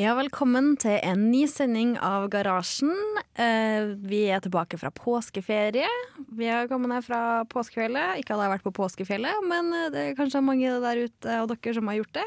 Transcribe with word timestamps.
Ja, 0.00 0.14
velkommen 0.16 0.78
til 0.80 0.94
en 1.04 1.26
ny 1.28 1.42
sending 1.50 1.90
av 2.00 2.30
Garasjen. 2.32 2.94
Eh, 3.36 3.90
vi 4.08 4.22
er 4.32 4.40
tilbake 4.40 4.78
fra 4.80 4.88
påskeferie. 4.96 5.88
Vi 6.38 6.46
har 6.48 6.70
kommet 6.70 6.88
ned 6.88 7.04
fra 7.04 7.42
påskefjellet. 7.52 8.22
Ikke 8.22 8.32
at 8.32 8.38
jeg 8.38 8.46
har 8.46 8.54
vært 8.54 8.64
på 8.64 8.72
påskefjellet, 8.78 9.42
men 9.50 9.68
eh, 9.76 9.90
det 9.92 10.04
er 10.06 10.16
kanskje 10.16 10.40
mange 10.46 10.70
der 10.80 11.02
ute 11.04 11.34
av 11.42 11.50
dere 11.50 11.74
som 11.76 11.90
har 11.92 11.98
gjort 11.98 12.16
det. 12.16 12.24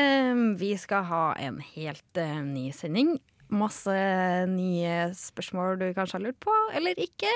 Eh, 0.00 0.42
vi 0.58 0.72
skal 0.82 1.06
ha 1.12 1.24
en 1.38 1.60
helt 1.76 2.18
eh, 2.18 2.40
ny 2.48 2.72
sending. 2.74 3.20
Masse 3.54 3.94
nye 4.50 5.12
spørsmål 5.14 5.78
du 5.78 5.86
kanskje 5.94 6.18
har 6.18 6.24
lurt 6.26 6.42
på, 6.42 6.56
eller 6.74 6.98
ikke. 7.06 7.30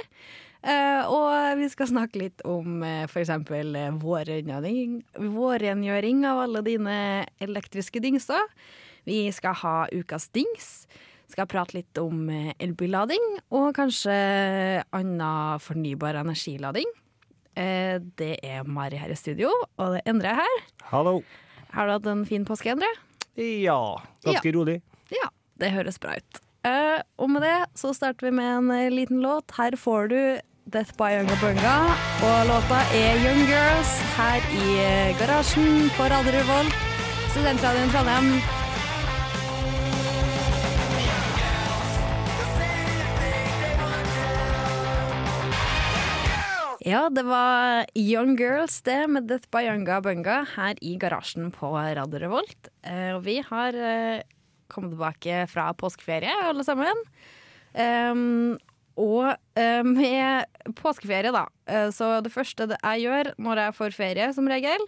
Eh, 0.66 1.06
og 1.06 1.60
vi 1.60 1.68
skal 1.70 1.92
snakke 1.92 2.24
litt 2.24 2.42
om 2.42 2.82
uh, 2.82 3.04
f.eks. 3.04 3.30
Uh, 3.30 4.02
vårrengjøring, 4.02 4.98
vårrengjøring 5.36 6.26
av 6.26 6.42
alle 6.48 6.64
dine 6.66 6.96
elektriske 7.44 8.02
dingser. 8.02 8.50
Vi 9.06 9.30
skal 9.32 9.54
ha 9.62 9.86
ukas 9.92 10.28
dings. 10.34 10.86
Skal 11.28 11.46
prate 11.50 11.74
litt 11.78 11.98
om 11.98 12.28
eh, 12.30 12.52
elbillading, 12.62 13.24
og 13.56 13.72
kanskje 13.76 14.14
annen 14.94 15.58
fornybar 15.64 16.18
energilading. 16.20 16.86
Eh, 17.56 17.98
Det 18.18 18.38
er 18.44 18.64
Mari 18.64 18.96
her 19.00 19.10
i 19.10 19.16
studio, 19.18 19.50
og 19.78 19.94
det 19.94 20.02
er 20.04 20.10
Endre 20.12 20.34
her. 20.38 20.62
Hallo. 20.92 21.22
Har 21.74 21.86
du 21.86 21.92
hatt 21.96 22.06
en 22.12 22.24
fin 22.28 22.44
påske, 22.46 22.70
Endre? 22.74 22.90
Ja, 23.36 23.96
ganske 24.24 24.52
rolig. 24.54 24.80
Ja, 25.10 25.28
det 25.58 25.72
høres 25.74 25.98
bra 25.98 26.14
ut. 26.16 26.40
Eh, 26.64 27.00
Og 27.18 27.28
med 27.30 27.42
det 27.42 27.56
så 27.76 27.92
starter 27.94 28.28
vi 28.30 28.30
med 28.30 28.70
en 28.70 28.94
liten 28.94 29.20
låt. 29.20 29.50
Her 29.58 29.76
får 29.76 30.08
du 30.08 30.20
Death 30.70 30.94
by 30.96 31.10
Younger 31.18 31.36
Bunga, 31.42 31.76
og 32.24 32.46
låta 32.48 32.78
er 32.96 33.18
Young 33.24 33.42
Girls 33.50 33.92
her 34.16 34.40
i 34.64 35.12
garasjen 35.20 35.90
på 35.96 36.08
Radio 36.08 36.32
Revolt. 36.32 36.72
Studentradioen 37.34 37.90
Trondheim. 37.92 38.63
Ja, 46.84 47.06
det 47.08 47.22
var 47.24 47.86
Young 47.96 48.36
Girls 48.36 48.82
det, 48.84 49.06
med 49.08 49.24
Death 49.24 49.48
by 49.48 49.62
Younga 49.64 50.02
Bunga 50.04 50.42
her 50.50 50.76
i 50.84 50.98
garasjen 51.00 51.46
på 51.48 51.70
Radio 51.72 52.18
Revolt. 52.20 52.66
Eh, 52.84 53.14
og 53.16 53.22
vi 53.24 53.38
har 53.40 53.72
eh, 53.72 54.20
kommet 54.68 54.92
tilbake 54.92 55.38
fra 55.48 55.70
påskeferie, 55.80 56.34
alle 56.44 56.60
sammen. 56.66 57.00
Ehm, 57.72 58.58
og 59.00 59.30
eh, 59.56 59.80
med 59.80 60.74
påskeferie, 60.76 61.32
da, 61.32 61.46
så 61.88 62.18
det 62.20 62.34
første 62.34 62.66
jeg 62.74 63.06
gjør 63.06 63.32
når 63.40 63.62
jeg 63.62 63.76
får 63.78 63.96
ferie, 63.96 64.28
som 64.36 64.52
regel, 64.52 64.84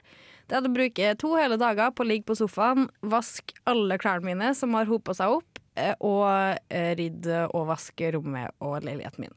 det 0.52 0.58
er 0.60 0.68
å 0.68 0.74
bruke 0.76 1.14
to 1.24 1.32
hele 1.40 1.56
dager 1.64 1.96
på 1.96 2.04
å 2.04 2.10
ligge 2.10 2.28
på 2.28 2.36
sofaen, 2.42 2.90
vaske 3.08 3.56
alle 3.64 3.96
klærne 4.02 4.28
mine 4.28 4.52
som 4.58 4.76
har 4.76 4.92
hopa 4.92 5.16
seg 5.16 5.38
opp, 5.38 5.64
og 6.04 6.60
rydde 7.00 7.40
og 7.56 7.66
vaske 7.72 8.12
rommet 8.12 8.52
og 8.60 8.84
leiligheten 8.84 9.26
min. 9.26 9.34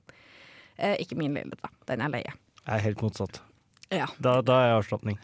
Ikke 1.00 1.16
min 1.19 1.34
leilighet, 1.36 1.64
da. 1.64 1.72
Den 1.92 2.03
er 2.03 2.16
leie. 2.19 2.38
Jeg 2.69 2.78
er 2.78 2.85
helt 2.85 3.02
motsatt. 3.02 3.40
Ja. 3.90 4.06
Da, 4.22 4.40
da 4.46 4.59
er 4.62 4.68
jeg 4.69 4.78
avslapning. 4.84 5.18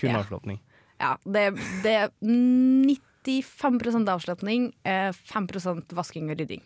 Kun 0.00 0.10
Ja. 0.14 0.20
avslapning. 0.22 0.60
Ja, 0.96 1.16
det, 1.28 1.42
det 1.84 1.92
er 1.92 2.08
95 2.24 4.08
avslapning, 4.08 4.70
eh, 4.88 5.12
5% 5.12 5.92
vasking 5.92 6.30
og 6.32 6.40
rydding. 6.40 6.62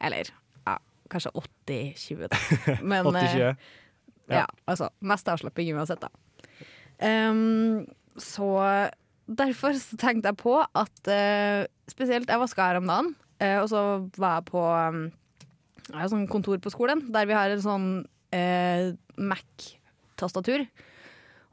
Eller 0.00 0.30
ja, 0.64 0.78
kanskje 1.12 1.34
80-20, 1.68 2.30
da. 2.32 2.40
Men, 2.82 3.04
eh, 3.12 3.12
80-20. 3.12 3.44
Ja. 4.26 4.40
Ja. 4.40 4.46
altså 4.66 4.88
mest 5.00 5.28
avslapping 5.28 5.76
uansett, 5.76 6.00
da. 6.00 6.08
Um, 6.96 7.84
så 8.16 8.48
derfor 9.28 9.76
så 9.76 9.98
tenkte 10.00 10.32
jeg 10.32 10.40
på 10.40 10.56
at 10.64 11.12
uh, 11.12 11.68
spesielt 11.92 12.32
jeg 12.32 12.40
vaska 12.40 12.70
her 12.70 12.80
om 12.80 12.88
dagen, 12.88 13.12
uh, 13.42 13.58
og 13.60 13.68
så 13.68 13.84
var 14.16 14.40
jeg 14.40 14.48
på 14.48 14.64
um, 14.64 15.02
jeg 15.86 16.00
har 16.00 16.08
sånn 16.10 16.26
kontor 16.26 16.58
på 16.58 16.72
skolen 16.72 17.04
der 17.14 17.28
vi 17.28 17.36
har 17.36 17.52
en 17.52 17.62
sånn 17.62 17.88
eh, 18.36 18.92
Mac-tastatur. 19.16 20.66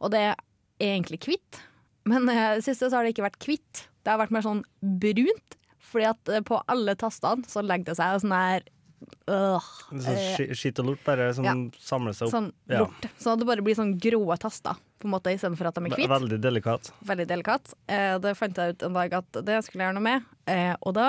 Og 0.03 0.11
det 0.13 0.21
er 0.33 0.35
egentlig 0.83 1.21
hvitt, 1.23 1.61
men 2.09 2.27
eh, 2.31 2.57
det 2.59 2.65
siste 2.67 2.89
så 2.89 2.99
har 2.99 3.07
det 3.07 3.15
ikke 3.15 3.27
vært 3.29 3.47
hvitt. 3.47 3.85
Det 4.03 4.11
har 4.11 4.19
vært 4.19 4.33
mer 4.35 4.43
sånn 4.43 4.63
brunt, 4.83 5.57
fordi 5.93 6.07
at 6.11 6.31
eh, 6.33 6.43
på 6.43 6.59
alle 6.71 6.95
tastene 6.99 7.47
så 7.47 7.63
legger 7.63 7.93
det 7.93 7.99
seg 8.01 8.23
sånn 8.23 8.33
her 8.35 8.65
øh, 9.31 9.69
Sånn 9.93 10.01
eh, 10.11 10.51
Skitt 10.57 10.81
og 10.83 10.89
lort 10.91 11.03
bare 11.05 11.29
som 11.37 11.47
ja. 11.47 11.53
samler 11.83 12.15
seg 12.17 12.27
opp. 12.27 12.33
Sånn 12.35 12.49
Ja. 12.71 12.81
lort. 12.83 13.07
Sånn 13.21 13.35
at 13.37 13.43
det 13.43 13.47
bare 13.53 13.63
blir 13.65 13.77
sånn 13.79 13.93
grå 14.03 14.23
taster, 14.41 14.79
på 14.99 15.07
en 15.07 15.13
måte, 15.15 15.31
istedenfor 15.35 15.69
at 15.69 15.79
de 15.79 15.85
er 15.87 15.95
hvite. 15.95 16.11
Veldig 16.11 16.39
delikat. 16.43 16.91
Veldig 17.07 17.27
delikat. 17.31 17.73
Eh, 17.91 18.17
det 18.23 18.35
fant 18.39 18.59
jeg 18.59 18.75
ut 18.75 18.85
en 18.89 18.99
dag 18.99 19.15
at 19.21 19.39
det 19.47 19.61
skulle 19.65 19.83
jeg 19.83 19.89
gjøre 19.91 19.99
noe 19.99 20.07
med. 20.09 20.27
Eh, 20.51 20.73
og 20.81 20.95
da, 20.99 21.07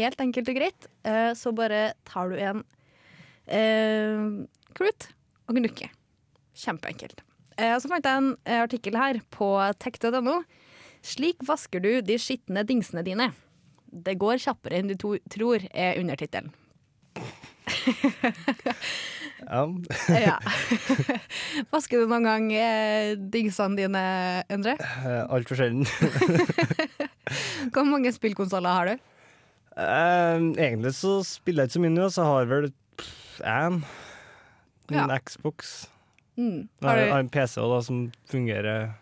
helt 0.00 0.20
enkelt 0.24 0.50
og 0.52 0.60
greit, 0.60 0.88
eh, 1.08 1.30
så 1.38 1.52
bare 1.56 1.82
tar 2.08 2.32
du 2.32 2.40
en 2.40 2.64
eh, 4.74 4.80
klut 4.80 5.08
og 5.48 5.58
Gnukke. 5.58 5.88
Kjempeenkelt. 6.54 7.22
Eh, 7.58 7.74
så 7.78 7.90
fant 7.90 8.04
jeg 8.04 8.20
en 8.20 8.34
eh, 8.44 8.62
artikkel 8.64 8.98
her 8.98 9.20
på 9.34 9.48
tech.no. 9.78 10.42
Slik 11.04 11.42
vasker 11.46 11.82
du 11.84 12.00
de 12.02 12.18
skitne 12.18 12.64
dingsene 12.66 13.04
dine. 13.06 13.30
Det 13.94 14.16
går 14.18 14.40
kjappere 14.42 14.80
enn 14.80 14.90
du 14.90 14.96
tror, 14.98 15.66
er 15.70 16.00
undertittelen. 16.00 16.52
Ja. 19.44 19.68
Ja. 20.08 20.38
Vasker 21.74 22.00
du 22.00 22.08
noen 22.08 22.24
gang 22.24 22.46
eh, 22.56 23.10
dingsene 23.18 23.76
dine, 23.76 24.04
Endre? 24.48 24.72
Altfor 25.28 25.58
sjelden. 25.58 25.84
Hvor 27.74 27.84
mange 27.84 28.12
spillkonsoller 28.14 28.78
har 28.78 28.88
du? 28.88 29.04
Uh, 29.76 30.54
Egentlig 30.54 30.94
så 30.96 31.18
spiller 31.26 31.64
jeg 31.64 31.74
ikke 31.74 31.76
så 31.76 31.84
mye 31.84 31.92
nå, 31.92 32.08
så 32.14 32.24
har 32.28 32.44
jeg 32.46 32.50
vel 32.54 32.70
én. 33.52 33.78
En 34.90 34.98
Ja. 35.10 35.18
Xbox. 35.18 35.88
Mm. 36.36 36.68
Har 36.82 36.96
du 36.96 37.02
en 37.02 37.28
PC 37.28 37.60
da, 37.60 37.80
som 37.82 38.12
fungerer. 38.26 38.94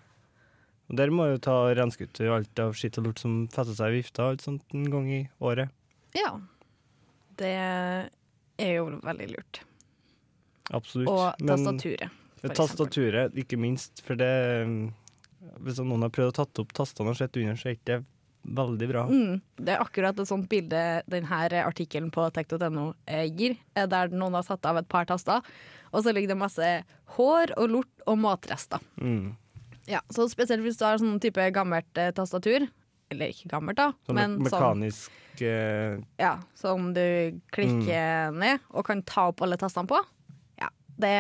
Og 0.91 0.97
Der 0.97 1.11
må 1.11 1.27
du 1.33 1.39
ta 1.39 1.73
renske 1.75 2.05
ut 2.05 2.21
alt 2.21 2.59
av 2.59 2.75
skitt 2.77 2.99
og 2.99 3.07
lort 3.07 3.19
som 3.23 3.49
fester 3.49 3.75
seg 3.75 3.93
i 3.95 4.01
vifta 4.03 4.29
alt 4.29 4.43
sånt 4.45 4.63
en 4.77 4.91
gang 4.93 5.09
i 5.11 5.23
året. 5.41 5.71
Ja. 6.15 6.35
Det 7.41 7.55
er 7.57 8.75
jo 8.77 8.91
veldig 9.03 9.31
lurt. 9.33 9.63
Absolutt. 10.71 11.09
Og 11.09 11.47
tastaturet. 11.49 12.11
eksempel. 12.11 12.57
Tastaturet, 12.57 13.39
ikke 13.39 13.57
minst, 13.57 14.03
for 14.05 14.19
det 14.19 14.33
um, 14.67 14.93
Hvis 15.63 15.81
noen 15.83 16.03
har 16.05 16.11
prøvd 16.15 16.31
å 16.31 16.37
tatt 16.43 16.59
opp 16.63 16.73
tastene 16.77 17.11
og 17.11 17.17
sett 17.19 17.37
under, 17.41 17.57
så 17.59 17.71
er 17.71 17.75
ikke 17.77 17.89
det 17.89 18.01
veldig 18.43 18.89
bra. 18.91 19.05
Mm. 19.11 19.41
Det 19.57 19.75
er 19.75 19.83
akkurat 19.83 20.19
et 20.19 20.29
sånt 20.29 20.49
bilde 20.51 20.81
denne 21.11 21.63
artikkelen 21.63 22.11
på 22.15 22.27
tech.no 22.35 22.93
eh, 23.07 23.29
gir, 23.31 23.57
eh, 23.77 23.87
der 23.87 24.13
noen 24.15 24.39
har 24.39 24.47
satt 24.47 24.67
av 24.69 24.81
et 24.81 24.91
par 24.91 25.07
taster, 25.09 25.45
og 25.93 26.05
så 26.05 26.15
ligger 26.15 26.33
det 26.33 26.41
masse 26.41 26.73
hår 27.17 27.55
og 27.61 27.73
lort 27.77 28.07
og 28.09 28.19
matrester. 28.19 28.83
Mm. 29.01 29.35
Ja, 29.91 30.01
så 30.15 30.29
spesielt 30.31 30.63
hvis 30.65 30.79
du 30.79 30.87
har 30.87 31.01
sånn 31.01 31.21
type 31.23 31.49
gammelt 31.55 31.99
eh, 31.99 32.13
tastatur, 32.15 32.69
eller 33.13 33.33
ikke 33.33 33.51
gammelt 33.51 33.81
da, 33.81 33.91
Sånn 34.07 34.17
men 34.17 34.39
me 34.41 34.49
sånn, 34.51 34.63
mekanisk 34.63 35.43
eh, 35.45 35.99
ja, 36.23 36.37
som 36.59 36.93
du 36.97 37.41
klikker 37.55 38.33
ned 38.37 38.63
og 38.73 38.87
kan 38.89 39.03
ta 39.09 39.29
opp 39.33 39.43
alle 39.45 39.59
tastene 39.61 39.91
på. 39.91 39.99
Ja, 40.63 40.71
det, 41.03 41.17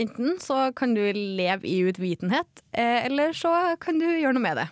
enten 0.00 0.38
så 0.42 0.68
kan 0.76 0.94
du 0.96 1.02
leve 1.12 1.68
i 1.68 1.80
utvitenhet, 1.84 2.64
eh, 2.72 3.04
eller 3.04 3.36
så 3.36 3.52
kan 3.82 4.00
du 4.00 4.06
gjøre 4.08 4.38
noe 4.38 4.46
med 4.46 4.62
det. 4.62 4.68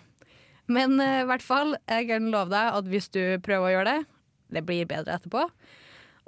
Men 0.71 0.99
eh, 1.03 1.21
i 1.23 1.27
hvert 1.29 1.43
fall, 1.43 1.75
jeg 1.89 2.07
kan 2.11 2.31
love 2.31 2.53
deg 2.53 2.79
at 2.79 2.89
hvis 2.91 3.09
du 3.13 3.21
prøver 3.43 3.67
å 3.67 3.73
gjøre 3.77 3.91
det, 3.91 3.99
det 4.53 4.63
blir 4.67 4.89
bedre 4.89 5.17
etterpå. 5.17 5.47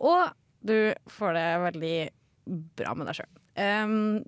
Og 0.03 0.33
Du 0.65 0.95
får 1.13 1.35
det 1.37 1.49
veldig 1.61 1.97
bra 2.79 2.93
med 2.97 3.05
deg 3.05 3.19
sjøl. 3.19 3.33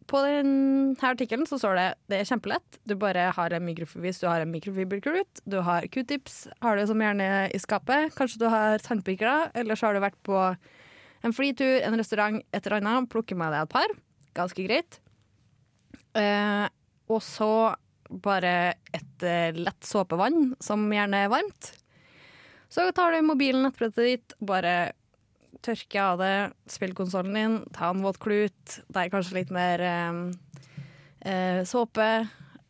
på 0.08 0.20
denne 0.22 1.10
artikkelen 1.10 1.48
så 1.50 1.58
står 1.58 1.74
det 1.80 1.86
det 2.14 2.20
er 2.20 2.28
kjempelett. 2.30 2.78
Du 2.86 2.94
bare 2.94 3.32
har 3.34 3.54
en 3.54 3.66
mikrofiber, 3.66 4.14
du 4.14 4.28
har 4.30 4.42
en 4.44 4.52
mikrofiberklut, 4.52 5.42
du 5.50 5.58
har 5.66 5.88
q-tips, 5.90 6.48
har 6.62 6.78
du 6.78 6.86
som 6.86 7.02
gjerne 7.02 7.50
i 7.50 7.58
skapet. 7.58 8.14
Kanskje 8.14 8.44
du 8.44 8.46
har 8.54 8.78
tannpirkere, 8.86 9.50
så 9.74 9.88
har 9.88 9.98
du 9.98 10.04
vært 10.06 10.22
på 10.22 10.38
en 11.26 11.34
flytur, 11.34 11.82
en 11.82 11.98
restaurant, 11.98 12.38
et 12.54 12.70
eller 12.70 12.86
annet. 12.86 13.10
Plukker 13.10 13.36
med 13.36 13.50
deg 13.54 13.66
et 13.66 13.74
par. 13.74 13.98
Ganske 14.38 14.68
greit. 14.68 15.00
Uh, 16.14 16.70
og 17.10 17.22
så 17.26 17.52
bare 18.10 18.54
et 18.96 19.24
eh, 19.26 19.52
lett 19.58 19.84
såpevann, 19.88 20.54
som 20.64 20.86
gjerne 20.94 21.26
er 21.26 21.32
varmt. 21.34 21.72
Så 22.70 22.86
tar 22.96 23.16
du 23.16 23.22
mobilen, 23.24 23.64
nettbrettet 23.64 24.04
ditt, 24.10 24.34
bare 24.44 24.92
tørker 25.66 26.02
av 26.04 26.20
det, 26.22 26.34
spill 26.70 26.94
konsollen 26.96 27.34
din, 27.38 27.56
ta 27.76 27.90
en 27.94 28.04
våt 28.06 28.20
klut. 28.24 28.78
Det 28.88 29.06
er 29.06 29.12
kanskje 29.14 29.40
litt 29.40 29.54
mer 29.56 29.84
eh, 29.84 30.20
eh, 31.32 31.62
såpe. 31.68 32.10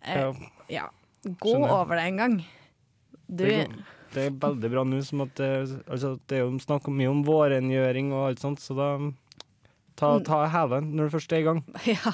Eh, 0.06 0.44
Ja. 0.72 0.90
Gå 1.28 1.50
Skjønner. 1.54 1.72
over 1.82 1.98
det 1.98 2.04
en 2.08 2.18
gang. 2.22 2.36
Du 3.28 3.44
Det, 3.44 4.22
er 4.24 4.36
veldig 4.40 4.70
bra 4.72 4.84
nå, 4.88 5.02
som 5.04 5.22
at 5.26 5.34
det, 5.36 5.48
altså, 5.92 6.14
det 6.30 6.38
er 6.38 6.46
jo 6.46 6.60
snakk 6.64 6.88
mye 6.94 7.10
om 7.12 7.24
vårrengjøring 7.28 8.14
og 8.16 8.30
alt 8.30 8.40
sånt, 8.44 8.62
så 8.64 8.76
da 8.78 8.88
ta, 10.00 10.14
ta 10.24 10.46
hælen 10.54 10.94
når 10.96 11.10
du 11.10 11.16
først 11.18 11.34
er 11.36 11.42
i 11.42 11.48
gang. 11.50 11.60
Ja, 11.90 12.14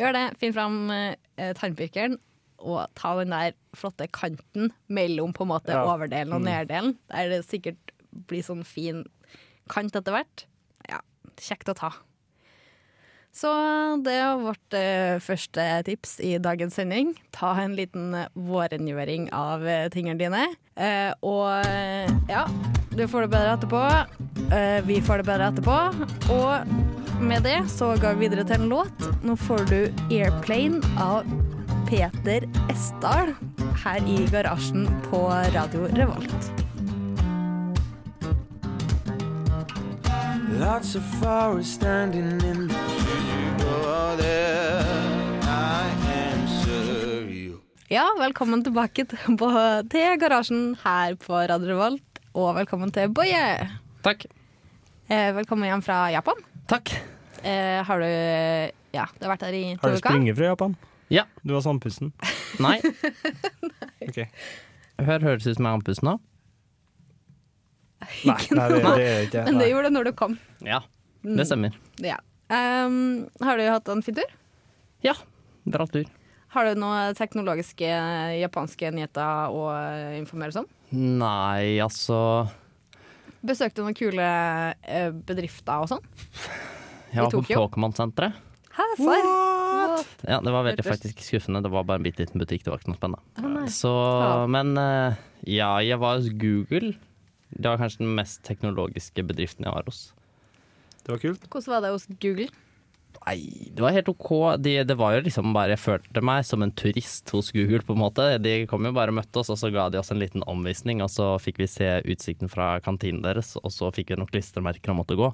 gjør 0.00 0.16
det. 0.16 0.24
Finn 0.42 0.56
fram 0.56 0.80
eh, 0.90 1.52
tannpirkeren 1.60 2.18
og 2.60 2.86
ta 2.94 3.14
den 3.18 3.30
der 3.34 3.52
flotte 3.76 4.06
kanten 4.12 4.70
mellom 4.88 5.32
på 5.36 5.42
en 5.46 5.52
måte 5.54 5.72
Ja. 5.74 5.84
overdelen 5.86 6.32
og 6.36 6.42
Mm. 6.42 6.48
neddelen. 6.50 6.96
Der 7.10 7.28
det 7.28 7.44
sikkert 7.48 7.76
blir 8.28 8.42
sånn 8.42 8.64
fin 8.64 9.04
kant 9.68 9.92
etter 9.96 10.12
hvert. 10.12 10.44
Ja, 10.88 11.00
kjekt 11.36 11.68
å 11.68 11.74
ta. 11.74 11.92
Så 13.32 13.46
det 14.02 14.16
var 14.18 14.40
vårt 14.42 14.74
eh, 14.74 15.18
første 15.22 15.62
tips 15.86 16.16
i 16.26 16.32
dagens 16.42 16.74
sending. 16.74 17.12
Ta 17.30 17.52
en 17.62 17.76
liten 17.78 18.10
vårrengjøring 18.34 19.28
av 19.32 19.62
eh, 19.64 19.88
tingene 19.88 20.18
dine. 20.18 20.48
Eh, 20.76 21.12
og 21.22 21.46
ja, 22.28 22.46
du 22.90 23.04
får 23.06 23.28
det 23.28 23.30
bedre 23.30 23.54
etterpå. 23.56 24.86
Vi 24.86 24.98
får 25.06 25.22
det 25.22 25.26
bedre 25.30 25.52
etterpå. 25.52 25.76
Og 26.34 27.22
med 27.22 27.44
det 27.46 27.60
så 27.70 27.92
går 28.02 28.16
vi 28.18 28.26
videre 28.28 28.44
til 28.48 28.62
en 28.64 28.68
låt. 28.72 29.06
Nå 29.22 29.36
får 29.38 29.62
du 29.70 29.86
'Airplane' 30.10 30.82
av 30.98 31.22
Peter 31.90 32.44
Esdal 32.70 33.32
her 33.82 34.04
i 34.06 34.20
garasjen 34.30 34.84
på 35.08 35.24
Radio 35.26 35.88
Revolt. 35.98 36.50
Lots 40.60 40.94
of 40.94 41.02
flowers 41.18 41.66
standing 41.66 42.38
in 42.46 42.68
the. 42.68 42.76
Oh, 43.66 44.14
there. 44.16 44.86
Ja, 47.90 48.04
velkommen 48.20 48.62
tilbake 48.62 49.02
til, 49.10 50.12
garasjen 50.22 50.76
her 50.84 51.16
på 51.18 51.40
Radio 51.50 51.72
Revolt. 51.72 52.20
Og 52.38 52.52
velkommen 52.60 52.92
til 52.94 53.10
Boje. 53.10 53.66
Takk. 54.06 54.28
Eh, 55.10 55.32
velkommen 55.34 55.66
hjem 55.66 55.82
fra 55.82 56.04
Japan. 56.14 56.38
Takk. 56.70 56.94
Eh, 57.42 57.82
har 57.82 57.98
du 57.98 58.06
Ja, 58.94 59.08
du 59.18 59.26
har 59.26 59.34
vært 59.34 59.48
her 59.48 59.58
i 59.58 59.64
to 59.74 59.82
Har 59.82 59.90
du 59.96 59.98
sprunget 59.98 60.38
fra 60.38 60.52
Japan? 60.52 60.78
Ja. 61.10 61.24
Du 61.42 61.52
var 61.56 61.62
sandpusten? 61.66 62.12
Nei. 62.64 62.78
Ok. 64.10 64.22
Hør, 65.00 65.20
høres 65.24 65.44
ut 65.46 65.56
som 65.58 65.66
jeg 65.66 65.70
er 65.70 65.76
andpusten 65.78 66.06
nå. 66.08 66.14
Nei, 68.24 68.36
nei, 68.56 68.64
det, 68.72 68.78
det 68.80 69.04
jeg 69.04 69.26
ikke 69.28 69.42
Men 69.46 69.58
det 69.60 69.66
gjorde 69.70 69.88
det 69.90 69.94
når 69.98 70.08
du 70.08 70.12
kom. 70.16 70.38
Ja, 70.66 70.80
Mm. 71.20 71.34
det 71.36 71.44
stemmer. 71.44 71.74
Ja. 72.00 72.14
Um, 72.48 73.26
har 73.44 73.58
du 73.60 73.66
hatt 73.68 73.88
en 73.92 74.00
fin 74.02 74.16
tur? 74.16 74.30
Ja, 75.04 75.12
bra 75.68 75.84
tur. 75.92 76.06
Har 76.54 76.64
du 76.64 76.80
noen 76.80 77.12
teknologiske 77.18 77.90
japanske 78.40 78.88
nyheter 78.96 79.52
å 79.52 79.66
informere 80.16 80.48
oss 80.54 80.62
om? 80.62 80.70
Nei, 80.96 81.76
altså 81.84 82.16
Besøkte 83.44 83.84
noen 83.84 83.94
kule 84.00 84.24
eh, 84.80 85.12
bedrifter 85.12 85.84
og 85.84 85.92
sånn? 85.92 86.08
Jeg 87.12 87.20
var 87.26 87.36
på? 87.36 87.44
Pokémon-senteret. 87.52 88.40
Hæ, 88.80 88.88
serr? 88.96 89.28
Ja, 90.28 90.38
det 90.44 90.52
var 90.54 90.64
veldig 90.66 90.84
faktisk 90.86 91.20
skuffende. 91.24 91.62
Det 91.64 91.70
var 91.72 91.84
bare 91.88 92.00
en 92.00 92.06
bitte 92.06 92.24
liten 92.24 92.40
butikk. 92.42 92.64
Det 92.64 92.72
var 92.72 92.80
ikke 92.82 92.92
noe 92.92 93.00
spennende. 93.00 93.22
Ah. 93.40 93.66
Så, 93.72 93.92
Ja. 94.22 94.46
men 94.46 94.72
eh, 94.78 95.20
ja, 95.48 95.70
jeg 95.84 95.98
var 96.02 96.18
hos 96.20 96.28
Google. 96.30 96.94
Det 97.50 97.66
var 97.66 97.78
kanskje 97.80 98.04
den 98.04 98.14
mest 98.14 98.42
teknologiske 98.46 99.24
bedriften 99.26 99.66
jeg 99.66 99.74
var 99.74 99.86
hos. 99.88 100.12
Det 101.04 101.14
var 101.14 101.18
kult. 101.22 101.46
Hvordan 101.50 101.72
var 101.74 101.80
det 101.86 101.94
hos 101.96 102.06
Google? 102.20 102.50
Nei, 103.26 103.68
det 103.74 103.82
var 103.82 103.92
helt 103.92 104.08
OK. 104.08 104.28
De, 104.62 104.76
det 104.86 104.94
var 104.96 105.12
jo 105.16 105.24
liksom 105.26 105.50
bare 105.52 105.74
Jeg 105.74 105.80
følte 105.82 106.22
meg 106.24 106.44
som 106.46 106.62
en 106.64 106.70
turist 106.72 107.28
hos 107.34 107.50
Google, 107.52 107.82
på 107.84 107.92
en 107.96 108.00
måte. 108.00 108.28
De 108.40 108.66
kom 108.70 108.86
jo 108.86 108.92
bare 108.96 109.12
og 109.12 109.18
møtte 109.18 109.42
oss, 109.42 109.50
og 109.52 109.58
så 109.60 109.68
ga 109.74 109.88
de 109.92 109.98
oss 110.00 110.12
en 110.14 110.20
liten 110.22 110.44
omvisning. 110.48 111.02
Og 111.04 111.10
så 111.12 111.34
fikk 111.42 111.58
vi 111.60 111.66
se 111.68 111.90
utsikten 112.08 112.48
fra 112.48 112.78
kantinen 112.84 113.20
deres, 113.26 113.56
og 113.60 113.68
så 113.74 113.90
fikk 113.92 114.14
vi 114.14 114.20
noen 114.22 114.30
klistremerker 114.30 114.94
og 114.94 115.02
måtte 115.02 115.18
gå. 115.20 115.32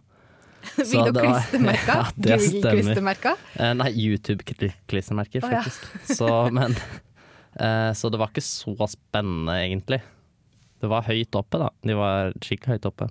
Var- 0.76 1.12
klistremerker? 1.16 2.12
Ja. 2.26 2.36
Google-klistremerker? 2.38 3.40
Eh, 3.60 3.72
nei, 3.78 3.90
YouTube-klistremerker, 3.94 5.46
Å, 5.46 5.50
ja. 5.52 5.62
Så, 6.14 6.28
men 6.56 6.74
eh, 7.60 7.90
Så 7.96 8.10
det 8.12 8.20
var 8.20 8.32
ikke 8.32 8.44
så 8.44 8.74
spennende, 8.90 9.56
egentlig. 9.64 10.00
Det 10.82 10.90
var 10.92 11.06
høyt 11.08 11.36
oppe, 11.38 11.58
da. 11.62 11.70
De 11.86 11.96
var 11.96 12.32
skikkelig 12.44 12.76
høyt 12.78 12.88
oppe. 12.90 13.08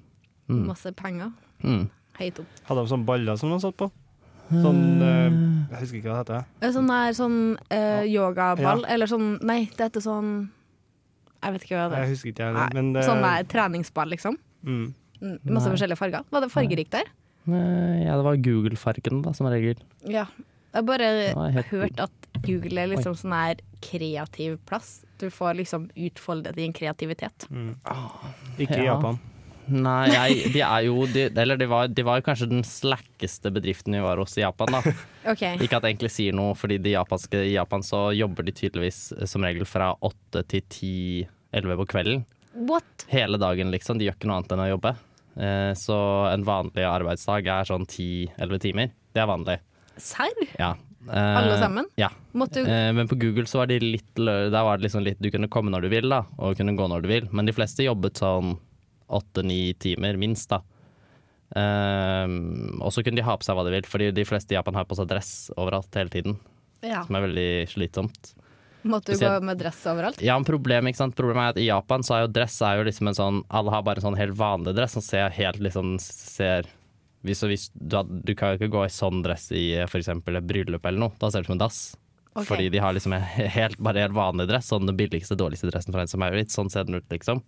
Mm. 0.51 0.63
Masse 0.69 0.91
penger. 0.97 1.31
Mm. 1.65 1.87
Høyt 2.19 2.41
opp. 2.43 2.59
Hadde 2.69 2.83
de 2.85 2.91
sånne 2.93 3.07
baller 3.09 3.39
som 3.41 3.49
de 3.55 3.57
satt 3.63 3.77
på? 3.79 3.87
Sånn 4.45 4.83
eh, 5.01 5.37
Jeg 5.71 5.79
husker 5.81 5.97
ikke 5.97 6.11
hva 6.11 6.19
det 6.19 6.35
heter. 6.35 6.43
Eh, 6.61 6.73
Sånn 6.75 6.89
der 6.91 7.15
sånn 7.17 7.37
eh, 7.73 8.03
yogaball, 8.13 8.83
eller 8.93 9.09
sånn 9.09 9.31
Nei, 9.41 9.63
det 9.73 9.87
heter 9.87 10.03
sånn 10.05 10.27
Jeg 11.41 11.55
vet 11.55 11.65
ikke 11.65 11.79
hva 11.79 11.87
det 11.89 11.97
Jeg 11.97 12.05
er. 12.05 12.11
husker 12.13 12.29
ikke, 12.29 12.49
jeg, 12.53 12.75
men 12.77 12.91
det, 12.93 13.07
Sånn 13.07 13.25
der 13.25 13.47
treningsball, 13.49 14.13
liksom. 14.13 14.37
mm. 14.61 14.85
Mm, 15.15 15.37
masse 15.47 15.65
Nei. 15.65 15.71
forskjellige 15.73 15.97
farger. 15.97 16.25
Var 16.29 16.43
det 16.43 16.49
fargerikt 16.53 16.91
der? 16.93 17.07
Eh, 17.47 18.03
ja, 18.05 18.15
det 18.17 18.25
var 18.25 18.35
Google-fargen, 18.41 19.21
da, 19.25 19.33
som 19.37 19.47
regel. 19.51 19.79
Ja. 20.03 20.25
Jeg 20.75 20.81
har 20.81 20.87
bare 20.89 21.51
helt 21.55 21.69
hørt 21.71 21.99
at 22.03 22.25
Google 22.43 22.81
er 22.83 22.89
liksom 22.91 23.13
sånn 23.15 23.31
her 23.31 23.61
kreativ 23.85 24.57
plass. 24.67 25.05
Du 25.21 25.29
får 25.31 25.55
liksom 25.61 25.85
utfolde 25.95 26.51
din 26.57 26.73
kreativitet. 26.75 27.45
Mm. 27.49 27.77
Ikke 28.59 28.81
i 28.81 28.83
Ja. 28.83 28.95
Japan. 28.97 29.21
Nei, 29.71 30.09
jeg, 30.11 30.51
de 30.53 30.61
er 30.61 30.83
jo 30.85 31.07
de, 31.09 31.23
Eller 31.41 31.57
de 31.57 31.65
var, 31.65 31.87
de 31.89 32.03
var 32.05 32.19
jo 32.19 32.25
kanskje 32.27 32.45
den 32.51 32.61
slakkeste 32.67 33.49
bedriften 33.55 33.95
vi 33.97 34.01
var 34.03 34.19
hos 34.21 34.35
i 34.37 34.43
Japan, 34.43 34.75
da. 34.75 34.81
Okay. 35.31 35.55
Ikke 35.57 35.79
at 35.79 35.81
det 35.87 35.95
egentlig 35.95 36.11
sier 36.13 36.35
noe, 36.37 36.51
fordi 36.53 36.77
de 36.77 36.91
japanske, 36.93 37.39
i 37.47 37.55
Japan 37.55 37.81
så 37.81 38.11
jobber 38.13 38.45
de 38.45 38.53
tydeligvis 38.53 38.99
eh, 39.15 39.25
som 39.25 39.41
regel 39.47 39.65
fra 39.65 39.93
åtte 40.05 40.43
til 40.51 40.61
ti-elleve 40.69 41.79
på 41.81 41.87
kvelden. 41.95 42.25
What? 42.69 43.07
Hele 43.09 43.39
dagen, 43.41 43.71
liksom. 43.73 43.97
De 43.97 44.05
gjør 44.05 44.19
ikke 44.19 44.29
noe 44.29 44.37
annet 44.43 44.53
enn 44.53 44.65
å 44.67 44.69
jobbe. 44.75 44.91
Eh, 45.35 45.73
så 45.75 45.95
en 46.31 46.45
vanlig 46.47 46.85
arbeidsdag 46.87 47.47
er 47.51 47.67
sånn 47.67 47.87
ti-elleve 47.89 48.59
timer. 48.63 48.91
Det 49.15 49.23
er 49.23 49.29
vanlig. 49.29 49.57
Serr? 49.99 50.35
Ja. 50.59 50.73
Eh, 51.05 51.37
Alle 51.39 51.57
sammen? 51.61 51.89
Ja. 51.99 52.09
Du 52.33 52.61
Eh, 52.63 52.91
men 52.95 53.07
på 53.07 53.17
Google 53.19 53.45
så 53.45 53.59
var 53.61 53.67
de 53.67 53.79
litt 53.79 54.15
Der 54.15 54.49
var 54.51 54.77
det 54.77 54.87
liksom 54.87 55.03
litt 55.05 55.19
Du 55.21 55.29
kunne 55.29 55.47
komme 55.47 55.69
når 55.71 55.85
du 55.85 55.89
vil, 55.89 56.09
da, 56.09 56.23
og 56.39 56.57
kunne 56.57 56.75
gå 56.75 56.87
når 56.89 57.03
du 57.03 57.07
vil. 57.11 57.27
Men 57.31 57.45
de 57.45 57.53
fleste 57.53 57.83
jobbet 57.85 58.17
sånn 58.17 58.57
åtte-ni 59.07 59.75
timer, 59.77 60.17
minst, 60.17 60.49
da. 60.49 60.63
Og 61.55 62.89
så 62.91 63.03
kunne 63.05 63.19
de 63.19 63.25
ha 63.27 63.35
på 63.37 63.45
seg 63.45 63.55
hva 63.55 63.63
de 63.67 63.75
vil, 63.75 63.85
fordi 63.85 64.07
de 64.15 64.25
fleste 64.25 64.55
i 64.55 64.57
Japan 64.57 64.73
har 64.79 64.87
på 64.89 64.97
seg 64.97 65.07
dress 65.07 65.51
overalt 65.55 65.93
hele 65.93 66.09
tiden. 66.09 66.39
Ja. 66.81 67.03
Som 67.05 67.15
er 67.15 67.27
veldig 67.27 67.49
slitsomt. 67.69 68.33
Måtte 68.85 69.15
du 69.15 69.21
gå 69.23 69.33
med 69.41 69.57
dress 69.57 69.81
overalt? 69.89 70.21
Ja, 70.21 70.37
men 70.37 70.45
sant? 70.45 71.15
problemet 71.17 71.47
er 71.47 71.53
at 71.55 71.59
i 71.61 71.67
Japan 71.67 72.05
så 72.05 72.17
er 72.19 72.25
jo 72.25 72.33
dress 72.37 72.59
er 72.61 72.77
jo 72.77 72.85
liksom 72.85 73.09
en 73.09 73.17
sånn 73.17 73.39
Alle 73.49 73.73
har 73.73 73.81
bare 73.85 73.97
en 74.01 74.11
sånn 74.11 74.19
helt 74.19 74.37
vanlig 74.37 74.75
dress 74.77 74.93
som 74.93 75.05
ser 75.05 75.33
helt 75.33 75.57
liksom 75.63 75.95
ser 76.03 76.69
hvis, 77.25 77.41
hvis 77.41 77.69
du, 77.73 77.97
du 78.05 78.35
kan 78.37 78.53
jo 78.53 78.59
ikke 78.59 78.73
gå 78.75 78.85
i 78.85 78.93
sånn 78.93 79.23
dress 79.25 79.49
i 79.55 79.71
eksempel 79.81 80.37
et 80.37 80.45
bryllup 80.45 80.85
eller 80.85 81.07
noe. 81.07 81.15
Da 81.17 81.31
ser 81.33 81.41
du 81.41 81.47
ut 81.47 81.49
som 81.49 81.55
en 81.57 81.63
dass. 81.63 81.79
Okay. 82.35 82.45
Fordi 82.45 82.69
de 82.69 82.81
har 82.83 82.93
liksom 82.93 83.15
en 83.17 83.23
helt, 83.23 83.79
bare 83.81 84.03
helt 84.03 84.13
vanlig 84.13 84.45
dress. 84.51 84.69
Sånn 84.69 84.85
den 84.85 84.97
billigste, 84.99 85.37
dårligste 85.39 85.71
dressen 85.71 85.95
fra 85.95 86.03
en 86.05 86.11
som 86.11 86.21
er 86.21 86.37
litt. 86.37 86.53
Sånn 86.53 86.69
ser 86.69 86.85
den 86.85 86.99
ut, 86.99 87.07
liksom. 87.09 87.41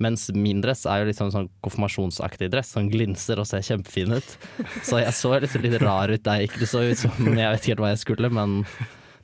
Mens 0.00 0.30
min 0.32 0.62
dress 0.64 0.86
er 0.88 1.02
jo 1.02 1.10
liksom 1.10 1.30
sånn 1.34 1.50
konfirmasjonsaktig 1.62 2.48
dress, 2.50 2.72
som 2.74 2.88
glinser 2.90 3.38
og 3.42 3.46
ser 3.46 3.62
kjempefin 3.62 4.16
ut. 4.16 4.30
Så 4.88 5.02
jeg 5.02 5.12
så 5.14 5.34
liksom 5.44 5.66
litt 5.66 5.76
rar 5.84 6.10
ut 6.10 6.24
da 6.24 6.38
jeg 6.38 6.48
gikk. 6.48 6.62
Det 6.62 6.70
så 6.72 6.82
ut 6.88 7.02
som 7.02 7.28
Jeg 7.28 7.52
vet 7.52 7.60
ikke 7.60 7.74
helt 7.74 7.84
hva 7.84 7.92
jeg 7.92 8.02
skulle, 8.08 8.32
men 8.32 8.62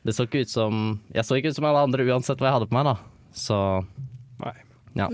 det 0.07 0.15
så 0.15 0.27
ikke 0.27 0.45
ut 0.47 0.53
som 0.53 0.81
Jeg 1.15 1.27
så 1.27 1.37
ikke 1.39 1.51
ut 1.53 1.59
som 1.59 1.67
alle 1.69 1.85
andre 1.87 2.07
uansett 2.07 2.41
hva 2.41 2.51
jeg 2.51 2.59
hadde 2.61 2.71
på 2.71 2.79
meg, 2.79 2.89
da. 2.89 2.97
Så 3.37 3.59
Nei. 4.43 4.57
ja. 4.99 5.11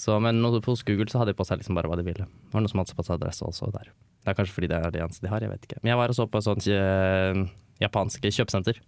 Så, 0.00 0.16
men 0.22 0.40
hos 0.44 0.84
Google 0.86 1.10
så 1.12 1.20
hadde 1.20 1.34
de 1.34 1.38
på 1.38 1.44
seg 1.44 1.60
liksom 1.60 1.76
bare 1.76 1.90
hva 1.90 1.98
de 1.98 2.06
ville. 2.06 2.24
Det 2.24 2.54
var 2.54 2.62
noen 2.64 2.72
som 2.72 2.80
hadde 2.80 2.96
på 2.96 3.04
seg 3.04 3.20
dress 3.20 3.42
også 3.44 3.68
der. 3.74 3.90
Det 4.20 4.32
er 4.32 4.36
kanskje 4.38 4.56
fordi 4.56 4.70
det 4.70 4.78
er 4.78 4.94
det 4.94 5.02
eneste 5.04 5.26
de 5.26 5.32
har, 5.32 5.44
jeg 5.44 5.52
vet 5.52 5.66
ikke. 5.66 5.80
Men 5.82 5.92
jeg 5.92 6.00
var 6.00 6.12
og 6.12 6.16
så 6.16 6.26
på 6.28 6.40
et 6.40 6.46
sånt 6.46 6.68
eh, 6.72 7.42
japansk 7.82 8.24
kjøpesenter. 8.28 8.80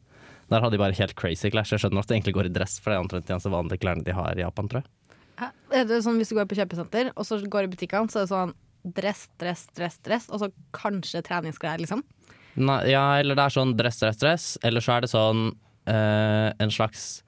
Der 0.53 0.61
hadde 0.65 0.77
de 0.77 0.81
bare 0.83 0.97
helt 0.97 1.15
crazy 1.17 1.51
klær, 1.53 1.69
så 1.69 1.77
jeg 1.77 1.85
skjønner 1.85 2.05
at 2.05 2.11
de 2.11 2.17
egentlig 2.17 2.35
går 2.37 2.49
i 2.49 2.53
dress, 2.53 2.79
for 2.81 2.93
det 2.93 2.99
er 2.99 3.05
omtrent 3.05 3.29
de 3.29 3.35
eneste 3.37 3.53
vanlige 3.53 3.83
klærne 3.85 4.05
de 4.05 4.17
har 4.17 4.37
i 4.37 4.45
Japan, 4.45 4.69
tror 4.69 4.83
jeg. 4.83 4.91
Er 5.73 5.87
det 5.89 6.03
sånn 6.05 6.19
hvis 6.21 6.33
du 6.33 6.37
går 6.37 6.49
på 6.51 6.59
kjøpesenter, 6.59 7.13
og 7.17 7.27
så 7.27 7.39
går 7.41 7.67
i 7.67 7.73
butikkene, 7.73 8.13
så 8.13 8.21
er 8.21 8.27
det 8.27 8.33
sånn 8.35 8.53
dress, 8.83 9.25
dress, 9.41 9.65
dress, 9.77 9.97
dress, 10.05 10.29
og 10.29 10.43
så 10.43 10.51
kanskje 10.77 11.23
treningsklær, 11.25 11.81
liksom? 11.83 12.03
Nei, 12.61 12.79
ja, 12.93 13.05
eller 13.19 13.39
det 13.39 13.45
er 13.47 13.55
sånn 13.55 13.77
dress, 13.79 14.01
dress, 14.03 14.19
dress. 14.21 14.47
Eller 14.63 14.85
så 14.85 14.97
er 14.97 15.05
det 15.05 15.13
sånn 15.13 15.45
eh, 15.89 16.49
en 16.61 16.73
slags 16.75 17.23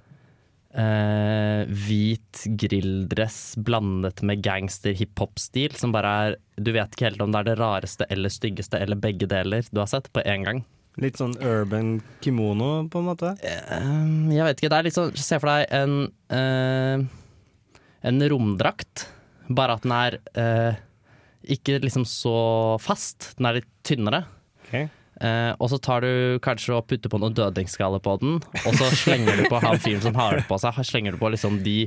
eh, 0.74 1.64
hvit 1.70 2.44
grilldress 2.60 3.54
blandet 3.56 4.22
med 4.26 4.42
gangster-hiphop-stil, 4.44 5.76
som 5.78 5.94
bare 5.94 6.14
er 6.24 6.36
Du 6.60 6.72
vet 6.74 6.92
ikke 6.92 7.08
helt 7.08 7.24
om 7.24 7.32
det 7.34 7.42
er 7.42 7.50
det 7.50 7.58
rareste 7.58 8.06
eller 8.12 8.32
styggeste 8.32 8.78
eller 8.78 9.00
begge 9.00 9.26
deler 9.30 9.66
du 9.70 9.80
har 9.82 9.90
sett 9.90 10.10
på 10.12 10.22
én 10.22 10.44
gang. 10.46 10.64
Litt 11.02 11.18
sånn 11.18 11.34
urban 11.42 11.96
kimono, 12.22 12.84
på 12.86 13.00
en 13.02 13.08
måte. 13.08 13.32
Eh, 13.42 13.84
jeg 14.30 14.46
vet 14.46 14.60
ikke, 14.60 14.70
det 14.70 14.78
er 14.78 14.86
litt 14.86 14.98
sånn 14.98 15.14
Se 15.18 15.40
for 15.42 15.50
deg 15.50 15.72
en 15.74 15.96
eh, 16.30 17.02
En 18.04 18.26
romdrakt, 18.30 19.08
bare 19.48 19.74
at 19.74 19.82
den 19.82 19.94
er 19.96 20.18
eh, 20.38 20.82
ikke 21.56 21.80
liksom 21.82 22.04
så 22.08 22.36
fast. 22.80 23.32
Den 23.38 23.48
er 23.48 23.58
litt 23.58 23.70
tynnere. 23.84 24.22
Ok. 24.66 24.84
Eh, 25.22 25.52
og 25.62 25.70
så 25.70 25.78
tar 25.78 26.02
du 26.02 26.40
kanskje 26.42 26.74
og 26.74 26.88
putter 26.90 27.12
på 27.12 27.20
noen 27.22 27.36
dødningsskaller 27.36 28.02
på 28.02 28.16
den, 28.22 28.40
og 28.64 28.72
så 28.80 28.88
slenger 29.04 29.38
du 29.38 29.46
på 29.52 29.60
han 29.62 29.78
fyren 29.82 30.02
som 30.02 30.16
har 30.18 30.40
det 30.40 30.48
på 30.48 30.58
seg. 30.58 30.80
Slenger 30.88 31.14
du 31.14 31.20
på 31.20 31.30
liksom 31.34 31.60
de 31.66 31.78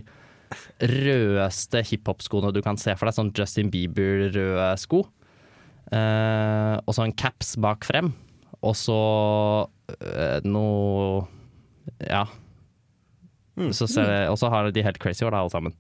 rødeste 0.79 1.81
hiphop-skoene 1.89 2.53
du 2.55 2.61
kan 2.63 2.79
se 2.79 2.95
for 2.95 3.09
deg, 3.09 3.17
sånn 3.17 3.33
Justin 3.35 3.71
Bieber-røde 3.73 4.69
sko. 4.79 5.03
Uh, 5.87 6.79
og 6.83 6.95
så 6.95 7.05
en 7.05 7.15
caps 7.15 7.53
bak 7.63 7.85
frem, 7.87 8.11
og 8.59 8.75
så 8.75 8.97
uh, 9.67 10.39
noe 10.47 11.27
Ja. 12.03 12.25
Så 13.73 13.87
og 14.29 14.35
så 14.37 14.49
har 14.53 14.67
de 14.69 14.83
helt 14.85 14.99
crazy 15.01 15.23
hår, 15.25 15.33
da, 15.33 15.39
alle 15.41 15.51
sammen. 15.51 15.77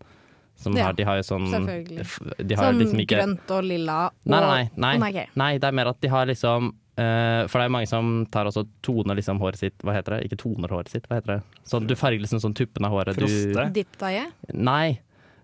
Som 0.57 0.73
Ja, 0.73 0.87
har, 0.87 0.95
de 0.97 1.05
har 1.05 1.19
jo 1.19 1.25
sånn 1.27 1.45
selvfølgelig. 1.51 2.05
Som 2.09 2.31
De 2.41 2.55
har 2.57 2.71
Sånn 2.71 2.79
liksom 2.81 3.01
ikke 3.03 3.19
grønt 3.19 3.51
og 3.53 3.67
lilla 3.67 3.97
og 4.07 4.31
Nei, 4.33 4.39
nei, 4.41 4.63
nei. 4.73 4.93
Nei. 5.03 5.09
ok. 5.11 5.35
Nei, 5.37 5.49
det 5.61 5.67
er 5.69 5.75
mer 5.77 5.91
at 5.91 5.99
de 6.01 6.09
har 6.09 6.25
liksom 6.31 6.71
For 6.97 7.61
det 7.61 7.65
er 7.67 7.73
mange 7.73 7.89
som 7.89 8.25
tar 8.33 8.49
også 8.49 8.63
toner 8.81 9.17
liksom 9.19 9.37
håret 9.37 9.59
sitt 9.59 9.83
Hva 9.85 9.93
heter 9.93 10.15
det? 10.15 10.25
Ikke 10.25 10.39
toner 10.41 10.71
håret 10.73 10.89
sitt, 10.89 11.05
hva 11.05 11.19
heter 11.19 11.35
det? 11.35 11.61
Sånn, 11.69 11.85
du 11.85 11.93
farger 11.99 12.23
liksom 12.23 12.41
sånn 12.41 12.55
tuppen 12.57 12.87
av 12.87 12.95
håret. 12.95 13.19
Froste. 13.19 13.67
Dip-dye, 13.75 14.23
nei. 14.57 14.97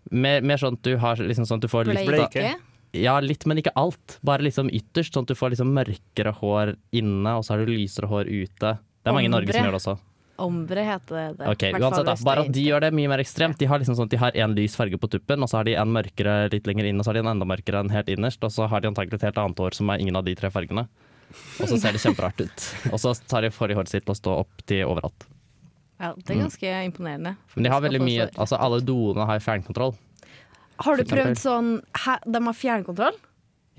Mer, 0.10 0.42
mer 0.42 0.60
sånn 0.60 0.80
at 0.80 0.84
du 0.88 0.96
har 1.00 1.22
liksom 1.22 1.46
sånn 1.46 1.62
at 1.62 1.68
du 1.68 1.70
får 1.72 1.92
litt 1.92 2.08
bleike. 2.10 2.56
Ja, 2.94 3.20
litt, 3.24 3.46
men 3.50 3.62
ikke 3.62 3.74
alt. 3.80 4.18
Bare 4.26 4.46
liksom 4.46 4.68
ytterst, 4.74 5.14
sånn 5.16 5.26
at 5.26 5.32
du 5.34 5.38
får 5.38 5.54
liksom 5.56 5.72
mørkere 5.74 6.34
hår 6.42 6.76
inne, 6.94 7.38
og 7.38 7.46
så 7.46 7.56
har 7.56 7.64
du 7.64 7.72
lysere 7.72 8.10
hår 8.10 8.30
ute. 8.30 8.74
Det 8.78 9.10
er 9.10 9.16
mange 9.16 9.30
i 9.30 9.34
Norge 9.34 9.54
som 9.54 9.66
gjør 9.66 9.78
det 9.78 9.80
også. 9.82 9.96
Ombre 10.44 10.84
heter 10.86 11.16
det. 11.38 11.46
Ok, 11.46 11.64
Hvertfall 11.70 11.84
uansett 11.86 12.08
da, 12.10 12.16
Bare 12.26 12.44
at 12.48 12.52
de 12.54 12.66
gjør 12.66 12.86
det 12.88 12.92
mye 12.98 13.10
mer 13.12 13.22
ekstremt. 13.22 13.58
De 13.62 13.70
har 13.70 13.82
liksom 13.82 13.98
sånn 13.98 14.10
at 14.10 14.14
de 14.14 14.20
har 14.22 14.38
en 14.46 14.56
lys 14.58 14.76
farge 14.78 14.98
på 15.02 15.10
tuppen, 15.14 15.46
og 15.46 15.50
så 15.50 15.60
har 15.60 15.68
de 15.70 15.76
en 15.78 15.94
mørkere 15.94 16.36
litt 16.54 16.70
lenger 16.70 16.90
inn, 16.90 16.98
og 17.02 17.06
så 17.06 17.12
har 17.14 17.20
de 17.20 17.24
en 17.26 17.32
enda 17.36 17.48
mørkere 17.50 17.84
enn 17.84 17.94
helt 17.94 18.10
innerst, 18.14 18.42
og 18.46 18.54
så 18.54 18.68
har 18.70 18.82
de 18.82 18.90
antagelig 18.90 19.22
et 19.22 19.28
helt 19.30 19.42
annet 19.42 19.62
hår 19.62 19.78
som 19.78 19.90
er 19.94 20.02
ingen 20.02 20.18
av 20.18 20.26
de 20.26 20.34
tre 20.38 20.50
fargene. 20.54 20.88
Og 21.62 21.70
så 21.70 21.78
ser 21.80 21.96
det 21.96 22.02
kjemperart 22.04 22.42
ut. 22.44 22.66
Og 22.92 23.00
så 23.02 23.14
tar 23.30 23.46
de 23.46 23.52
forrige 23.54 23.80
håret 23.80 23.92
sitt 23.92 24.08
og 24.08 24.16
å 24.16 24.20
stå 24.20 24.36
opp 24.44 24.66
til 24.70 24.86
overalt. 24.88 25.28
Ja, 26.02 26.12
det 26.18 26.34
er 26.34 26.42
ganske 26.42 26.74
imponerende. 26.88 27.36
Men 27.56 27.68
de 27.68 27.72
har 27.72 27.84
veldig 27.84 28.02
mye. 28.04 28.28
Altså 28.34 28.60
alle 28.60 28.82
doene 28.84 29.28
har 29.30 29.44
fjernkontroll. 29.44 29.94
Har 30.84 31.00
du 31.00 31.06
prøvd 31.08 31.38
sånn 31.40 31.74
hæ, 32.04 32.18
De 32.26 32.42
har 32.44 32.58
fjernkontroll? 32.58 33.18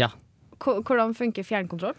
Ja. 0.00 0.12
Hvordan 0.62 1.14
funker 1.18 1.46
fjernkontroll? 1.46 1.96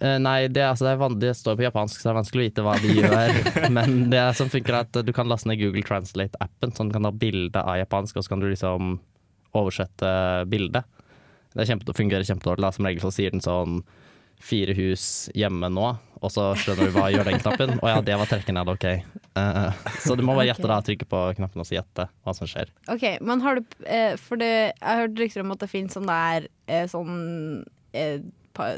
Uh, 0.00 0.16
nei, 0.22 0.48
det, 0.48 0.62
altså, 0.64 0.86
det, 0.86 0.94
er 0.96 1.16
det 1.20 1.32
står 1.36 1.58
på 1.58 1.64
japansk, 1.66 1.98
så 1.98 2.08
det 2.08 2.12
er 2.12 2.16
vanskelig 2.16 2.42
å 2.42 2.46
vite 2.46 2.64
hva 2.64 2.76
de 2.80 2.94
gjør. 2.96 3.40
Men 3.76 3.96
det 4.12 4.22
som 4.38 4.48
funker 4.52 4.78
er 4.78 4.86
at 4.86 5.00
du 5.04 5.12
kan 5.14 5.28
laste 5.28 5.50
ned 5.50 5.60
Google 5.60 5.84
Translate-appen, 5.84 6.72
så 6.72 6.86
du 6.88 6.94
kan 6.94 7.08
ha 7.08 7.12
bilde 7.12 7.60
av 7.60 7.76
japansk, 7.82 8.16
og 8.16 8.24
så 8.24 8.32
kan 8.32 8.42
du 8.42 8.48
liksom 8.48 8.94
oversette 9.58 10.12
bildet. 10.48 10.88
Det 11.52 11.66
kjempe, 11.66 11.92
fungerer 11.96 12.24
kjempedårlig. 12.24 12.70
Som 12.76 12.86
regel 12.86 13.04
så 13.04 13.12
sier 13.14 13.34
den 13.34 13.44
sånn 13.44 13.80
fire 14.40 14.74
hus 14.76 15.04
hjemme 15.36 15.68
nå, 15.72 15.90
og 16.20 16.32
så 16.32 16.50
skjønner 16.58 16.88
du 16.88 16.96
hva 16.96 17.08
gjør 17.12 17.28
den 17.28 17.40
knappen. 17.42 17.74
Å 17.80 17.92
ja, 17.92 18.00
det 18.04 18.16
var 18.20 18.30
trekken, 18.30 18.58
er 18.60 18.72
OK. 18.72 18.86
Uh, 19.36 19.70
så 20.02 20.16
du 20.18 20.24
må 20.26 20.34
bare 20.34 20.48
gjette 20.50 20.68
da, 20.68 20.80
trykke 20.84 21.06
på 21.08 21.20
knappen 21.38 21.62
og 21.62 21.68
så 21.68 21.78
gjette 21.78 22.08
hva 22.24 22.34
som 22.36 22.50
skjer. 22.50 22.72
Ok, 22.92 23.06
men 23.24 23.44
har 23.44 23.60
du 23.60 23.76
eh, 23.86 24.16
For 24.20 24.40
det, 24.40 24.50
jeg 24.72 24.86
har 24.88 25.04
hørt 25.04 25.22
rykter 25.22 25.44
om 25.44 25.54
at 25.54 25.62
det 25.62 25.70
finnes 25.70 25.96
sånn 25.96 26.08
der 26.10 26.48
sånn 26.90 27.14
eh, 27.96 28.18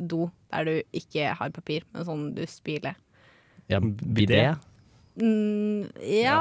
do 0.03 0.29
der 0.53 0.69
du 0.69 0.75
ikke 0.95 1.33
har 1.39 1.55
papir, 1.55 1.87
men 1.95 2.07
sånn 2.07 2.29
du 2.37 2.45
spyler. 2.51 2.99
Ja, 3.71 3.81
bidé? 3.81 4.53
Mm, 5.21 5.91
ja 6.09 6.39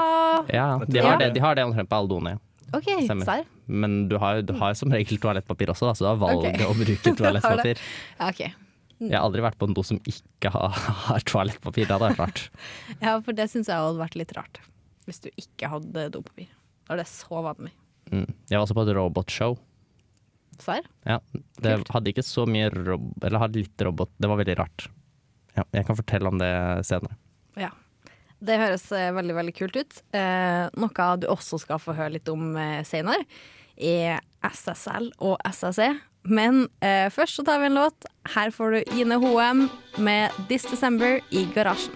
Ja, 0.47 0.79
de 0.87 1.01
har 1.03 1.19
det, 1.19 1.33
de 1.35 1.41
har 1.43 1.55
det 1.55 1.65
omtrent 1.67 1.89
på 1.91 2.01
alle 2.01 2.11
doene. 2.11 2.35
ja. 2.37 2.45
OK, 2.71 2.87
serr? 3.27 3.47
Men 3.67 4.07
du 4.07 4.17
har, 4.19 4.41
du 4.47 4.53
har 4.55 4.75
som 4.79 4.91
regel 4.91 5.19
toalettpapir 5.19 5.71
også, 5.73 5.89
da, 5.89 5.95
så 5.95 6.05
du 6.05 6.09
har 6.13 6.19
valget 6.21 6.55
okay. 6.55 6.67
å 6.67 6.75
bruke 6.75 7.15
Du 7.17 7.23
har 7.25 7.35
det. 7.35 7.41
toalettpapir. 7.41 7.81
Ja, 8.17 8.29
OK. 8.31 8.70
Jeg 9.09 9.17
har 9.17 9.25
aldri 9.25 9.41
vært 9.43 9.57
på 9.57 9.65
en 9.69 9.75
do 9.77 9.83
som 9.85 9.97
ikke 10.05 10.51
har, 10.53 10.75
har 11.07 11.25
toalettpapir. 11.25 11.87
Det 11.87 11.95
hadde 11.95 12.11
vært 12.11 12.21
rart. 12.21 12.43
Ja, 13.05 13.17
for 13.25 13.37
det 13.37 13.49
syns 13.51 13.71
jeg 13.71 13.77
hadde 13.81 14.01
vært 14.01 14.17
litt 14.19 14.33
rart. 14.37 14.61
Hvis 15.07 15.23
du 15.23 15.29
ikke 15.33 15.71
hadde 15.71 16.09
dopapir. 16.13 16.49
Da 16.85 16.95
er 16.95 17.01
det 17.01 17.09
så 17.09 17.41
vanlig. 17.41 17.73
Mm. 18.11 18.27
Jeg 18.51 18.57
var 18.57 18.65
også 18.65 18.77
på 18.77 18.85
et 18.85 18.95
robotshow. 18.97 19.57
Serr? 20.61 20.85
Ja, 21.07 21.17
det 21.63 21.77
Kult. 21.79 21.91
hadde 21.95 22.11
ikke 22.13 22.25
så 22.25 22.45
mye 22.49 22.69
rob... 22.75 23.07
Eller 23.25 23.41
hadde 23.41 23.63
litt 23.63 23.81
robot. 23.85 24.11
Det 24.21 24.29
var 24.29 24.41
veldig 24.41 24.57
rart. 24.59 24.85
Ja, 25.57 25.65
jeg 25.73 25.87
kan 25.87 25.97
fortelle 25.97 26.29
om 26.29 26.37
det 26.41 26.51
senere. 26.87 27.17
Ja. 27.59 27.71
Det 28.41 28.57
høres 28.57 28.85
eh, 28.95 29.09
veldig 29.13 29.35
veldig 29.37 29.55
kult 29.57 29.75
ut. 29.77 29.97
Eh, 30.17 30.67
noe 30.81 31.07
du 31.21 31.27
også 31.29 31.59
skal 31.61 31.81
få 31.81 31.93
høre 31.97 32.15
litt 32.15 32.29
om 32.31 32.55
eh, 32.57 32.79
senere, 32.87 33.25
er 33.77 34.21
SSL 34.45 35.11
og 35.21 35.41
SSE. 35.49 35.91
Men 36.29 36.63
eh, 36.85 37.07
først 37.13 37.37
så 37.39 37.45
tar 37.45 37.61
vi 37.61 37.69
en 37.69 37.77
låt. 37.77 38.07
Her 38.31 38.51
får 38.51 38.71
du 38.71 38.83
Ine 38.95 39.15
Hoem 39.19 39.69
med 39.97 40.31
'This 40.47 40.63
December' 40.63 41.19
i 41.29 41.45
garasjen. 41.53 41.95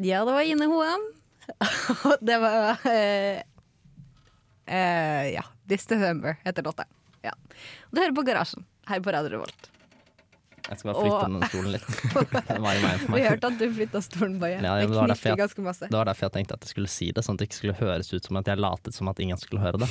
Ja, 0.00 0.24
det 0.24 0.32
var 0.32 0.40
Ine 0.40 0.66
Hoem. 0.66 1.12
Det 2.20 2.38
var 2.38 2.70
uh, 2.70 3.40
uh, 4.68 5.32
Ja. 5.32 5.44
'This 5.68 5.86
December' 5.86 6.36
heter 6.44 6.62
låta. 6.62 6.84
Ja. 7.22 7.34
Du 7.90 8.00
hører 8.00 8.12
på 8.12 8.22
Garasjen 8.22 8.64
her 8.90 9.00
på 9.04 9.12
Radio 9.14 9.36
Revolt. 9.38 9.68
Jeg 10.70 10.78
skal 10.78 10.92
bare 10.92 11.00
flytte 11.02 11.16
Og- 11.16 11.32
den 11.32 11.48
stolen 11.50 11.72
litt. 11.72 11.86
Den 12.50 12.62
var 12.62 12.76
i 12.76 12.82
veien 12.82 12.98
for 13.00 13.06
Vi 13.08 13.14
meg. 13.16 13.24
hørte 13.32 13.48
at 13.48 13.56
du 13.58 13.64
flytta 13.74 14.02
stolen, 14.04 14.36
Baye. 14.38 14.58
Ja, 14.62 14.74
det 14.78 14.90
var 14.92 15.08
jeg- 15.10 15.38
ganske 15.40 15.64
masse. 15.66 15.88
Det 15.90 15.96
var 15.98 16.04
derfor 16.06 16.28
jeg 16.28 16.34
tenkte 16.36 16.54
at 16.54 16.66
jeg 16.66 16.70
skulle 16.74 16.90
si 16.92 17.08
det, 17.16 17.24
sånn 17.26 17.34
at 17.34 17.42
det 17.42 17.48
ikke 17.48 17.58
skulle 17.58 17.78
høres 17.80 18.12
ut 18.14 18.28
som 18.28 18.36
at 18.38 18.46
jeg 18.52 18.60
latet 18.60 18.94
som 18.94 19.08
at 19.10 19.18
ingen 19.24 19.40
skulle 19.40 19.62
høre 19.64 19.80
det. 19.82 19.88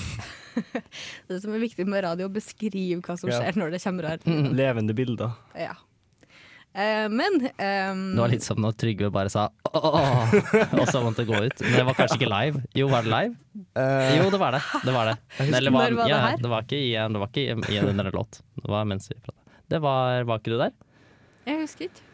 Det 1.27 1.41
som 1.43 1.53
er 1.55 1.59
viktig 1.65 1.85
med 1.89 2.03
radio, 2.05 2.27
er 2.27 2.31
å 2.31 2.33
beskrive 2.37 3.01
hva 3.01 3.17
som 3.19 3.29
Ja. 3.31 3.41
skjer 3.41 3.59
når 3.59 3.71
det 3.75 3.81
kommer 3.83 4.07
her. 4.13 4.19
Levende 4.61 4.95
bilder. 4.95 5.35
Ja. 5.57 5.73
Eh, 6.79 7.05
men 7.11 7.39
um, 7.43 8.03
Det 8.15 8.21
var 8.21 8.31
litt 8.31 8.45
som 8.45 8.59
når 8.63 8.75
Trygve 8.79 9.09
bare 9.11 9.31
sa 9.33 9.49
åh, 9.67 10.33
og 10.79 10.85
så 10.87 11.01
måtte 11.03 11.25
det 11.25 11.27
gå 11.27 11.41
ut. 11.43 11.63
Men 11.65 11.75
det 11.75 11.85
var 11.89 11.97
kanskje 11.97 12.19
ikke 12.21 12.31
live. 12.31 12.61
Jo, 12.77 12.87
var 12.91 13.07
det 13.07 13.11
live? 13.11 13.63
Jo, 14.15 14.29
det 14.31 14.39
var 14.39 14.55
det. 14.55 14.61
Det 14.85 14.93
var 14.95 15.11
det. 15.11 15.15
Eller 15.49 15.73
Når 15.73 15.79
var 15.79 15.95
det 15.97 16.11
ja, 16.13 16.19
her? 16.29 16.37
det 16.39 16.53
var 16.53 16.67
ikke 16.67 16.79
i 16.79 16.93
en, 17.01 17.17
det 17.17 17.23
var 17.23 17.33
ikke 17.33 17.73
i, 17.75 17.79
en 17.81 17.89
en 17.99 18.13
låt. 18.15 18.39
Det 18.55 18.71
var 18.71 18.87
mens 18.87 19.11
vi 19.11 19.17
pratet. 19.19 19.57
Det 19.69 19.81
var 19.83 20.23
Var 20.25 20.39
ikke 20.39 20.53
du 20.55 20.61
der? 20.61 20.71
Jeg 21.49 21.65
husker 21.65 21.89
ikke. 21.89 22.05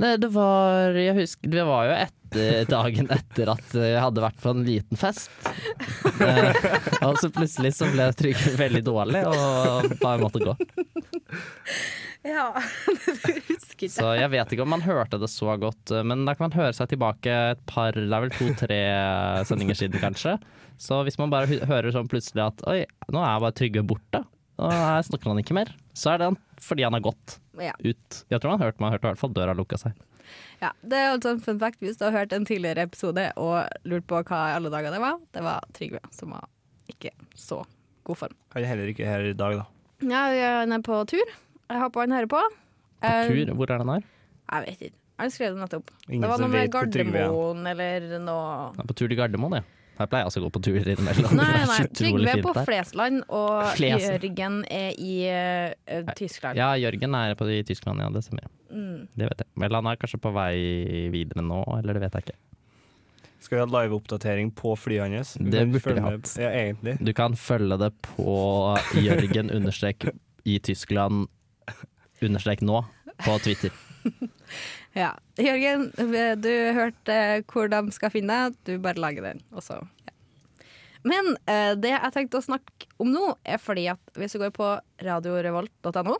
Nei, 0.00 0.14
det 0.22 0.30
var 0.32 0.94
Jeg 0.96 1.16
husker 1.18 1.50
Det 1.50 1.62
var 1.66 1.88
jo 1.88 1.94
etter 1.98 2.66
dagen 2.70 3.08
etter 3.10 3.50
at 3.50 3.72
jeg 3.74 3.98
hadde 3.98 4.22
vært 4.22 4.36
på 4.40 4.52
en 4.54 4.60
liten 4.64 4.98
fest. 5.00 5.32
Eh, 6.20 6.60
og 7.02 7.16
så 7.18 7.30
plutselig 7.34 7.72
så 7.74 7.88
ble 7.90 8.06
Trygve 8.14 8.54
veldig 8.60 8.84
dårlig 8.86 9.24
og 9.26 9.96
bare 9.98 10.20
måtte 10.22 10.44
gå. 10.44 10.54
Ja. 12.26 12.50
Så 13.90 14.10
jeg 14.18 14.28
vet 14.34 14.50
ikke 14.52 14.64
om 14.66 14.72
man 14.74 14.82
hørte 14.84 15.16
det 15.20 15.28
så 15.32 15.54
godt, 15.60 15.92
men 16.04 16.26
da 16.28 16.34
kan 16.36 16.50
man 16.50 16.56
høre 16.58 16.74
seg 16.76 16.90
tilbake 16.92 17.32
et 17.54 17.62
par, 17.70 17.96
det 17.96 18.10
er 18.12 18.24
vel 18.26 18.34
to-tre 18.34 18.80
sendinger 19.48 19.78
siden 19.78 20.02
kanskje. 20.02 20.34
Så 20.80 20.98
hvis 21.06 21.16
man 21.20 21.32
bare 21.32 21.48
hører 21.68 21.88
sånn 21.94 22.10
plutselig 22.12 22.44
at 22.44 22.60
oi, 22.68 22.82
nå 23.08 23.22
er 23.24 23.40
bare 23.40 23.56
Trygve 23.56 23.84
borte, 23.88 24.20
og 24.60 24.68
her 24.74 25.00
snakker 25.08 25.32
han 25.32 25.40
ikke 25.40 25.56
mer, 25.56 25.72
så 25.96 26.12
er 26.12 26.20
det 26.20 26.28
han- 26.30 26.38
fordi 26.60 26.84
han 26.84 26.92
har 26.92 27.00
gått 27.08 27.38
Ja. 27.56 27.72
ut. 27.80 28.24
Jeg 28.28 28.40
tror 28.40 28.50
han 28.52 28.60
hørte, 28.66 28.80
man 28.84 28.92
hørte 28.92 29.06
i 29.08 29.10
hvert 29.14 29.18
fall 29.24 29.32
døra 29.32 29.54
lukka 29.56 29.78
seg. 29.80 29.92
Ja, 30.60 30.72
det 30.84 30.92
er 31.00 31.12
altså 31.16 31.30
en 31.32 31.40
fun 31.40 31.58
fact 31.58 31.80
hvis 31.80 31.96
du 31.96 32.04
har 32.04 32.12
hørt 32.12 32.32
en 32.36 32.44
tidligere 32.44 32.84
episode 32.84 33.32
og 33.40 33.64
lurt 33.88 34.06
på 34.06 34.20
hva 34.22 34.50
i 34.52 34.56
alle 34.60 34.68
dager 34.68 34.92
det 34.92 35.00
var. 35.00 35.16
Det 35.32 35.42
var 35.42 35.60
Trygve 35.72 36.00
som 36.12 36.30
var 36.36 36.44
ikke 36.92 37.10
så 37.34 37.64
god 38.04 38.16
form. 38.16 38.36
Han 38.52 38.62
er 38.62 38.66
heller 38.68 38.92
ikke 38.92 39.06
her 39.08 39.20
i 39.20 39.32
dag, 39.32 39.56
da. 39.56 39.66
Ja, 40.04 40.60
han 40.60 40.72
er 40.72 40.80
på 40.84 41.00
tur. 41.08 41.24
Jeg 41.70 41.82
håper 41.84 42.04
han 42.06 42.16
hører 42.18 42.30
på. 42.30 42.40
På 43.00 43.08
Eh, 43.08 43.28
tur, 43.30 43.54
hvor 43.56 43.70
er 43.72 43.78
den 43.80 43.88
her? 43.88 44.02
Jeg 44.50 44.64
vet 44.66 44.80
ikke. 44.88 44.96
Han 45.20 45.30
skrev 45.32 45.54
det 45.54 45.60
nettopp. 45.62 45.90
Ingen 46.08 46.24
det 46.24 46.28
var 46.28 46.36
som 46.40 46.46
noe 46.46 46.52
med 46.52 46.62
er. 46.66 46.72
Gardermoen 46.72 47.66
eller 47.70 48.18
noe 48.24 48.72
er 48.76 48.88
på 48.88 48.96
tur 48.96 49.06
til 49.08 49.16
Gardermoen, 49.16 49.60
ja. 49.60 49.62
Her 50.00 50.08
pleier 50.08 50.24
jeg 50.24 50.30
også 50.30 50.40
å 50.40 50.44
gå 50.46 50.50
på 50.54 50.60
tur 50.64 50.76
innimellom. 50.80 51.32
Nei, 51.36 51.48
nei. 51.68 51.78
Trygve 51.92 52.30
er 52.32 52.42
på 52.44 52.52
der. 52.56 52.64
Flesland, 52.68 53.22
og 53.36 53.66
Fles. 53.76 54.06
Jørgen 54.06 54.62
er 54.72 54.94
i 54.96 55.16
uh, 55.28 56.12
Tyskland. 56.16 56.56
Ja, 56.56 56.70
Jørgen 56.80 57.16
er 57.18 57.34
på 57.36 57.48
i 57.52 57.58
Tyskland, 57.68 58.00
ja. 58.00 58.08
Det 58.14 58.22
stemmer. 58.24 58.46
Mm. 58.72 59.08
Det 59.12 59.28
vet 59.28 59.42
jeg. 59.44 59.50
Men 59.60 59.76
han 59.76 59.90
er 59.92 60.00
kanskje 60.00 60.20
på 60.24 60.32
vei 60.32 60.54
videre 61.12 61.44
nå, 61.44 61.60
eller 61.78 61.98
det 61.98 62.06
vet 62.06 62.16
jeg 62.16 62.28
ikke. 62.30 62.38
Skal 63.40 63.56
vi 63.58 63.60
ha 63.64 63.68
live-oppdatering 63.72 64.54
på 64.56 64.72
flyet 64.76 65.12
hans? 65.16 65.34
Det 65.40 65.66
burde 65.72 65.96
vi 65.96 66.06
hatt. 66.06 66.32
Ja. 66.40 66.96
Du 67.00 67.12
kan 67.16 67.36
følge 67.40 67.76
det 67.80 67.92
på 68.04 68.38
Jørgen 69.00 69.52
understrek 69.52 70.08
i 70.48 70.56
Tyskland 70.64 71.28
understrek 72.28 72.60
nå 72.66 72.82
på 73.24 73.38
Twitter. 73.44 73.70
Ja. 74.96 75.12
Jørgen, 75.38 75.84
du 76.42 76.48
hørte 76.74 77.16
hvor 77.52 77.68
de 77.70 77.78
skal 77.94 78.10
finne 78.10 78.34
deg. 78.50 78.56
Du 78.66 78.72
bare 78.82 78.98
lager 78.98 79.22
den. 79.22 79.38
Og 79.54 79.62
så, 79.62 79.76
ja. 80.08 80.64
Men 81.06 81.28
eh, 81.46 81.76
det 81.78 81.92
jeg 81.92 82.10
tenkte 82.16 82.40
å 82.40 82.42
snakke 82.42 82.88
om 82.98 83.12
nå, 83.14 83.36
er 83.46 83.60
fordi 83.62 83.84
at 83.92 84.00
hvis 84.18 84.34
du 84.34 84.40
går 84.42 84.50
på 84.56 84.66
radiorevolt.no, 85.06 86.16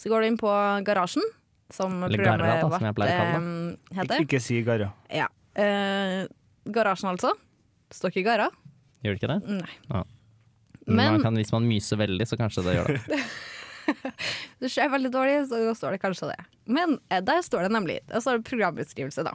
så 0.00 0.08
går 0.08 0.24
du 0.24 0.28
inn 0.30 0.38
på 0.40 0.54
Garasjen, 0.88 1.26
som 1.68 1.98
Eller 2.06 2.16
programmet 2.22 2.46
Garra, 2.48 2.62
da, 2.64 2.78
som 2.80 2.88
jeg 2.88 2.96
pleier 2.96 3.12
å 3.12 3.20
kalle 3.20 3.42
eh, 3.44 3.76
Ik 3.92 4.00
heter. 4.00 4.24
ikke 4.24 4.40
si 4.46 4.62
Garra. 4.64 4.88
Ja. 5.12 5.28
Eh, 5.60 6.24
garasjen, 6.72 7.10
altså. 7.12 7.34
Står 7.92 8.14
ikke 8.16 8.24
Garra. 8.30 8.48
Gjør 9.04 9.18
det 9.18 9.20
ikke 9.20 9.34
det? 9.34 9.40
Nei. 9.60 9.76
Men 9.92 10.96
Men- 10.96 11.12
man 11.18 11.22
kan, 11.28 11.36
hvis 11.36 11.52
man 11.52 11.68
myser 11.68 12.00
veldig, 12.00 12.24
så 12.32 12.40
kanskje 12.40 12.64
det 12.70 12.78
gjør 12.80 12.96
det. 12.96 13.20
Det 14.60 14.70
ser 14.72 14.90
veldig 14.92 15.10
dårlig, 15.14 15.36
så 15.50 15.60
står 15.78 15.96
det 15.96 16.00
kanskje 16.02 16.30
det. 16.32 16.38
Men 16.66 16.98
eh, 17.10 17.20
der 17.24 17.42
står 17.46 17.66
det 17.68 17.72
nemlig 17.74 17.98
Der 18.10 18.20
står 18.24 18.38
det 18.40 18.48
programbeskrivelse, 18.50 19.24
da. 19.26 19.34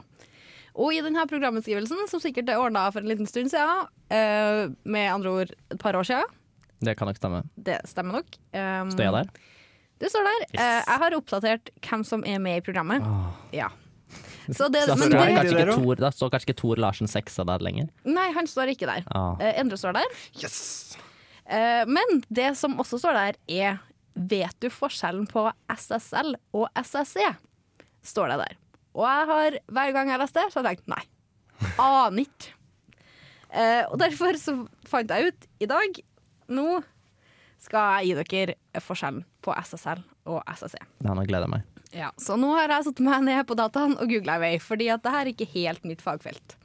Og 0.74 0.90
i 0.96 1.00
denne 1.04 1.22
programbeskrivelsen, 1.30 2.08
som 2.10 2.18
sikkert 2.22 2.48
er 2.50 2.58
ordna 2.58 2.88
for 2.90 3.04
en 3.04 3.10
liten 3.12 3.28
stund 3.30 3.52
siden, 3.52 3.84
eh, 4.10 4.64
med 4.82 5.06
andre 5.12 5.30
ord 5.30 5.52
et 5.70 5.78
par 5.78 5.94
år 5.94 6.06
siden, 6.08 6.26
Det 6.84 6.96
kan 6.98 7.06
nok 7.08 7.16
stemme. 7.20 7.44
det 7.56 7.78
stemmer 7.88 8.18
nok. 8.18 8.26
Um, 8.52 8.90
Står 8.90 9.04
jeg 9.06 9.12
der? 9.14 9.28
Du 10.02 10.08
står 10.10 10.26
der. 10.26 10.40
Yes. 10.50 10.60
Eh, 10.60 10.80
jeg 10.90 10.98
har 11.04 11.14
oppdatert 11.16 11.70
hvem 11.86 12.02
som 12.04 12.24
er 12.26 12.38
med 12.42 12.58
i 12.58 12.64
programmet. 12.66 13.06
Ja. 13.54 13.68
Så 14.50 14.66
det, 14.68 14.82
Da 14.90 14.96
men 14.98 15.08
står, 15.08 15.14
det, 15.22 15.36
kanskje 15.38 15.62
ikke? 15.62 15.76
Tor, 15.78 15.94
da 16.02 16.10
står 16.12 16.30
kanskje 16.34 16.48
ikke 16.50 16.58
Tor 16.60 16.76
Larsen 16.82 17.08
6 17.08 17.38
der 17.48 17.62
lenger. 17.64 17.86
nei, 18.04 18.26
han 18.34 18.46
står 18.50 18.74
ikke 18.74 18.86
der. 18.90 19.06
Ah. 19.14 19.38
Eh, 19.40 19.54
Endre 19.62 19.78
står 19.80 19.94
der. 19.96 20.04
Yes! 20.42 20.98
Eh, 21.46 21.84
men 21.86 22.20
det 22.28 22.50
som 22.58 22.74
også 22.82 22.98
står 23.00 23.14
der, 23.16 23.38
er 23.48 23.78
Vet 24.14 24.56
du 24.62 24.70
forskjellen 24.70 25.26
på 25.30 25.48
SSL 25.74 26.36
og 26.54 26.68
SSE? 26.78 27.32
Står 28.04 28.30
det 28.30 28.40
der. 28.44 28.58
Og 28.94 29.06
jeg 29.08 29.28
har, 29.30 29.58
hver 29.74 29.94
gang 29.96 30.10
jeg 30.10 30.14
har 30.14 30.22
lest 30.22 30.38
det, 30.38 30.46
så 30.52 30.60
har 30.60 30.70
jeg 30.70 30.78
tenkt 30.78 30.92
nei. 30.92 31.02
Aner 31.82 32.22
ikke. 32.22 32.54
Eh, 33.54 33.82
og 33.88 33.98
derfor 34.02 34.38
så 34.38 34.56
fant 34.88 35.10
jeg 35.14 35.30
ut 35.30 35.44
i 35.62 35.68
dag 35.70 35.98
Nå 36.50 36.80
skal 37.62 38.02
jeg 38.02 38.16
gi 38.18 38.40
dere 38.42 38.82
forskjellen 38.82 39.22
på 39.44 39.54
SSL 39.56 40.02
og 40.28 40.42
SSE. 40.58 40.80
Ja, 41.04 41.14
nå 41.14 41.22
gleder 41.24 41.46
jeg 41.46 41.52
meg. 41.54 41.70
Ja, 41.94 42.10
så 42.20 42.36
nå 42.36 42.50
har 42.56 42.68
jeg 42.68 42.88
satt 42.88 43.00
meg 43.06 43.22
ned 43.24 43.46
på 43.48 43.56
dataen 43.56 43.94
og 43.96 44.10
googla 44.10 44.36
i 44.36 44.42
vei, 44.42 44.52
fordi 44.60 44.90
at 44.92 45.04
det 45.04 45.12
her 45.14 45.22
er 45.22 45.30
ikke 45.30 45.48
helt 45.54 45.86
mitt 45.88 46.02
fagfelt. 46.04 46.56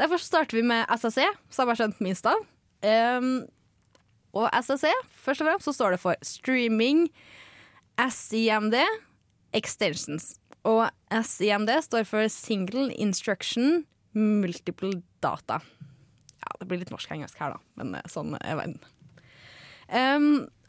Derfor 0.00 0.18
starter 0.22 0.58
vi 0.58 0.64
med 0.66 0.88
SSE, 0.96 1.26
som 1.52 1.68
jeg 1.68 1.74
har 1.74 1.80
skjønt 1.82 2.02
minst 2.02 2.26
av. 2.30 2.42
Um, 2.82 3.30
og 4.36 4.48
SSE, 4.62 4.90
først 5.24 5.40
og 5.42 5.48
fremst, 5.48 5.68
så 5.68 5.74
står 5.76 5.94
det 5.96 6.00
for 6.02 6.18
Streaming 6.26 7.06
SIMD 7.98 8.76
Extensions. 9.56 10.34
Og 10.68 10.84
SIMD 11.24 11.70
står 11.86 12.04
for 12.08 12.28
Single 12.32 12.90
Instruction 13.00 13.84
Multiple 14.18 14.92
Data. 15.24 15.60
Ja, 16.38 16.52
det 16.60 16.68
blir 16.70 16.80
litt 16.82 16.92
norsk-engelsk 16.92 17.40
her, 17.40 17.56
da, 17.56 17.62
men 17.80 17.96
eh, 17.98 18.06
sånn 18.10 18.36
er 18.38 18.58
verden. 18.60 18.78
Um, 19.88 20.28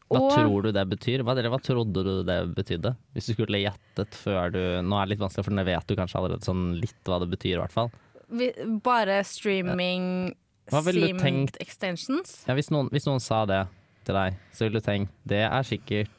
Hva 0.10 0.20
og- 0.24 0.32
tror 0.34 0.64
du 0.66 0.72
det 0.74 0.86
betyr? 0.90 1.22
Hva, 1.26 1.36
eller 1.38 1.52
hva 1.54 1.60
trodde 1.62 2.04
du 2.06 2.24
det 2.26 2.38
betydde? 2.56 2.96
Hvis 3.14 3.28
du 3.30 3.34
skulle 3.36 3.60
gjettet 3.62 4.16
før 4.16 4.54
du 4.56 4.62
Nå 4.82 4.96
er 4.98 5.06
det 5.06 5.14
litt 5.18 5.22
vanskelig, 5.26 5.46
for 5.46 5.54
nå 5.58 5.66
vet 5.68 5.86
du 5.92 5.96
kanskje 6.00 6.18
allerede 6.22 6.48
sånn 6.48 6.64
litt 6.80 6.98
hva 7.06 7.20
det 7.22 7.30
betyr, 7.36 7.58
i 7.58 7.62
hvert 7.62 7.76
fall. 7.76 7.92
Vi, 8.30 8.52
bare 8.86 9.20
streaming 9.26 10.34
Hva 10.72 10.82
ville 10.86 11.08
du 11.12 11.20
tenkt? 11.20 11.58
extensions. 11.64 12.44
Ja, 12.48 12.54
hvis, 12.58 12.70
noen, 12.74 12.90
hvis 12.94 13.06
noen 13.10 13.20
sa 13.24 13.44
det 13.50 13.64
til 14.08 14.16
deg, 14.16 14.38
så 14.54 14.66
ville 14.68 14.80
du 14.82 14.86
tenkt 14.86 15.12
det 15.30 15.44
er 15.48 15.64
sikkert 15.68 16.10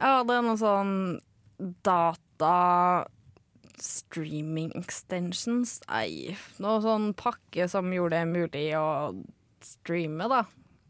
Ja, 0.00 0.22
det 0.24 0.34
er 0.38 0.42
noe 0.46 0.56
sånn 0.60 0.92
data 1.84 3.06
streaming 3.78 4.72
extensions. 4.78 5.78
Nei, 5.88 6.36
noe 6.62 6.80
sånn 6.82 7.12
pakke 7.18 7.68
som 7.70 7.90
gjorde 7.94 8.18
det 8.18 8.30
mulig 8.32 8.64
å 8.78 8.86
streame, 9.62 10.26
da. 10.30 10.42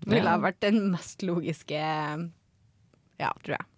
Ville 0.07 0.23
Ja. 0.25 0.37
ha 0.37 0.39
vært 0.39 0.61
den 0.61 0.91
mest 0.93 1.23
logiske 1.27 1.75
Ja, 3.19 3.33
tror 3.43 3.57
jeg. 3.59 3.69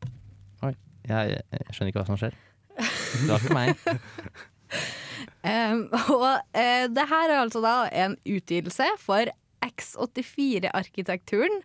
Jeg, 1.09 1.41
jeg 1.51 1.73
skjønner 1.73 1.89
ikke 1.91 2.03
hva 2.03 2.07
som 2.07 2.19
skjer. 2.21 2.35
Det 2.77 3.31
var 3.31 3.41
ikke 3.41 3.55
meg. 3.57 3.71
Um, 5.41 5.89
og 6.17 6.43
uh, 6.53 6.85
det 6.93 7.07
her 7.09 7.31
er 7.31 7.41
altså 7.41 7.61
da 7.65 7.89
en 7.97 8.17
utgivelse 8.29 8.85
for 9.01 9.25
X84-arkitekturen, 9.65 11.63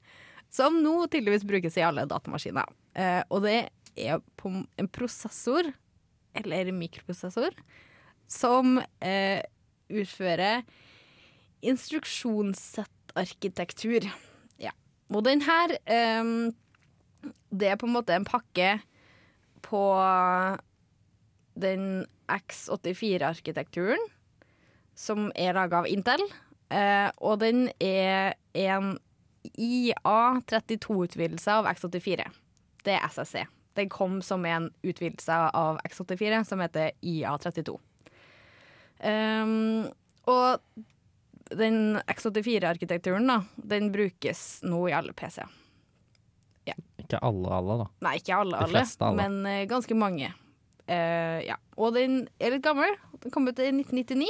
som 0.51 0.83
nå 0.83 1.07
tydeligvis 1.07 1.45
brukes 1.47 1.77
i 1.79 1.83
alle 1.83 2.05
datamaskiner. 2.09 2.65
Uh, 2.95 3.21
og 3.29 3.41
det 3.47 3.69
er 3.95 4.19
på 4.39 4.49
en 4.63 4.87
prosessor, 4.91 5.63
eller 6.35 6.71
mikroprosessor, 6.75 7.49
som 8.31 8.79
uh, 8.79 9.41
utfører 9.91 10.61
instruksjonssettarkitektur. 11.65 14.01
Ja. 14.61 14.71
Og 15.13 15.25
den 15.25 15.41
her 15.45 15.67
um, 16.21 16.53
Det 17.49 17.67
er 17.71 17.75
på 17.79 17.85
en 17.87 17.93
måte 17.95 18.15
en 18.15 18.25
pakke 18.27 18.79
på 19.65 19.81
den 21.55 22.05
X84-arkitekturen, 22.31 24.01
som 24.95 25.31
er 25.35 25.53
laga 25.57 25.77
av 25.81 25.87
Intel. 25.91 26.21
Eh, 26.69 27.09
og 27.17 27.39
den 27.43 27.69
er 27.83 28.35
en 28.57 28.97
IA32-utvidelse 29.53 31.51
av 31.51 31.67
X84. 31.69 32.25
Det 32.85 32.93
er 32.97 33.05
SSC. 33.09 33.45
Den 33.75 33.89
kom 33.91 34.21
som 34.23 34.45
en 34.47 34.69
utvidelse 34.83 35.33
av 35.51 35.79
X84 35.83 36.43
som 36.47 36.63
heter 36.63 36.91
IA32. 37.03 37.75
Um, 39.05 39.91
og 40.31 40.59
den 41.51 41.99
X84-arkitekturen 42.07 43.27
da, 43.29 43.41
den 43.55 43.91
brukes 43.93 44.63
nå 44.63 44.87
i 44.89 44.95
alle 44.95 45.13
PC-er. 45.13 45.51
Ikke 47.05 47.19
alle, 47.21 47.51
alle, 47.53 47.75
da. 47.83 47.85
Nei, 48.07 48.15
ikke 48.17 48.39
alle, 48.39 48.57
alle, 48.65 48.81
alle. 48.81 49.15
men 49.19 49.33
uh, 49.45 49.67
ganske 49.69 49.93
mange. 49.99 50.31
Eh, 50.87 51.39
ja. 51.47 51.57
Og 51.81 51.95
den 51.95 52.25
er 52.39 52.55
litt 52.55 52.65
gammel. 52.65 52.93
Den 53.23 53.33
kom 53.33 53.47
ut 53.49 53.59
i 53.59 53.71
1999. 53.71 54.29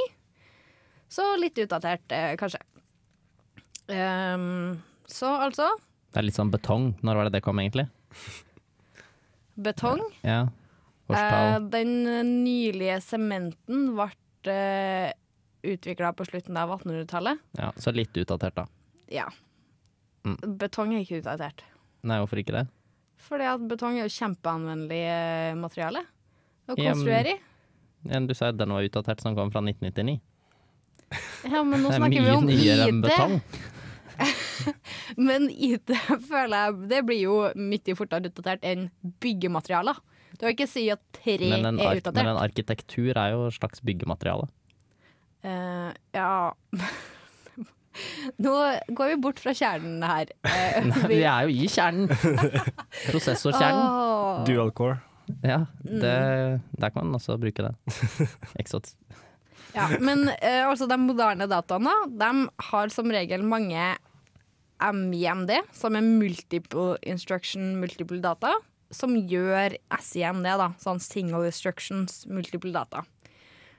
Så 1.12 1.24
litt 1.38 1.58
utdatert, 1.62 2.02
uh, 2.10 2.32
kanskje. 2.40 2.58
Um, 3.86 4.80
så 5.06 5.28
altså 5.38 5.68
Det 6.10 6.18
er 6.18 6.26
litt 6.26 6.38
sånn 6.38 6.50
betong. 6.50 6.88
Når 7.06 7.20
var 7.20 7.28
det 7.28 7.36
det 7.36 7.44
kom, 7.46 7.60
egentlig? 7.62 7.86
betong. 9.56 10.02
Ja. 10.26 10.48
Årstall. 11.06 11.68
den 11.70 11.92
nylige 12.42 12.98
sementen 13.04 13.92
ble 13.94 14.08
uh, 14.50 15.12
utvikla 15.66 16.10
på 16.18 16.26
slutten 16.26 16.58
av 16.58 16.72
1800-tallet. 16.80 17.44
Ja, 17.60 17.70
så 17.78 17.94
litt 17.94 18.16
utdatert, 18.18 18.58
da. 18.58 18.66
Ja. 19.10 19.28
Mm. 20.26 20.58
Betong 20.58 20.96
er 20.96 21.04
ikke 21.04 21.20
utdatert. 21.20 21.62
Nei, 22.06 22.18
hvorfor 22.22 22.42
ikke 22.42 22.56
det? 22.58 22.66
Fordi 23.26 23.46
at 23.48 23.62
betong 23.70 24.00
er 24.00 24.06
jo 24.08 24.16
kjempeanvendelig 24.18 25.56
materiale 25.62 26.02
å 26.66 26.76
konstruere 26.78 27.36
i. 27.36 27.38
Ja, 28.06 28.20
Du 28.22 28.34
sa 28.38 28.50
jo 28.50 28.58
den 28.58 28.74
var 28.74 28.86
utdatert, 28.86 29.22
som 29.22 29.36
kom 29.38 29.50
fra 29.54 29.62
1999. 29.64 30.20
Ja, 31.46 31.62
men 31.62 31.82
nå 31.82 31.90
Det 31.90 31.96
er 31.96 32.02
snakker 32.02 32.26
vi 32.26 32.90
om 32.90 33.00
betong. 33.04 33.40
Men 35.28 35.48
IT 35.52 35.92
føler 36.24 36.56
jeg 36.56 36.88
Det 36.90 37.00
blir 37.06 37.20
jo 37.20 37.34
mye 37.54 37.96
fortere 37.98 38.30
utdatert 38.30 38.64
enn 38.66 38.88
byggematerialer. 39.22 39.98
Du 40.36 40.44
kan 40.44 40.54
ikke 40.54 40.68
si 40.68 40.86
at 40.92 41.00
tre 41.16 41.36
er 41.36 41.64
ark 41.64 42.08
men 42.12 42.30
en 42.32 42.40
arkitektur 42.40 43.12
er 43.16 43.32
jo 43.32 43.46
et 43.48 43.56
slags 43.56 43.80
byggemateriale. 43.84 44.48
Uh, 45.46 45.92
ja 46.16 46.52
Nå 48.42 48.52
går 48.92 49.12
vi 49.12 49.16
bort 49.22 49.38
fra 49.40 49.54
kjernen 49.56 50.02
her. 50.04 50.32
Nei, 50.90 51.06
Vi 51.08 51.20
er 51.22 51.46
jo 51.46 51.54
i 51.54 51.68
kjernen! 51.72 52.10
Prosessorkjernen. 53.06 53.80
Oh. 53.80 54.42
Dual 54.48 54.74
core. 54.76 54.98
Ja, 55.42 55.66
Mm. 55.84 56.00
det, 56.00 56.60
der 56.80 56.90
kan 56.90 57.04
man 57.06 57.14
også 57.18 57.36
bruke 57.40 57.62
det. 57.66 57.74
Exot. 58.62 58.92
Ja, 59.74 59.88
men 60.00 60.28
uh, 60.28 60.62
altså 60.70 60.86
de 60.88 60.96
moderne 60.98 61.46
dataene 61.50 61.92
de 62.18 62.30
har 62.70 62.88
som 62.94 63.10
regel 63.10 63.42
mange 63.44 63.96
MIMD, 64.80 65.50
som 65.72 65.96
er 65.96 66.04
multiple 66.04 66.96
instruction 67.02 67.76
multiple 67.80 68.20
data, 68.20 68.52
som 68.92 69.14
gjør 69.16 69.74
SIMD, 70.00 70.46
da, 70.60 70.70
sånn 70.78 71.00
single 71.02 71.46
instructions 71.48 72.24
multiple 72.28 72.70
data. 72.74 73.02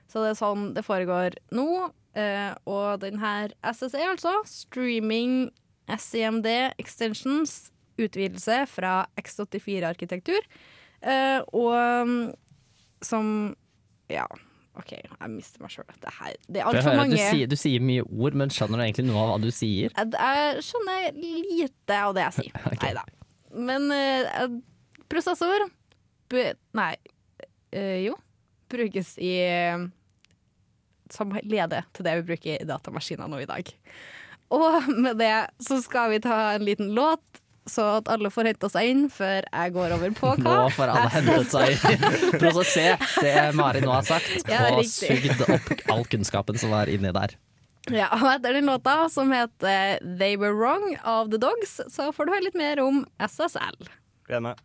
Så 0.09 0.23
det 0.23 0.33
er 0.33 0.39
sånn 0.39 0.73
det 0.75 0.83
foregår 0.87 1.37
nå. 1.55 1.91
Uh, 2.17 2.53
og 2.65 2.99
den 3.03 3.19
her 3.21 3.51
SSE, 3.61 3.99
altså, 4.01 4.31
Streaming 4.49 5.51
SIMD 5.87 6.47
Extensions, 6.81 7.69
utvidelse 7.97 8.63
fra 8.69 9.03
X84-arkitektur. 9.21 10.41
Eh, 11.01 11.39
og 11.53 12.07
mm, 12.07 12.19
som 13.05 13.31
Ja, 14.09 14.25
OK, 14.77 14.93
jeg 14.93 15.29
mister 15.33 15.63
meg 15.63 15.73
sjøl. 15.73 15.87
Det, 15.97 16.13
det 16.53 16.61
er 16.61 16.69
altfor 16.69 16.97
mange 16.97 17.17
du 17.17 17.21
sier, 17.21 17.49
du 17.49 17.57
sier 17.57 17.83
mye 17.83 18.05
ord, 18.05 18.37
men 18.37 18.53
skjønner 18.53 18.79
du 18.79 18.85
egentlig 18.85 19.07
noe 19.09 19.23
av 19.23 19.31
hva 19.31 19.37
du 19.41 19.49
sier? 19.53 19.93
jeg, 19.97 20.63
skjønner 20.65 21.17
lite 21.17 21.97
av 21.97 22.13
det 22.17 22.27
jeg 22.27 22.37
sier. 22.37 22.59
okay. 22.69 22.79
Nei 22.83 22.93
da. 22.97 23.05
Men 23.57 23.89
uh, 23.89 24.57
prosessor 25.09 25.69
Nei, 26.77 26.93
uh, 27.73 27.97
jo. 28.03 28.17
Brukes 28.67 29.13
i 29.23 29.31
Som 31.13 31.31
leder 31.39 31.85
til 31.95 32.03
det 32.03 32.17
vi 32.19 32.25
bruker 32.33 32.57
i 32.57 32.67
datamaskiner 32.67 33.31
nå 33.31 33.39
i 33.39 33.49
dag. 33.49 33.69
Og 34.53 34.89
med 34.91 35.17
det 35.19 35.33
så 35.63 35.79
skal 35.83 36.11
vi 36.13 36.21
ta 36.23 36.53
en 36.53 36.65
liten 36.67 36.91
låt, 36.95 37.36
så 37.71 37.85
at 37.99 38.09
alle 38.13 38.31
får 38.33 38.49
henta 38.51 38.69
seg 38.73 38.89
inn 38.91 39.03
før 39.13 39.45
jeg 39.47 39.73
går 39.75 39.95
over 39.97 40.15
på 40.17 40.31
hva. 40.39 40.53
Nå 40.63 40.69
får 40.75 40.93
alle 40.93 41.11
hentet 41.13 41.51
seg 41.53 41.87
inn. 41.91 42.07
Prosesse 42.41 42.85
det 43.21 43.35
Mari 43.57 43.83
nå 43.85 43.91
har 43.93 44.07
sagt, 44.07 44.31
Ja, 44.51 44.63
og 44.71 44.81
riktig. 44.81 45.19
sugd 45.35 45.45
opp 45.47 45.91
all 45.93 46.05
kunnskapen 46.11 46.57
som 46.61 46.73
var 46.75 46.89
inni 46.91 47.11
der. 47.15 47.35
Ja, 47.87 48.09
og 48.17 48.27
etter 48.33 48.57
den 48.57 48.67
låta, 48.67 48.97
som 49.13 49.29
heter 49.31 50.01
They 50.19 50.35
Were 50.35 50.51
Wrong 50.57 50.97
av 51.07 51.29
The 51.31 51.39
Dogs, 51.39 51.77
så 51.87 52.09
får 52.11 52.27
du 52.27 52.33
høre 52.35 52.47
litt 52.49 52.57
mer 52.59 52.81
om 52.83 53.05
SSL. 53.23 53.87
Gleder 54.27 54.43
meg. 54.49 54.59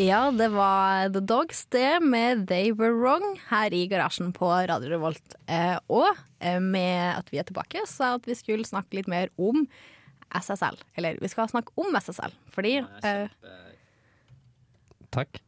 Ja, 0.00 0.30
det 0.30 0.48
var 0.48 1.10
The 1.12 1.20
Dogs, 1.20 1.66
det, 1.66 2.00
med 2.00 2.46
They 2.48 2.72
Were 2.72 2.94
Wrong, 2.96 3.34
her 3.50 3.74
i 3.76 3.82
garasjen 3.86 4.30
på 4.32 4.48
Radio 4.48 4.88
Revolt. 4.94 5.34
Eh, 5.44 5.76
og 5.92 6.08
eh, 6.40 6.56
med 6.56 7.18
at 7.18 7.28
vi 7.28 7.36
er 7.42 7.44
tilbake, 7.44 7.82
sa 7.84 8.14
at 8.16 8.24
vi 8.24 8.36
skulle 8.38 8.64
snakke 8.64 8.96
litt 8.96 9.10
mer 9.12 9.28
om 9.36 9.66
SSL. 10.32 10.80
Eller 10.96 11.20
vi 11.20 11.28
skal 11.28 11.52
snakke 11.52 11.76
om 11.76 12.00
SSL, 12.00 12.32
fordi 12.54 12.78
eh, 12.80 13.28
Takk. 15.12 15.42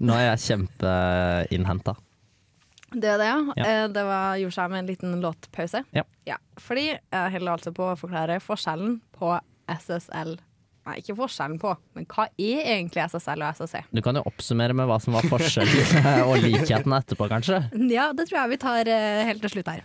Nå 0.00 0.16
er 0.16 0.30
jeg 0.30 0.44
kjempeinnhenta. 0.48 1.98
det 2.96 3.12
er 3.12 3.20
det, 3.20 3.28
ja. 3.28 3.40
Ja. 3.60 3.64
Eh, 3.66 3.86
det 3.92 4.08
var, 4.08 4.40
gjorde 4.40 4.56
seg 4.56 4.72
med 4.72 4.86
en 4.86 4.94
liten 4.94 5.18
låtpause. 5.20 5.84
Ja. 5.92 6.08
Fordi 6.56 6.94
jeg 6.94 7.34
holder 7.36 7.58
altså 7.58 7.76
på 7.76 7.92
å 7.92 7.98
forklare 8.08 8.40
forskjellen 8.40 9.02
på 9.20 9.36
SSL 9.68 10.38
Nei, 10.88 10.96
ikke 11.02 11.14
forskjellen 11.18 11.58
på, 11.60 11.74
men 11.96 12.06
hva 12.08 12.24
er 12.40 12.60
egentlig 12.72 13.02
SSL 13.04 13.42
og 13.44 13.58
SSC? 13.58 13.82
Du 13.92 14.00
kan 14.04 14.16
jo 14.16 14.22
oppsummere 14.28 14.74
med 14.76 14.88
hva 14.88 14.96
som 15.02 15.12
var 15.12 15.26
forskjellen 15.28 16.06
og 16.28 16.38
likheten 16.40 16.94
etterpå, 16.96 17.28
kanskje. 17.28 17.60
Ja, 17.92 18.10
det 18.16 18.30
tror 18.30 18.40
jeg 18.40 18.54
vi 18.54 18.60
tar 18.62 18.88
eh, 18.88 19.24
helt 19.28 19.44
til 19.44 19.52
slutt 19.52 19.68
her. 19.68 19.84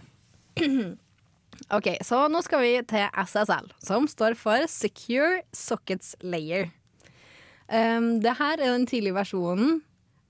OK, 1.76 1.90
så 2.06 2.22
nå 2.32 2.40
skal 2.46 2.64
vi 2.64 2.72
til 2.88 3.06
SSL, 3.26 3.68
som 3.84 4.08
står 4.08 4.38
for 4.40 4.64
Secure 4.72 5.44
Sockets 5.56 6.16
Layer. 6.24 6.72
Um, 7.68 8.22
det 8.24 8.38
her 8.40 8.56
er 8.60 8.70
den 8.70 8.88
tidlige 8.88 9.18
versjonen, 9.18 9.80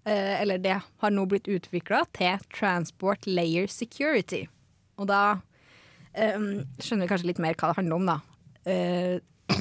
uh, 0.08 0.36
eller 0.40 0.62
det 0.64 0.80
har 0.82 1.14
nå 1.14 1.28
blitt 1.30 1.50
utvikla 1.52 2.06
til 2.16 2.42
Transport 2.56 3.28
Layer 3.30 3.70
Security. 3.70 4.46
Og 4.98 5.12
da 5.12 5.24
um, 6.16 6.64
skjønner 6.80 7.06
vi 7.06 7.12
kanskje 7.12 7.30
litt 7.34 7.44
mer 7.44 7.60
hva 7.60 7.70
det 7.70 7.80
handler 7.84 8.00
om, 8.00 8.10
da. 8.16 8.20
Eh, 8.66 9.22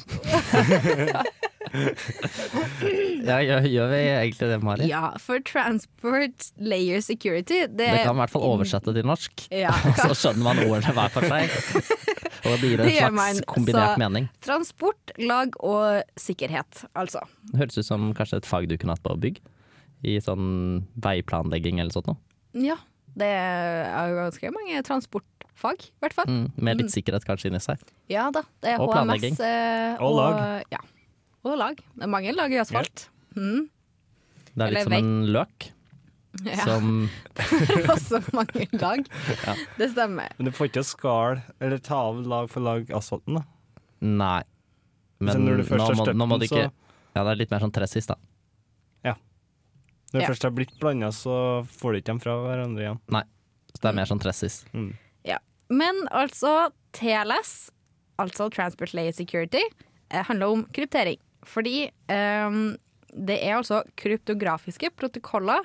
Ja, 3.25 3.39
gjør, 3.43 3.65
gjør 3.67 3.89
vi 3.91 3.99
egentlig 4.05 4.49
det, 4.51 4.59
Mari? 4.63 4.87
ja, 4.89 5.09
for 5.23 5.41
Transport 5.49 6.51
Layer 6.63 7.01
Security 7.03 7.63
Det, 7.67 7.79
Det 7.79 8.03
kan 8.05 8.15
i 8.15 8.21
hvert 8.21 8.31
fall 8.35 8.45
oversette 8.47 8.95
til 8.95 9.07
norsk. 9.09 9.47
Ja, 9.51 9.73
Så 10.05 10.15
skjønner 10.15 10.45
man 10.47 10.61
ordene 10.69 10.93
hver 10.95 11.11
for 11.15 11.27
seg. 11.27 11.51
Og 12.47 12.59
det 12.61 12.69
gir 12.71 12.83
en 12.85 12.87
Det 12.87 12.95
slags 12.99 13.17
man, 13.17 13.41
kombinert 13.51 13.95
så- 13.97 14.03
mening. 14.05 14.29
Transport, 14.45 15.15
lag 15.19 15.57
og 15.65 16.03
sikkerhet, 16.21 16.85
altså. 16.95 17.25
Det 17.51 17.63
høres 17.65 17.79
ut 17.81 17.89
som 17.89 18.11
kanskje 18.17 18.43
et 18.43 18.49
fag 18.49 18.69
du 18.71 18.77
kunne 18.79 18.95
hatt 18.95 19.05
på 19.07 19.17
bygg. 19.25 19.41
I 20.05 20.19
sånn 20.21 20.85
veiplanlegging 21.01 21.81
eller 21.81 21.95
sånt 21.97 22.11
noe. 22.13 22.21
Ja, 22.55 22.77
det 23.17 23.31
er 23.33 24.11
jo 24.13 24.19
ganske 24.21 24.51
mange 24.53 24.83
transportfag, 25.55 25.85
i 25.91 26.01
hvert 26.03 26.15
fall. 26.15 26.27
Mm, 26.29 26.53
med 26.57 26.79
litt 26.81 26.91
sikkerhet 26.93 27.25
kanskje 27.27 27.49
inni 27.51 27.61
seg. 27.63 27.79
Ja 28.11 28.31
da, 28.31 28.43
det 28.63 28.75
er 28.75 28.81
Og 28.81 28.93
planlegging. 28.93 29.35
HMS 29.35 29.41
eh, 29.41 30.03
Og 30.03 30.17
lag. 30.17 30.65
Ja. 30.73 30.79
Og 31.45 31.59
lag. 31.59 31.77
Det 31.77 32.03
er 32.03 32.09
mange 32.11 32.33
lag 32.35 32.53
i 32.53 32.59
asfalt. 32.61 33.09
Mm. 33.37 33.69
Det 34.55 34.63
er 34.63 34.67
Eller 34.67 34.75
litt 34.79 34.85
som 34.85 34.93
en 34.93 35.27
løk 35.35 35.71
Ja, 36.45 36.65
som 36.65 37.11
også 37.95 38.21
mange 38.35 38.67
lag. 38.81 39.05
Ja. 39.47 39.55
Det 39.79 39.91
stemmer. 39.93 40.33
Men 40.39 40.47
du 40.47 40.53
får 40.55 40.71
ikke 40.73 40.85
skal 40.85 41.43
eller 41.61 41.79
ta 41.79 41.97
av 42.11 42.23
lag 42.27 42.49
for 42.51 42.61
lag 42.65 42.91
asfalten, 42.95 43.39
da. 43.39 43.45
Nei. 44.05 44.43
Men 45.21 45.45
når 45.47 45.63
du 45.63 45.65
først 45.69 45.87
har 45.87 45.95
må, 45.95 46.05
støpt 46.09 46.19
nå 46.19 46.27
må 46.29 46.39
du 46.41 46.47
ikke 46.49 46.67
så- 46.69 46.73
Ja, 47.15 47.23
det 47.23 47.31
er 47.31 47.37
litt 47.39 47.51
mer 47.55 47.61
sånn 47.63 47.73
tressis, 47.73 48.07
da. 48.11 48.17
Ja. 49.07 49.15
Når 50.13 50.19
det 50.19 50.23
Ja. 50.23 50.29
først 50.33 50.43
har 50.43 50.51
blitt 50.51 50.75
blanda, 50.81 51.13
så 51.15 51.63
får 51.67 51.93
du 51.93 51.99
ikke 52.01 52.07
dem 52.13 52.21
fra 52.21 52.33
hverandre 52.43 52.83
igjen. 52.83 52.99
Så 53.75 53.81
det 53.81 53.89
er 53.91 53.93
mer 53.95 54.07
sånn 54.07 54.21
tressis. 54.21 54.65
Mm. 54.75 54.93
Men 55.73 56.05
altså, 56.13 56.71
TLS, 56.97 57.71
altså 58.21 58.49
Transport 58.53 58.95
Layer 58.95 59.15
Security, 59.17 59.63
eh, 60.11 60.25
handler 60.25 60.53
om 60.53 60.65
kryptering. 60.75 61.21
Fordi 61.45 61.89
um, 62.09 62.77
det 63.15 63.37
er 63.45 63.59
altså 63.59 63.83
kryptografiske 64.01 64.91
protokoller 64.97 65.65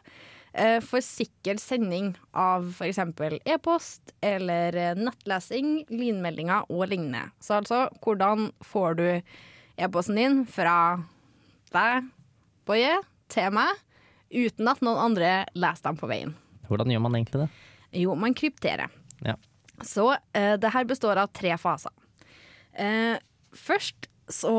uh, 0.53 0.79
for 0.85 1.03
sikker 1.03 1.59
sending 1.61 2.13
av 2.37 2.67
f.eks. 2.73 2.99
e-post 3.47 4.13
eller 4.25 4.75
eh, 4.75 4.97
nettlesing, 4.99 5.85
linmeldinger 5.91 6.69
og 6.69 6.89
lignende. 6.91 7.29
Så 7.39 7.59
altså, 7.61 7.85
hvordan 8.03 8.51
får 8.65 8.99
du 8.99 9.07
e-posten 9.79 10.19
din 10.19 10.41
fra 10.49 10.99
deg, 11.73 12.09
Boje, 12.69 12.99
til 13.33 13.53
meg, 13.55 13.79
uten 14.29 14.67
at 14.69 14.81
noen 14.85 14.99
andre 15.09 15.31
leser 15.57 15.89
dem 15.89 15.97
på 15.97 16.09
veien? 16.09 16.35
Hvordan 16.69 16.91
gjør 16.93 17.01
man 17.01 17.15
egentlig 17.17 17.45
det? 17.45 17.49
Jo, 17.97 18.13
man 18.19 18.35
krypterer. 18.37 18.91
Ja. 19.25 19.33
Så 19.85 20.11
eh, 20.35 20.55
det 20.59 20.71
her 20.73 20.87
består 20.89 21.19
av 21.21 21.31
tre 21.35 21.55
faser. 21.59 21.93
Eh, 22.73 23.17
først 23.55 24.09
så 24.29 24.55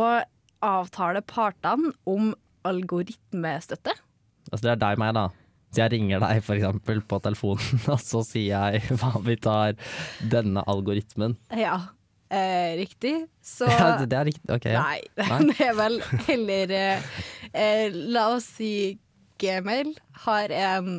avtaler 0.64 1.24
partene 1.24 1.92
om 2.09 2.33
algoritmestøtte. 2.68 3.94
Altså 4.50 4.64
det 4.66 4.72
er 4.74 4.83
deg 4.83 4.98
og 4.98 5.02
meg, 5.04 5.14
da. 5.16 5.28
Så 5.70 5.85
jeg 5.85 5.92
ringer 5.94 6.22
deg 6.24 6.40
eksempel 6.42 7.00
på 7.06 7.20
telefonen, 7.22 7.83
og 7.94 8.00
så 8.02 8.24
sier 8.26 8.50
jeg 8.72 8.83
hva 9.00 9.14
vi 9.24 9.37
tar 9.40 9.76
denne 10.33 10.64
algoritmen. 10.70 11.37
Ja, 11.54 11.76
eh, 12.28 12.74
riktig. 12.80 13.14
Så 13.44 13.68
Ja, 13.70 13.92
det, 14.02 14.16
er 14.16 14.26
riktig. 14.33 14.48
Ok, 14.50 14.66
ja. 14.72 14.83
Nei, 14.83 15.04
Nei. 15.30 15.38
det 15.52 15.68
er 15.68 15.76
vel 15.78 16.00
heller 16.26 16.74
eh, 16.80 17.12
eh, 17.52 18.00
La 18.16 18.26
oss 18.35 18.50
si 18.59 18.72
Gmail 19.40 19.94
har 20.26 20.52
en 20.52 20.90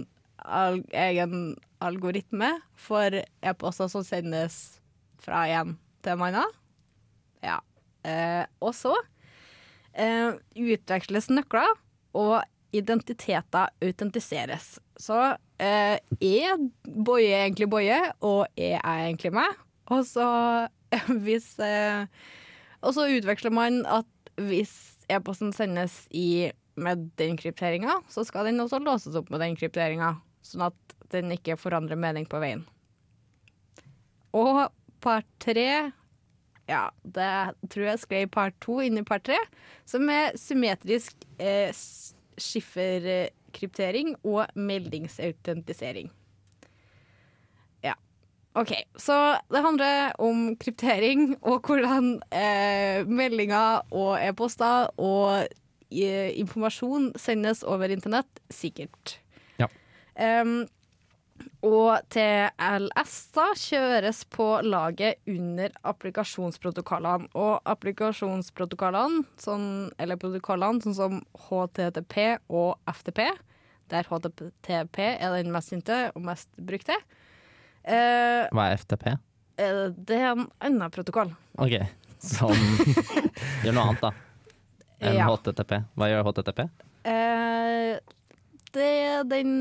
egen 0.98 1.36
algoritme 1.82 2.54
for 2.78 3.16
e-poster 3.20 3.90
som 3.92 4.06
sendes 4.06 4.82
fra 5.22 5.46
en 5.50 5.76
til 6.02 6.16
en 6.16 6.26
annen. 6.30 6.58
Ja. 7.46 7.60
Eh, 8.06 8.46
og 8.62 8.74
så 8.78 8.94
eh, 9.94 10.38
utveksles 10.58 11.30
nøkler, 11.34 11.70
og 12.18 12.42
identiteter 12.76 13.72
autentiseres. 13.84 14.78
Så 15.00 15.18
eh, 15.62 15.98
er 16.00 16.64
Boje 16.86 17.36
egentlig 17.36 17.70
Boje, 17.72 18.00
og 18.24 18.46
er 18.56 18.78
jeg 18.78 19.10
egentlig 19.10 19.34
meg? 19.36 19.60
Og 19.92 20.06
så 20.08 20.28
hvis 21.26 21.54
eh, 21.64 22.08
Og 22.82 22.96
så 22.96 23.08
utveksler 23.12 23.54
man 23.54 23.84
at 23.86 24.08
hvis 24.42 24.74
e-posten 25.12 25.52
sendes 25.54 26.06
i, 26.16 26.50
med 26.76 27.12
den 27.20 27.36
krypteringa, 27.38 28.00
så 28.10 28.24
skal 28.26 28.48
den 28.48 28.64
også 28.64 28.80
låses 28.82 29.18
opp 29.20 29.30
med 29.30 29.44
den 29.44 29.58
krypteringa, 29.60 30.16
sånn 30.52 30.68
at 30.70 30.96
den 31.12 31.34
ikke 31.36 31.60
forandrer 31.60 32.00
mening 32.00 32.28
på 32.30 32.40
veien. 32.44 32.64
Og 34.38 34.68
part 35.04 35.28
tre 35.44 35.92
ja, 36.72 36.86
det 37.04 37.32
tror 37.72 37.88
jeg 37.90 38.02
skrev 38.06 38.32
part 38.32 38.56
to 38.64 38.80
inn 38.84 39.00
i 39.00 39.06
part 39.08 39.26
tre, 39.28 39.40
som 39.90 40.08
er 40.14 40.38
symmetrisk 40.40 41.26
eh, 41.42 41.74
skifferkryptering 42.40 44.16
og 44.24 44.52
meldingsautentisering. 44.56 46.12
Ja. 47.84 47.96
OK, 48.56 48.76
så 48.96 49.18
det 49.52 49.66
handler 49.66 50.14
om 50.22 50.54
kryptering 50.62 51.34
og 51.42 51.68
hvordan 51.68 52.14
eh, 52.30 53.04
meldinger 53.10 53.84
og 53.90 54.16
e-poster 54.22 54.94
og 55.02 55.48
eh, 55.92 56.32
informasjon 56.40 57.12
sendes 57.20 57.66
over 57.68 57.92
internett 57.92 58.44
sikkert. 58.54 59.18
Em, 60.22 60.54
og 61.66 62.04
TLS 62.14 63.14
da 63.34 63.48
kjøres 63.58 64.20
på 64.30 64.46
laget 64.66 65.18
under 65.30 65.74
applikasjonsprotokollene. 65.90 67.30
Og 67.34 67.62
applikasjonsprotokollene, 67.72 69.24
sånn, 69.42 69.66
eller 70.02 70.20
protokollene 70.22 70.84
sånn 70.86 70.98
som 70.98 71.18
HTTP 71.48 72.18
og 72.54 72.78
FTP, 72.94 73.24
der 73.92 74.08
HTTP 74.08 75.00
er 75.18 75.34
den 75.40 75.50
mest 75.54 75.74
kjente 75.74 75.98
og 76.16 76.22
mest 76.30 76.50
brukte. 76.62 76.96
Eh, 77.84 78.46
Hva 78.54 78.70
er 78.70 78.78
FTP? 78.78 79.08
eh, 79.58 79.88
det 79.98 80.20
er 80.22 80.32
en 80.36 80.46
annen 80.62 80.94
protokoll. 80.94 81.34
OK. 81.58 81.80
Som 82.22 82.54
gjør 83.66 83.74
noe 83.74 83.88
annet, 83.90 84.02
da. 84.06 84.12
Enn 85.02 85.18
Ja. 85.18 85.26
HTTP. 85.34 85.80
Hva 85.98 86.12
gjør 86.12 86.28
HTTP? 86.30 86.68
Eh, 87.10 87.98
det 88.76 88.90
er 89.06 89.24
den 89.28 89.54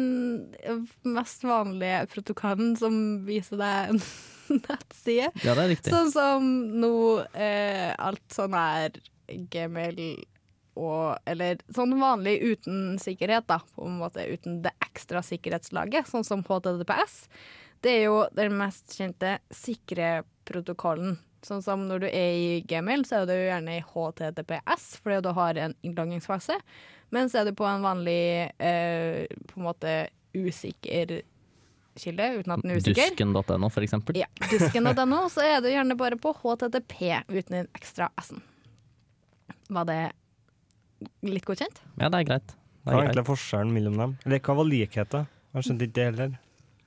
mest 1.07 1.45
vanlige 1.47 2.05
protokollen 2.13 2.75
som 2.79 2.95
viser 3.27 3.61
deg 3.61 3.95
en 3.95 4.03
nettside. 4.67 5.31
Ja, 5.45 5.55
det 5.55 5.63
er 5.63 5.73
riktig. 5.75 5.93
Sånn 5.93 6.13
som 6.15 6.51
nå 6.83 6.93
eh, 7.35 7.91
alt 7.99 8.25
sånn 8.35 8.57
er 8.59 9.01
gmail 9.51 10.03
og 10.81 11.19
Eller 11.29 11.59
sånn 11.75 11.93
vanlig 12.01 12.39
uten 12.41 12.95
sikkerhet, 13.03 13.49
da. 13.51 13.59
På 13.75 13.89
en 13.89 13.99
måte 14.01 14.25
uten 14.31 14.61
det 14.65 14.73
ekstra 14.87 15.21
sikkerhetslaget, 15.27 16.09
sånn 16.09 16.25
som 16.25 16.45
HTTPS. 16.47 17.25
Det 17.85 17.97
er 17.99 18.07
jo 18.07 18.23
den 18.37 18.55
mest 18.57 18.95
kjente 18.97 19.39
sikre 19.55 20.23
protokollen. 20.49 21.19
Sånn 21.45 21.63
som 21.65 21.87
når 21.89 22.05
du 22.05 22.09
er 22.09 22.33
i 22.37 22.49
Gmail, 22.69 23.07
så 23.09 23.23
er 23.23 23.29
du 23.29 23.35
gjerne 23.35 23.79
i 23.79 23.85
HTTPS, 23.85 24.89
fordi 25.01 25.21
du 25.25 25.31
har 25.37 25.61
en 25.61 25.77
innloggingsfase. 25.87 26.59
Men 27.15 27.31
så 27.31 27.41
er 27.41 27.51
du 27.51 27.57
på 27.59 27.67
en 27.67 27.83
vanlig 27.83 28.21
eh, 28.63 29.27
på 29.51 29.59
en 29.61 29.67
måte 29.67 29.95
usikker 30.37 31.21
kilde, 32.01 32.29
uten 32.39 32.55
at 32.55 32.63
den 32.63 32.73
er 32.73 32.81
usikker. 32.81 33.11
Dusken.no, 33.11 33.71
for 33.73 33.85
eksempel. 33.85 34.21
Ja, 34.21 34.29
Dusken.no, 34.47 35.25
så 35.35 35.45
er 35.45 35.61
du 35.65 35.69
gjerne 35.73 35.97
bare 35.99 36.19
på 36.21 36.33
HTTP 36.39 36.97
uten 37.29 37.59
den 37.59 37.71
ekstra 37.77 38.11
S-en. 38.23 38.43
Var 39.71 39.87
det 39.87 40.01
litt 41.27 41.47
godkjent? 41.47 41.83
Ja, 42.01 42.09
det 42.11 42.23
er 42.23 42.29
greit. 42.33 42.55
Det 42.81 42.89
Hva 42.89 42.97
er 42.97 43.01
er 43.01 43.09
egentlig 43.11 43.27
forskjellen 43.29 43.73
mellom 43.75 43.99
dem? 44.01 44.17
Eller 44.25 44.43
hva 44.45 44.57
var 44.59 44.69
likheten? 44.69 45.27
Jeg 45.55 45.67
skjønte 45.67 45.87
ikke 45.87 45.97
det 45.99 46.07
heller. 46.11 46.37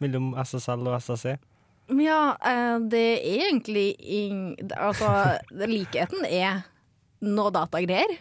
Mellom 0.04 0.32
SSL 0.40 0.88
og 0.90 0.96
SSE. 1.04 1.36
Ja, 2.00 2.20
eh, 2.48 2.76
det 2.92 3.04
er 3.04 3.48
egentlig 3.50 3.88
ing... 4.00 4.38
Altså, 4.78 5.10
likheten 5.76 6.26
er 6.28 6.64
noe 7.24 7.52
datagreier. 7.56 8.18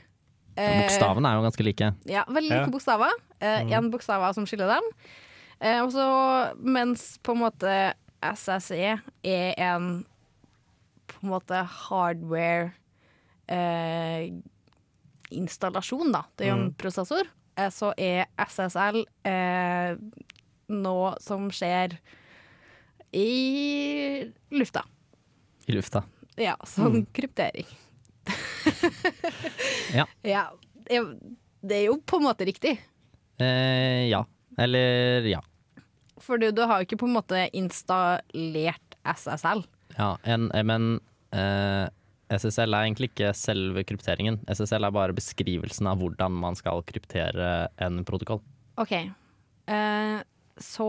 Eh, 0.57 0.83
Bokstavene 0.83 1.29
er 1.31 1.39
jo 1.39 1.45
ganske 1.47 1.65
like. 1.65 1.91
Ja, 2.05 2.25
veldig 2.29 2.51
like 2.51 2.67
Ja. 2.67 2.71
bokstaver. 2.71 3.13
Én 3.41 3.69
Mhm. 3.71 3.91
bokstaver 3.91 4.35
som 4.35 4.45
skiller 4.47 4.69
dem. 4.69 4.83
Eh, 5.61 5.81
og 5.83 5.93
så, 5.93 6.55
mens 6.59 7.19
på 7.23 7.33
en 7.33 7.39
måte 7.39 7.95
SSE 8.23 9.01
er 9.25 9.55
en 9.59 10.05
på 11.09 11.15
en 11.23 11.31
måte 11.31 11.65
hardware 11.67 12.73
eh, 13.49 14.31
installasjon, 15.31 16.13
da. 16.13 16.23
Det 16.37 16.47
er 16.47 16.51
jo 16.53 16.57
en 16.59 16.69
mm. 16.71 16.77
prosessor. 16.81 17.27
Eh, 17.57 17.69
så 17.69 17.93
er 17.99 18.27
SSL 18.39 19.05
eh, 19.29 19.97
noe 20.69 21.15
som 21.21 21.51
skjer 21.51 21.99
i 23.13 24.25
lufta. 24.51 24.85
I 25.69 25.73
lufta. 25.77 26.05
Ja, 26.41 26.57
sånn 26.65 27.07
kryptering. 27.13 27.67
Ja. 29.99 30.07
ja. 30.27 30.45
Det 31.63 31.77
er- 31.77 31.87
jo 31.87 31.97
på 32.07 32.19
en 32.19 32.27
måte 32.27 32.47
riktig. 32.49 32.77
Eh, 33.41 34.09
ja. 34.11 34.25
Eller 34.59 35.25
ja. 35.31 35.41
For 36.23 36.39
du, 36.39 36.51
du 36.55 36.63
har 36.67 36.81
jo 36.81 36.87
ikke 36.87 36.99
på 37.01 37.09
en 37.09 37.17
måte 37.17 37.47
installert 37.57 38.97
SSL. 39.05 39.65
ja 39.99 40.13
en, 40.25 40.51
eh, 40.55 40.63
men 40.67 41.01
eh, 41.35 41.89
SSL 42.33 42.73
er 42.75 42.87
egentlig 42.87 43.11
ikke 43.13 43.33
selve 43.37 43.83
krypteringen. 43.85 44.39
SSL 44.49 44.87
er 44.89 44.95
bare 44.95 45.17
beskrivelsen 45.17 45.89
av 45.91 45.99
hvordan 46.01 46.33
man 46.45 46.57
skal 46.57 46.83
kryptere 46.89 47.69
en 47.83 48.03
protokoll. 48.09 48.41
OK. 48.81 48.93
Eh, 49.69 50.19
så 50.63 50.89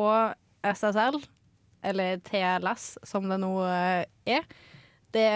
SSL, 0.63 1.19
eller 1.83 2.21
TLS 2.23 2.93
som 3.03 3.27
det 3.27 3.39
nå 3.43 3.51
eh, 3.67 4.05
er, 4.37 4.45
det 5.13 5.27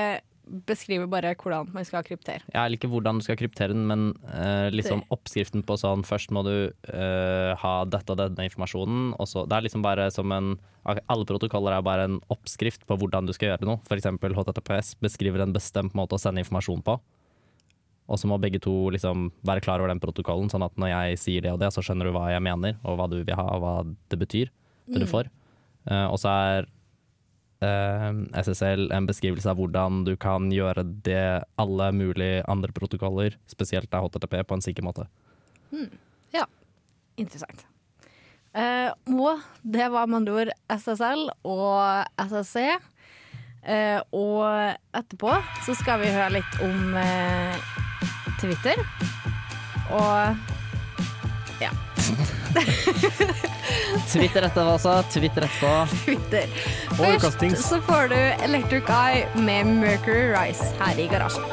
beskriver 0.68 1.10
bare 1.12 1.34
hvordan 1.38 1.70
man 1.76 1.86
skal 1.88 2.06
kryptere. 2.08 2.44
Jeg 2.54 2.58
eller 2.58 2.78
ikke 2.80 2.90
hvordan 2.92 3.20
du 3.20 3.26
skal 3.26 3.38
kryptere 3.40 3.76
den, 3.76 3.86
men 3.90 4.10
uh, 4.30 4.70
liksom 4.74 5.04
oppskriften 5.14 5.66
på 5.68 5.78
sånn 5.80 6.06
Først 6.08 6.32
må 6.36 6.44
du 6.48 6.54
uh, 6.70 7.52
ha 7.62 7.74
dette 7.90 8.14
og 8.14 8.20
denne 8.20 8.48
informasjonen, 8.48 9.12
og 9.18 9.30
så 9.30 9.46
Det 9.48 9.58
er 9.58 9.68
liksom 9.68 9.86
bare 9.86 10.10
som 10.14 10.32
en 10.36 10.56
Alle 10.86 11.28
protokoller 11.28 11.76
er 11.76 11.86
bare 11.86 12.08
en 12.08 12.20
oppskrift 12.34 12.88
på 12.88 12.98
hvordan 13.00 13.28
du 13.28 13.34
skal 13.36 13.52
gjøre 13.52 13.68
noe. 13.68 13.82
For 13.88 14.00
eksempel 14.00 14.36
HTTPS 14.38 14.96
beskriver 15.04 15.44
en 15.44 15.56
bestemt 15.56 15.98
måte 15.98 16.16
å 16.16 16.22
sende 16.22 16.44
informasjon 16.44 16.84
på. 16.86 16.96
Og 18.08 18.20
så 18.20 18.30
må 18.32 18.38
begge 18.40 18.62
to 18.64 18.72
liksom 18.96 19.28
være 19.48 19.66
klar 19.66 19.82
over 19.82 19.92
den 19.92 20.00
protokollen, 20.00 20.48
sånn 20.52 20.64
at 20.64 20.78
når 20.80 20.94
jeg 20.94 21.20
sier 21.20 21.44
det 21.44 21.52
og 21.52 21.60
det, 21.60 21.74
så 21.76 21.84
skjønner 21.84 22.08
du 22.08 22.14
hva 22.16 22.30
jeg 22.32 22.44
mener, 22.46 22.78
og 22.88 22.96
hva 22.96 23.10
du 23.12 23.18
vil 23.20 23.36
ha, 23.36 23.50
og 23.58 23.64
hva 23.66 23.74
det 23.84 24.20
betyr, 24.22 24.54
det 24.88 25.04
du 25.04 25.08
får. 25.12 25.28
Uh, 25.88 26.08
og 26.08 26.16
så 26.22 26.32
er 26.32 26.70
SSL 27.60 28.92
en 28.94 29.08
beskrivelse 29.10 29.50
av 29.50 29.58
hvordan 29.58 30.04
du 30.06 30.12
kan 30.22 30.52
gjøre 30.54 30.84
det 31.06 31.44
alle 31.58 31.88
mulige 31.96 32.44
andre 32.46 32.70
protokoller, 32.76 33.34
spesielt 33.50 33.90
av 33.98 34.06
HTTP, 34.06 34.44
på 34.46 34.58
en 34.58 34.62
sikker 34.62 34.86
måte. 34.86 35.08
Ja, 36.36 36.46
Interessant. 37.18 37.66
Eh, 38.54 38.92
og 39.10 39.42
det 39.66 39.90
var 39.90 40.06
med 40.06 40.22
andre 40.22 40.34
ord 40.42 40.52
SSL 40.70 41.26
og 41.50 42.06
SSC. 42.22 42.58
Eh, 43.68 44.00
og 44.16 44.46
etterpå 44.96 45.34
så 45.66 45.76
skal 45.78 46.02
vi 46.04 46.14
høre 46.14 46.38
litt 46.38 46.62
om 46.64 46.96
eh, 47.02 47.58
Twitter. 48.38 48.78
Og 49.98 50.38
ja, 51.62 51.74
Twitter 54.06 54.46
etterpå 54.48 54.78
sa, 54.80 55.00
Twitter 55.14 55.48
etterpå. 55.48 55.72
Twitter. 56.06 56.52
Først 56.98 57.44
så 57.64 57.82
får 57.82 58.12
du 58.14 58.20
Electric 58.46 58.90
Eye 58.90 59.26
med 59.36 59.74
Mercury 59.82 60.30
Rise 60.34 60.72
her 60.80 61.00
i 61.02 61.08
garasjen. 61.12 61.46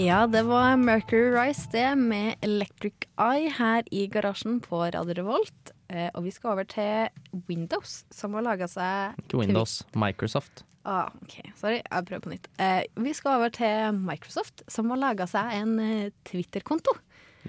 Ja, 0.00 0.26
det 0.26 0.42
var 0.48 0.76
Mercury 0.80 1.30
Rise 1.36 1.68
det 1.70 1.86
med 2.00 2.34
Electric 2.42 3.06
Eye 3.20 3.52
her 3.52 3.86
i 3.92 4.06
garasjen 4.10 4.58
på 4.64 4.80
Radio 4.88 5.14
Revolt. 5.20 5.72
Eh, 5.92 6.08
og 6.14 6.24
vi 6.24 6.32
skal 6.32 6.56
over 6.56 6.64
til 6.64 7.42
Windows, 7.48 8.02
som 8.10 8.34
har 8.34 8.46
laga 8.46 8.66
seg 8.70 9.20
Ikke 9.20 9.42
Windows, 9.44 9.82
Microsoft. 9.94 10.64
Ah, 10.82 11.10
ok, 11.22 11.38
sorry, 11.54 11.78
jeg 11.78 12.06
prøver 12.08 12.22
på 12.24 12.32
nytt. 12.32 12.48
Eh, 12.58 12.82
vi 12.98 13.12
skal 13.14 13.38
over 13.38 13.52
til 13.54 13.98
Microsoft, 14.02 14.64
som 14.70 14.90
har 14.90 14.98
laga 14.98 15.28
seg 15.30 15.54
en 15.60 15.76
eh, 15.78 16.14
Twitter-konto. 16.26 16.96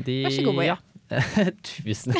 Vær 0.06 0.34
så 0.34 0.46
god, 0.46 0.60
Boje. 0.62 0.78
Ja. 1.14 1.20
Tusen 1.62 2.14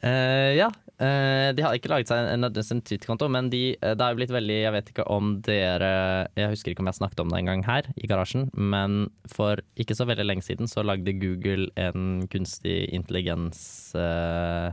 uh, 0.00 0.52
ja. 0.56 0.68
Uh, 0.96 1.52
de 1.52 1.60
har 1.60 1.74
ikke 1.76 1.90
laget 1.92 2.08
seg 2.08 2.30
en, 2.30 2.46
en, 2.46 2.80
Twitter-konto, 2.80 3.26
men 3.28 3.50
de, 3.52 3.74
eh, 3.76 3.92
det 3.92 4.00
har 4.00 4.14
jo 4.14 4.20
blitt 4.22 4.32
veldig 4.32 4.56
Jeg 4.62 4.72
vet 4.72 4.88
ikke 4.92 5.04
om 5.12 5.34
dere 5.44 5.90
Jeg 6.38 6.54
husker 6.54 6.72
ikke 6.72 6.80
om 6.80 6.88
jeg 6.88 6.96
snakket 7.02 7.20
om 7.20 7.28
det 7.32 7.42
en 7.42 7.50
gang 7.50 7.64
her 7.66 7.90
i 8.00 8.08
garasjen, 8.08 8.48
men 8.56 9.10
for 9.28 9.60
ikke 9.76 9.96
så 9.98 10.06
veldig 10.08 10.24
lenge 10.24 10.46
siden 10.46 10.70
så 10.70 10.86
lagde 10.86 11.18
Google 11.20 11.68
en 11.76 12.24
kunstig 12.32 12.86
intelligens 12.96 13.60
eh, 13.98 14.72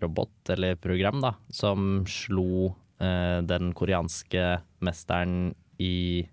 robot 0.00 0.50
eller 0.54 0.78
program 0.80 1.20
da, 1.20 1.34
som 1.52 2.00
slo 2.08 2.72
eh, 3.00 3.40
den 3.46 3.74
koreanske 3.76 4.60
mesteren 4.84 5.52
i 5.80 6.26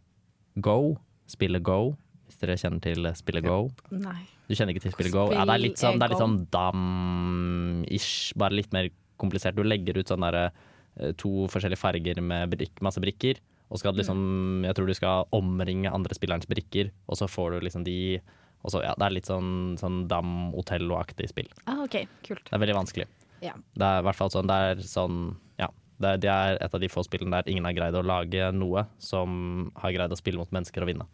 Go, 0.55 0.97
spillet 1.29 1.63
Go. 1.63 1.95
Hvis 2.27 2.39
dere 2.41 2.57
kjenner 2.59 2.83
til 2.83 3.07
spillet 3.15 3.45
Go. 3.45 3.67
Nei. 3.93 4.23
Du 4.47 4.55
kjenner 4.55 4.73
ikke 4.73 4.87
til 4.87 4.95
spillet 4.95 5.13
Go? 5.15 5.27
Ja, 5.35 5.45
det 5.47 5.57
er 5.57 5.63
litt 5.63 5.81
sånn, 5.81 5.99
sånn 5.99 6.39
dam-ish, 6.53 8.33
bare 8.39 8.57
litt 8.57 8.73
mer 8.75 8.89
komplisert. 9.19 9.57
Du 9.57 9.65
legger 9.65 9.99
ut 9.99 10.09
sånn 10.09 10.23
derre 10.25 10.49
eh, 10.49 11.13
to 11.19 11.47
forskjellige 11.51 11.81
farger 11.81 12.23
med 12.23 12.51
brik, 12.53 12.81
masse 12.85 13.01
brikker, 13.03 13.39
og 13.67 13.81
skal 13.81 13.97
liksom 13.99 14.63
Jeg 14.63 14.77
tror 14.77 14.87
du 14.87 14.95
skal 14.95 15.25
omringe 15.35 15.91
andre 15.91 16.15
spillerens 16.15 16.47
brikker, 16.47 16.93
og 17.07 17.19
så 17.19 17.27
får 17.27 17.57
du 17.57 17.65
liksom 17.67 17.83
de 17.83 18.19
og 18.63 18.73
så, 18.73 18.81
ja, 18.83 18.93
Det 18.97 19.05
er 19.05 19.13
litt 19.15 19.29
sånn, 19.29 19.77
sånn 19.79 20.01
Dam-Otello-aktig 20.11 21.29
spill. 21.31 21.49
Ah, 21.65 21.83
OK, 21.85 22.01
kult. 22.25 22.43
Det 22.49 22.55
er 22.57 22.63
veldig 22.63 22.77
vanskelig. 22.79 23.07
Ja. 23.45 23.53
Det 23.77 23.85
er 23.85 24.01
i 24.01 24.05
hvert 24.07 24.17
fall 24.17 24.31
sånn 24.33 24.49
Det 24.49 24.55
er 24.71 24.79
sånn 24.81 25.17
Ja. 25.61 25.67
Det 26.01 26.09
er, 26.09 26.17
det 26.21 26.29
er 26.33 26.57
et 26.65 26.73
av 26.73 26.81
de 26.81 26.89
få 26.89 27.03
spillene 27.05 27.37
der 27.39 27.49
ingen 27.51 27.65
har 27.65 27.73
greid 27.77 27.95
å 27.97 28.03
lage 28.05 28.51
noe 28.53 28.85
som 29.01 29.71
har 29.81 29.93
greid 29.95 30.13
å 30.13 30.17
spille 30.19 30.37
mot 30.41 30.51
mennesker 30.53 30.85
og 30.85 30.89
vinne. 30.91 31.07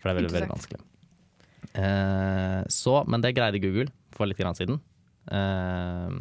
For 0.00 0.08
det 0.08 0.12
er 0.14 0.18
veldig, 0.22 0.32
veldig 0.36 0.52
vanskelig. 0.54 0.80
Eh, 1.74 2.62
så, 2.72 2.94
men 3.08 3.24
det 3.24 3.34
greide 3.36 3.60
Google 3.60 3.88
for 4.14 4.28
litt 4.28 4.40
grann 4.40 4.56
siden. 4.56 4.80
Eh, 5.32 6.16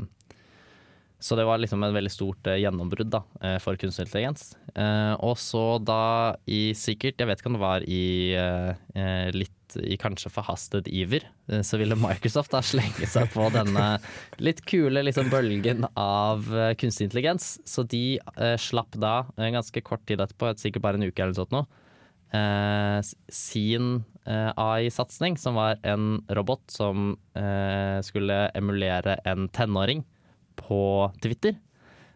så 1.24 1.38
det 1.40 1.46
var 1.48 1.62
liksom 1.64 1.84
et 1.88 1.96
veldig 1.96 2.12
stort 2.12 2.48
eh, 2.52 2.60
gjennombrudd 2.66 3.12
da, 3.14 3.22
eh, 3.44 3.56
for 3.64 3.80
kunstig 3.80 4.10
intelligens. 4.10 4.58
Eh, 4.76 5.14
og 5.24 5.38
så 5.40 5.80
da 5.80 6.36
i 6.52 6.74
sikkert, 6.76 7.16
jeg 7.20 7.30
vet 7.30 7.40
ikke 7.40 7.52
om 7.54 7.56
det 7.60 7.64
var 7.64 7.86
i 7.88 8.04
eh, 8.36 9.32
i 9.82 9.98
kanskje 10.00 10.32
forhastet 10.34 10.88
iver, 10.92 11.26
eh, 11.50 11.62
så 11.66 11.80
ville 11.82 11.98
Microsoft 12.00 12.54
da 12.54 12.62
slenge 12.66 13.08
seg 13.10 13.32
på 13.34 13.48
denne 13.54 13.98
litt 14.44 14.64
kule 14.70 15.04
liksom, 15.06 15.32
bølgen 15.34 15.88
av 16.00 16.48
eh, 16.54 16.74
kunstig 16.80 17.10
intelligens. 17.10 17.56
Så 17.66 17.86
de 17.90 18.20
eh, 18.20 18.56
slapp 18.62 18.98
da, 19.00 19.24
eh, 19.38 19.52
ganske 19.56 19.84
kort 19.86 20.06
tid 20.10 20.24
etterpå, 20.24 20.54
sikkert 20.60 20.86
bare 20.86 21.02
en 21.02 21.08
uke 21.08 21.24
eller 21.26 21.38
sånt 21.38 21.54
nå, 21.56 21.64
eh, 22.38 23.00
sin 23.34 23.92
eh, 24.26 24.52
AI-satsing, 24.54 25.38
som 25.42 25.60
var 25.60 25.82
en 25.84 26.18
robot 26.30 26.66
som 26.72 27.14
skulle 28.06 28.36
emulere 28.54 29.16
en 29.26 29.48
tenåring 29.50 30.04
på 30.60 31.12
Twitter. 31.24 31.56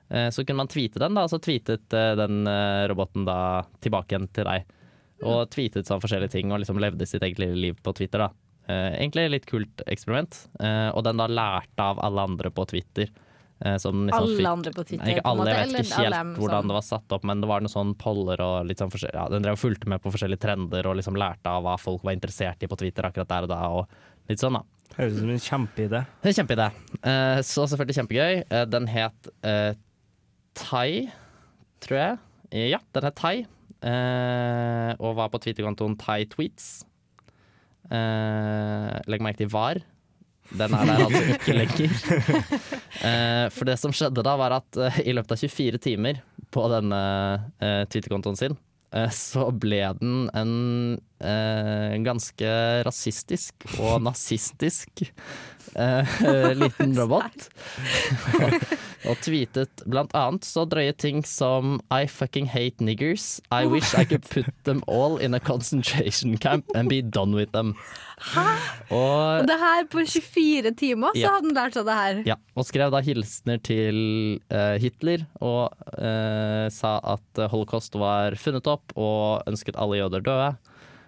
Så 0.07 0.45
kunne 0.45 0.61
man 0.61 0.69
tweete 0.71 1.01
den, 1.01 1.17
da, 1.17 1.25
og 1.25 1.31
så 1.33 1.39
tweetet 1.43 1.89
den 1.89 2.47
roboten 2.87 3.25
da 3.27 3.65
tilbake 3.83 4.13
igjen 4.13 4.29
til 4.31 4.47
deg. 4.47 4.69
Og 5.23 5.49
tweetet 5.49 5.87
sånn 5.87 6.01
forskjellige 6.01 6.29
ting 6.31 6.51
og 6.51 6.59
liksom 6.61 6.77
levde 6.79 7.07
sitt 7.07 7.23
eget 7.25 7.39
lille 7.39 7.55
liv 7.55 7.75
på 7.83 7.93
Twitter. 7.95 8.19
da. 8.19 8.29
Eh, 8.69 8.97
egentlig 8.99 9.25
et 9.25 9.31
litt 9.31 9.45
kult 9.47 9.81
eksperiment. 9.87 10.47
Eh, 10.59 10.89
og 10.93 11.03
den 11.03 11.17
da 11.17 11.27
lærte 11.27 11.79
av 11.79 11.99
alle 12.03 12.21
andre 12.21 12.49
på 12.51 12.67
Twitter. 12.67 13.07
eh, 13.59 13.77
som 13.77 14.05
liksom 14.05 14.21
Alle 14.21 14.37
fikk- 14.37 14.51
andre 14.51 14.71
på 14.71 14.83
Twitter? 14.85 15.05
Nei, 15.05 15.13
ikke 15.15 15.21
alle, 15.25 15.39
måte, 15.39 15.47
jeg 15.55 15.67
vet 15.71 15.85
ikke 15.87 15.95
helt 16.03 16.37
hvordan 16.37 16.59
som- 16.61 16.67
det 16.67 16.73
var 16.77 16.81
satt 16.81 17.11
opp, 17.11 17.23
men 17.23 17.41
det 17.41 17.47
var 17.49 17.59
noen 17.61 17.73
sånn 17.73 17.97
poller 17.97 18.39
og 18.39 18.65
litt 18.67 18.77
sånn 18.77 19.11
ja, 19.13 19.27
Den 19.29 19.41
drev 19.41 19.53
og 19.53 19.57
fulgte 19.57 19.87
med 19.87 19.99
på 20.03 20.11
forskjellige 20.13 20.39
trender 20.39 20.85
og 20.85 20.95
liksom 20.95 21.15
lærte 21.17 21.47
av 21.47 21.63
hva 21.63 21.79
folk 21.79 22.03
var 22.03 22.13
interessert 22.13 22.61
i 22.61 22.67
på 22.67 22.77
Twitter 22.77 23.01
akkurat 23.01 23.27
der 23.27 23.41
og 23.43 23.49
da, 23.49 23.67
og 23.69 23.87
litt 24.29 24.37
sånn, 24.37 24.53
da. 24.53 24.61
Høres 24.95 25.13
ut 25.13 25.19
som 25.19 25.29
en 25.29 25.67
kjempeidé. 25.67 26.05
Kjempeidé. 26.23 26.71
Eh, 27.03 27.39
så 27.41 27.65
selvfølgelig 27.65 27.97
kjempegøy. 28.07 28.43
Eh, 28.51 28.65
den 28.65 28.85
het 28.85 29.27
eh, 29.43 29.73
Tai, 30.53 31.11
tror 31.81 31.97
jeg. 31.97 32.19
Ja, 32.69 32.77
den 32.93 33.03
het 33.03 33.15
Tai. 33.15 33.45
Eh, 33.85 34.91
og 34.97 35.17
var 35.19 35.29
på 35.33 35.41
Twitter-kontoen 35.43 35.97
Tai 36.01 36.23
Tweets. 36.31 36.81
Eh, 37.87 38.95
legg 39.07 39.23
merke 39.23 39.43
til 39.43 39.51
VAR. 39.53 39.81
Den 40.57 40.73
er 40.73 40.87
der 40.87 41.03
altså 41.05 41.23
ikke 41.35 41.57
lenger. 41.57 41.97
Eh, 42.97 43.45
for 43.53 43.67
det 43.69 43.75
som 43.77 43.91
skjedde 43.93 44.23
da, 44.25 44.31
var 44.39 44.55
at 44.55 44.77
eh, 44.81 44.95
i 45.05 45.13
løpet 45.13 45.35
av 45.35 45.41
24 45.43 45.77
timer 45.83 46.17
på 46.49 46.63
denne 46.71 47.01
eh, 47.61 47.83
Twitter-kontoen 47.85 48.39
sin, 48.39 48.55
eh, 48.89 49.11
så 49.13 49.51
ble 49.53 49.83
den 49.99 50.23
en 50.33 50.55
eh, 51.21 51.93
ganske 52.01 52.55
rasistisk 52.87 53.67
og 53.77 54.01
nazistisk 54.07 55.03
eh, 55.05 56.17
liten 56.63 56.97
robot. 56.97 57.51
og 59.05 59.17
tweetet 59.21 59.83
blant 59.85 60.11
annet 60.17 60.43
så 60.47 60.63
drøye 60.65 60.93
ting 60.97 61.21
som 61.27 61.77
I 61.93 62.05
fucking 62.09 62.47
hate 62.49 62.81
niggers. 62.83 63.39
I 63.51 63.65
wish 63.69 63.93
I 63.93 64.05
could 64.05 64.25
put 64.29 64.49
them 64.63 64.81
all 64.87 65.17
in 65.17 65.33
a 65.35 65.39
concentration 65.39 66.37
camp 66.37 66.65
and 66.75 66.89
be 66.89 67.01
done 67.01 67.35
with 67.35 67.51
them. 67.51 67.75
Og 68.89 69.41
Og 69.41 69.47
det 69.47 69.57
her 69.61 69.83
på 69.91 70.01
24 70.07 70.71
timer, 70.79 71.11
så 71.13 71.19
Ja. 71.21 71.29
hadde 71.35 71.47
han 71.51 71.55
lært 71.57 71.73
seg 71.77 71.85
det 71.85 71.93
her. 71.97 72.23
ja, 72.25 72.35
og 72.55 72.65
skrev 72.65 72.91
da 72.91 73.01
hilsener 73.01 73.61
til 73.61 74.39
uh, 74.51 74.77
Hitler 74.81 75.25
og 75.39 75.71
uh, 75.97 76.67
sa 76.73 76.97
at 77.03 77.43
holocaust 77.51 77.93
var 77.95 78.35
funnet 78.35 78.65
opp 78.67 78.93
og 78.97 79.43
ønsket 79.47 79.77
alle 79.77 79.97
jøder 80.01 80.21
døde. 80.25 80.49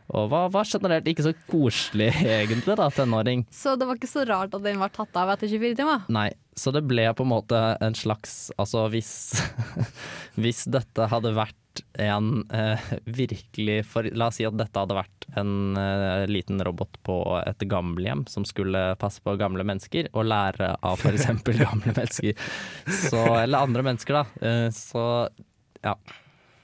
Og 0.09 0.29
var, 0.31 0.49
var 0.53 0.67
generelt 0.67 1.07
ikke 1.09 1.27
så 1.27 1.33
koselig 1.49 2.09
egentlig, 2.39 2.77
da, 2.79 2.89
tenåring. 2.93 3.45
Så 3.53 3.75
det 3.79 3.87
var 3.89 3.99
ikke 3.99 4.09
så 4.09 4.25
rart 4.29 4.55
at 4.57 4.65
den 4.65 4.81
var 4.81 4.93
tatt 4.95 5.15
av 5.19 5.33
etter 5.35 5.51
24 5.51 5.77
timer. 5.79 6.05
Nei, 6.13 6.29
så 6.57 6.73
det 6.75 6.85
ble 6.89 7.05
på 7.15 7.25
en 7.25 7.31
måte 7.31 7.59
en 7.79 7.95
slags 7.95 8.49
Altså 8.59 8.87
hvis, 8.91 9.11
hvis 10.41 10.65
dette 10.71 11.07
hadde 11.11 11.35
vært 11.37 11.55
en 12.01 12.41
eh, 12.51 12.89
virkelig 13.05 13.83
for, 13.87 14.07
La 14.17 14.27
oss 14.29 14.39
si 14.39 14.47
at 14.47 14.57
dette 14.59 14.81
hadde 14.81 14.97
vært 14.97 15.27
en 15.39 15.77
eh, 15.79 16.25
liten 16.27 16.59
robot 16.65 16.97
på 17.05 17.19
et 17.43 17.63
gamlehjem 17.69 18.25
som 18.27 18.47
skulle 18.47 18.81
passe 18.99 19.21
på 19.23 19.37
gamle 19.39 19.63
mennesker 19.67 20.09
og 20.11 20.27
lære 20.27 20.73
av 20.81 20.99
f.eks. 20.99 21.29
gamle 21.61 21.93
mennesker. 21.93 22.33
Så, 22.89 23.21
eller 23.43 23.69
andre 23.69 23.85
mennesker, 23.91 24.19
da. 24.19 24.49
Eh, 24.49 24.67
så 24.75 25.03
ja. 25.85 25.95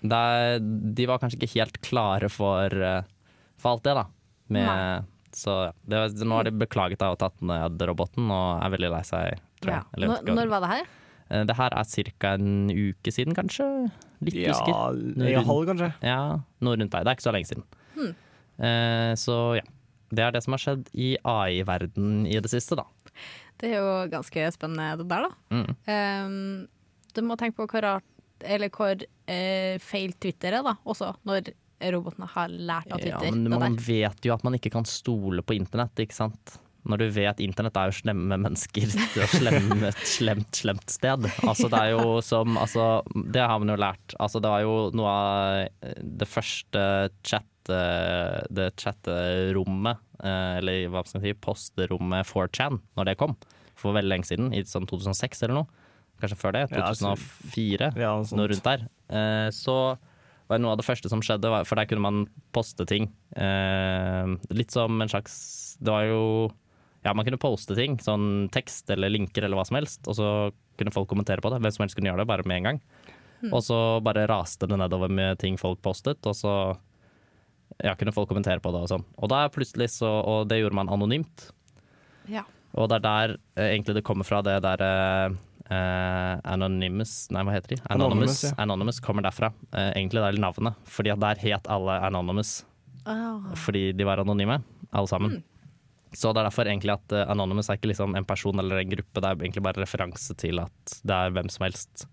Det 0.06 0.26
de 0.98 1.06
var 1.10 1.22
kanskje 1.22 1.40
ikke 1.40 1.54
helt 1.56 1.80
klare 1.86 2.30
for, 2.30 2.74
eh, 2.90 3.06
for 3.66 3.74
alt 3.76 3.86
det, 3.88 3.96
da. 3.98 4.06
Med, 4.54 4.68
Nei. 4.70 5.32
så 5.34 5.56
det, 5.90 6.04
nå 6.22 6.38
har 6.38 6.46
de 6.48 6.54
beklaget 6.62 7.02
da 7.02 7.10
og 7.16 7.18
tatt 7.24 7.42
ned 7.42 7.82
roboten 7.90 8.30
og 8.30 8.62
er 8.62 8.74
veldig 8.78 8.92
lei 8.94 9.02
seg, 9.10 9.40
tror 9.64 9.74
Ja. 9.74 9.80
jeg. 9.82 9.90
Eller, 9.98 10.14
Når, 10.14 10.36
når 10.38 10.52
var 10.54 10.62
det 10.68 10.70
her? 10.76 10.92
Eh, 11.32 11.44
Det 11.50 11.56
her 11.58 11.74
er 11.74 11.84
ca. 12.22 12.34
en 12.38 12.70
uke 12.70 13.12
siden, 13.12 13.34
kanskje? 13.34 13.66
Litt 14.22 14.38
Ja, 14.38 14.54
usikker. 14.54 15.34
en 15.40 15.50
halv, 15.50 15.66
kanskje. 15.72 15.90
Ja, 16.06 16.20
noe 16.62 16.78
rundt 16.78 16.92
der. 16.94 17.04
Det 17.04 17.10
er 17.12 17.18
ikke 17.18 17.26
så 17.30 17.34
lenge 17.34 17.50
siden. 17.50 17.66
Hmm. 17.96 18.14
Eh, 18.64 19.14
så 19.18 19.40
ja. 19.58 19.66
Det 20.16 20.22
er 20.22 20.32
det 20.36 20.44
som 20.46 20.54
har 20.54 20.62
skjedd 20.62 20.88
i 20.94 21.18
AI-verden 21.26 22.28
i 22.30 22.38
det 22.40 22.52
siste, 22.52 22.78
da. 22.78 22.86
Det 23.58 23.72
er 23.74 23.80
jo 23.82 24.08
ganske 24.12 24.44
spennende 24.54 25.00
det 25.02 25.08
der, 25.10 25.26
da. 25.26 25.32
Mm. 25.50 25.72
Um, 25.90 26.68
du 27.16 27.22
må 27.26 27.36
tenke 27.40 27.58
på 27.58 27.66
hvor 27.72 27.82
rart 27.82 28.04
Eller 28.46 28.70
hvor 28.70 28.94
eh, 29.28 29.78
feil 29.80 30.12
Twitter 30.22 30.54
er, 30.60 30.62
da, 30.64 30.76
også, 30.86 31.14
når 31.26 31.50
robotene 31.94 32.28
har 32.28 32.48
lært 32.50 32.92
av 32.92 33.00
Ja, 33.00 33.18
Twitter. 33.20 33.32
men 33.38 33.50
man 33.60 33.76
der. 33.76 33.82
vet 33.86 34.26
jo 34.26 34.34
at 34.34 34.44
man 34.44 34.54
ikke 34.58 34.72
kan 34.72 34.86
stole 34.86 35.42
på 35.46 35.56
internett, 35.56 35.94
ikke 36.02 36.14
sant. 36.18 36.58
Når 36.86 36.98
du 37.02 37.06
vet 37.10 37.40
internett 37.42 37.76
er 37.82 37.90
jo 37.90 37.96
slemme 37.98 38.38
mennesker 38.38 38.86
det 38.94 39.24
er 39.24 39.32
slemme, 39.32 39.88
et 39.90 40.04
slemt, 40.18 40.52
slemt 40.54 40.90
sted. 40.94 41.26
Altså 41.44 41.68
det 41.70 41.80
er 41.82 41.96
jo 41.96 42.22
som 42.22 42.58
altså, 42.62 43.02
Det 43.34 43.42
har 43.42 43.58
man 43.58 43.70
jo 43.74 43.76
lært. 43.82 44.14
Altså 44.22 44.38
det 44.40 44.52
var 44.54 44.62
jo 44.62 44.76
noe 44.94 45.10
av 45.10 45.96
det 46.22 46.28
første 46.30 46.84
chat 47.26 47.46
det 47.66 48.68
chatterommet, 48.78 49.98
eh, 50.24 50.58
eller 50.60 50.88
hva 50.94 51.02
skal 51.06 51.20
man 51.20 51.26
si, 51.26 51.34
posterommet 51.34 52.28
4chan, 52.30 52.78
når 52.98 53.06
det 53.10 53.18
kom. 53.18 53.34
For 53.76 53.96
veldig 53.98 54.12
lenge 54.12 54.30
siden, 54.30 54.52
i 54.54 54.62
sånn 54.70 54.86
2006 54.86 55.42
eller 55.44 55.58
noe. 55.64 55.68
Kanskje 56.22 56.38
før 56.40 56.54
det? 56.56 56.62
Ja, 56.72 56.86
altså- 56.92 57.16
2004? 57.18 57.90
Ja, 57.98 58.14
noe 58.38 58.48
rundt 58.48 58.64
der. 58.64 58.86
Eh, 59.10 59.50
så 59.50 59.98
var 60.48 60.62
noe 60.62 60.76
av 60.76 60.80
det 60.80 60.86
første 60.88 61.10
som 61.12 61.24
skjedde, 61.26 61.50
for 61.66 61.80
der 61.80 61.88
kunne 61.90 62.06
man 62.06 62.28
poste 62.56 62.86
ting. 62.90 63.10
Eh, 63.36 64.36
litt 64.54 64.76
som 64.76 65.02
en 65.02 65.12
slags 65.12 65.78
Det 65.82 65.92
var 65.92 66.06
jo 66.08 66.52
Ja, 67.06 67.14
man 67.14 67.26
kunne 67.26 67.42
poste 67.42 67.76
ting, 67.78 68.00
sånn 68.02 68.48
tekst 68.54 68.90
eller 68.90 69.12
linker 69.14 69.46
eller 69.46 69.60
hva 69.60 69.66
som 69.68 69.78
helst, 69.78 70.08
og 70.10 70.18
så 70.18 70.30
kunne 70.80 70.94
folk 70.94 71.10
kommentere 71.10 71.44
på 71.44 71.52
det. 71.54 71.60
Hvem 71.62 71.74
som 71.76 71.84
helst 71.84 71.98
kunne 71.98 72.10
gjøre 72.10 72.24
det, 72.24 72.32
bare 72.32 72.48
med 72.50 72.58
en 72.58 72.70
gang. 72.70 72.80
Og 73.52 73.62
så 73.62 73.78
bare 74.02 74.26
raste 74.30 74.66
det 74.66 74.78
nedover 74.80 75.12
med 75.12 75.38
ting 75.38 75.58
folk 75.62 75.82
postet, 75.86 76.24
og 76.26 76.34
så 76.34 76.54
ja, 77.84 77.94
kunne 77.94 78.14
folk 78.16 78.30
kommentere 78.32 78.64
på 78.64 78.72
det 78.74 78.82
og 78.86 78.90
sånn. 78.90 79.06
Og 79.20 79.30
da 79.30 79.46
plutselig 79.54 79.92
så 79.98 80.10
Og 80.24 80.48
det 80.50 80.62
gjorde 80.62 80.78
man 80.78 80.90
anonymt. 80.90 81.50
Ja. 82.32 82.46
Og 82.74 82.90
det 82.90 83.00
er 83.00 83.06
der 83.06 83.36
eh, 83.56 83.70
egentlig 83.76 84.00
det 84.00 84.06
kommer 84.08 84.28
fra, 84.28 84.42
det 84.42 84.58
der 84.66 84.82
eh, 85.70 85.76
eh, 85.78 86.40
Anonymous 86.54 87.16
Nei, 87.34 87.44
hva 87.46 87.56
heter 87.56 87.76
de? 87.76 87.82
Anonymous, 87.90 87.98
Anonymous, 87.98 88.44
ja. 88.44 88.54
Anonymous 88.64 89.02
kommer 89.04 89.26
derfra. 89.26 89.52
Uh, 89.72 89.92
egentlig 89.96 90.22
det 90.22 90.30
er 90.30 90.42
navnet, 90.44 90.80
fordi 90.86 91.16
der 91.26 91.44
het 91.44 91.70
alle 91.72 92.00
Anonymous 92.06 92.64
Oh. 93.06 93.52
fordi 93.54 93.92
de 93.94 94.04
var 94.04 94.18
anonyme, 94.18 94.64
alle 94.90 95.08
sammen. 95.08 95.44
Så 96.16 96.32
det 96.34 96.42
er 96.42 96.48
derfor 96.48 96.66
egentlig 96.66 96.90
at 96.96 97.14
uh, 97.14 97.28
Anonymous 97.30 97.68
er 97.70 97.78
ikke 97.78 97.92
liksom 97.92 98.16
en 98.18 98.26
person 98.26 98.58
eller 98.58 98.80
en 98.82 98.90
gruppe, 98.90 99.22
det 99.22 99.30
er 99.30 99.44
egentlig 99.44 99.62
bare 99.62 99.84
referanse 99.84 100.34
til 100.42 100.58
at 100.64 100.96
det 101.06 101.14
er 101.14 101.36
hvem 101.36 101.52
som 101.54 101.68
helst, 101.68 102.08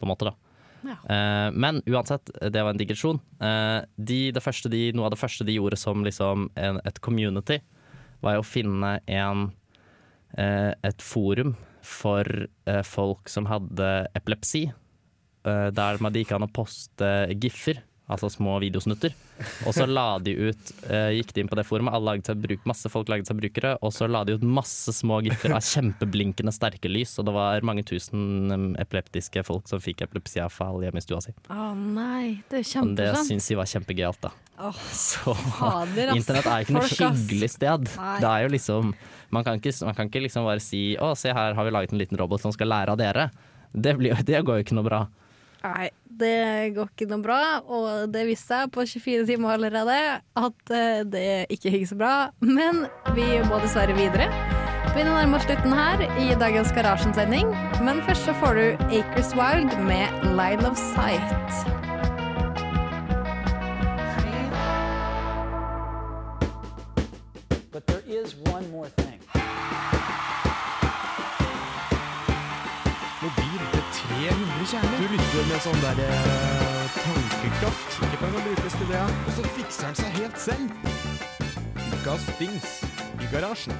på 0.00 0.06
en 0.06 0.12
måte, 0.14 0.30
da. 0.30 0.36
Ja. 0.80 0.96
Eh, 1.14 1.50
men 1.52 1.82
uansett, 1.84 2.30
det 2.40 2.62
var 2.62 2.72
en 2.72 2.80
digresjon. 2.80 3.20
Eh, 3.40 3.80
de, 3.96 4.20
det 4.32 4.40
første 4.40 4.70
de, 4.72 4.86
noe 4.96 5.10
av 5.10 5.14
det 5.14 5.20
første 5.20 5.44
de 5.44 5.58
gjorde 5.58 5.76
som 5.76 6.04
liksom 6.06 6.48
en, 6.56 6.80
et 6.88 7.00
community, 7.04 7.58
var 8.24 8.38
jo 8.38 8.44
å 8.44 8.48
finne 8.48 8.94
en, 9.04 9.50
et 10.38 11.02
forum 11.02 11.56
for 11.84 12.26
eh, 12.68 12.82
folk 12.86 13.30
som 13.30 13.48
hadde 13.50 13.90
epilepsi. 14.16 14.66
eh, 15.48 15.68
der 15.72 16.00
det 16.12 16.24
gikk 16.24 16.36
an 16.36 16.46
å 16.48 16.52
poste 16.52 17.10
giffer, 17.40 17.80
altså 18.10 18.30
små 18.32 18.58
videosnutter. 18.62 19.14
Og 19.64 19.74
så 19.76 19.86
la 19.88 20.18
de 20.22 20.34
ut, 20.50 20.72
uh, 20.90 21.10
gikk 21.14 21.32
de 21.36 21.44
inn 21.44 21.50
på 21.50 21.58
det 21.58 21.64
forumet, 21.68 21.94
alle 21.94 22.12
laget 22.12 22.30
seg 22.30 22.42
bruk, 22.42 22.66
masse 22.68 22.90
folk 22.92 23.08
laget 23.12 23.30
seg 23.30 23.38
brukere, 23.40 23.76
og 23.80 23.94
så 23.94 24.08
la 24.10 24.24
de 24.26 24.36
ut 24.36 24.44
masse 24.44 24.92
små 24.96 25.20
giffer 25.26 25.54
av 25.56 25.64
kjempeblinkende 25.64 26.52
sterke 26.54 26.90
lys, 26.90 27.16
og 27.20 27.28
det 27.28 27.36
var 27.36 27.66
mange 27.66 27.86
tusen 27.88 28.52
em, 28.52 28.68
epileptiske 28.82 29.44
folk 29.46 29.70
som 29.70 29.82
fikk 29.82 30.04
epilepsiafall 30.06 30.82
hjemme 30.84 31.00
i 31.00 31.06
stua 31.06 31.22
si. 31.24 31.34
Å 31.48 31.70
nei, 31.78 32.40
det 32.50 32.64
er 32.64 32.82
Og 32.82 32.94
det 32.98 33.10
syns 33.28 33.48
de 33.50 33.58
var 33.60 33.70
kjempegøyalt, 33.70 34.22
da. 34.26 34.34
Oh, 34.60 34.76
Så 34.92 35.32
fader, 35.56 36.12
internett 36.12 36.48
er 36.50 36.66
ikke 36.66 36.74
noe 36.76 36.88
hyggelig 36.90 37.54
sted. 37.54 37.86
Nei. 37.96 38.16
Det 38.20 38.28
er 38.28 38.42
jo 38.44 38.50
liksom 38.52 38.90
Man 39.32 39.46
kan 39.46 39.56
ikke, 39.56 39.72
man 39.86 39.94
kan 39.96 40.10
ikke 40.10 40.24
liksom 40.26 40.44
bare 40.44 40.60
si 40.60 40.98
'Å, 40.98 41.14
se 41.16 41.30
her 41.32 41.54
har 41.54 41.64
vi 41.64 41.70
laget 41.70 41.92
en 41.94 42.00
liten 42.02 42.18
robot 42.18 42.42
som 42.42 42.52
skal 42.52 42.68
lære 42.68 42.92
av 42.92 42.98
dere'. 42.98 43.30
Det, 43.72 43.94
blir, 43.96 44.18
det 44.26 44.42
går 44.42 44.58
jo 44.58 44.64
ikke 44.66 44.74
noe 44.74 44.88
bra. 44.88 45.00
Nei, 45.60 45.90
det 46.20 46.72
går 46.76 46.88
ikke 46.88 47.08
noe 47.10 47.20
bra, 47.24 47.40
og 47.68 48.12
det 48.14 48.22
viste 48.30 48.48
seg 48.48 48.70
på 48.72 48.86
24 48.88 49.26
timer 49.28 49.58
allerede 49.58 49.98
at 50.40 50.72
eh, 50.72 51.02
det 51.04 51.26
ikke 51.52 51.74
gikk 51.74 51.90
så 51.90 51.98
bra. 52.00 52.14
Men 52.40 52.86
vi 53.16 53.26
må 53.48 53.60
dessverre 53.60 53.96
videre. 53.98 54.30
Begynner 54.90 55.20
å 55.20 55.36
oss 55.36 55.44
slutten 55.44 55.74
her 55.76 56.00
i 56.18 56.32
dagens 56.40 56.72
Garasjen-sending. 56.74 57.52
Men 57.84 58.00
først 58.08 58.24
så 58.26 58.34
får 58.40 58.56
du 58.56 58.88
Acres 59.02 59.34
Wild 59.38 59.76
med 59.84 60.24
Line 60.32 60.64
of 60.66 60.80
Sight. 60.80 61.54
But 67.70 67.86
there 67.86 68.02
is 68.08 68.34
one 68.50 68.68
more 68.72 68.88
thing. 68.88 69.09
Mobil 74.70 74.86
til 74.86 74.86
300 74.86 74.86
kjerner. 74.86 74.98
Du 75.00 75.06
lytter 75.10 75.46
med 75.50 75.62
sånn 75.64 75.80
der 75.82 76.00
tankekraft 76.94 77.96
ikke 78.06 78.18
kan 78.20 78.36
brukes 78.36 78.76
til 78.78 78.90
det, 78.90 79.00
og 79.02 79.32
så 79.34 79.48
fikser 79.56 79.88
han 79.88 79.98
seg 79.98 80.12
helt 80.20 80.38
selv. 80.38 80.70
Ukas 81.96 82.28
dings 82.38 82.76
i 83.18 83.30
garasjen. 83.32 83.74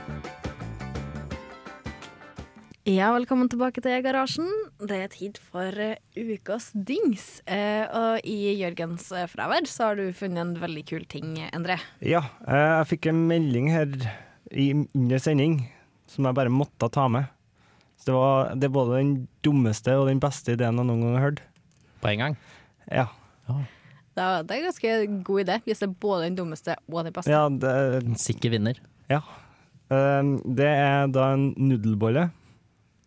Ja, 2.88 3.12
velkommen 3.14 3.46
tilbake 3.52 3.84
til 3.84 4.02
Garasjen. 4.02 4.48
Det 4.82 4.96
er 5.04 5.10
tid 5.12 5.36
for 5.52 5.68
eh, 5.78 6.00
ukas 6.16 6.72
dings. 6.74 7.38
Eh, 7.46 7.84
og 7.86 8.24
i 8.26 8.56
Jørgens 8.58 9.12
eh, 9.14 9.28
fravær 9.30 9.68
så 9.70 9.92
har 9.92 10.00
du 10.00 10.08
funnet 10.16 10.42
en 10.42 10.54
veldig 10.58 10.82
kul 10.88 11.04
ting, 11.06 11.36
Endre. 11.52 11.76
Ja, 12.02 12.24
eh, 12.48 12.80
jeg 12.80 12.88
fikk 12.96 13.12
en 13.12 13.28
melding 13.30 13.70
her 13.70 13.92
i, 14.50 14.72
under 14.96 15.22
sending 15.22 15.60
som 16.10 16.26
jeg 16.26 16.40
bare 16.40 16.50
måtte 16.50 16.90
ta 16.90 17.06
med. 17.12 17.30
Så 18.00 18.08
det, 18.08 18.14
var, 18.16 18.54
det 18.56 18.64
er 18.70 18.72
både 18.72 18.96
den 18.96 19.10
dummeste 19.44 19.92
og 20.00 20.06
den 20.08 20.20
beste 20.22 20.54
ideen 20.56 20.78
jeg 20.80 20.88
noen 20.88 21.02
gang 21.04 21.16
har 21.18 21.26
hørt. 21.28 21.42
På 22.00 22.08
en 22.08 22.22
gang. 22.24 22.36
Ja. 22.88 23.06
Det 23.50 24.24
er, 24.24 24.42
det 24.42 24.54
er 24.54 24.58
en 24.62 24.66
ganske 24.70 24.94
god 25.26 25.42
idé, 25.44 25.58
hvis 25.66 25.82
det 25.82 25.86
er 25.90 25.94
både 26.02 26.24
den 26.26 26.38
dummeste 26.38 26.74
og 26.88 27.04
den 27.06 27.12
beste. 27.14 27.30
ja 27.32 27.42
det, 27.52 27.74
En 28.04 28.16
sikker 28.20 28.50
vinner. 28.56 28.80
ja. 29.12 29.20
Eh, 29.90 30.22
det 30.46 30.66
er 30.70 31.08
da 31.10 31.32
en 31.34 31.48
nudelbolle 31.58 32.28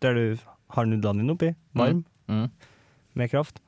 der 0.04 0.14
du 0.18 0.38
har 0.76 0.84
nudlene 0.88 1.22
dine 1.22 1.32
oppi, 1.36 1.54
varm, 1.74 2.04
Mm. 2.28 2.50
med 3.14 3.30
kraft. 3.30 3.58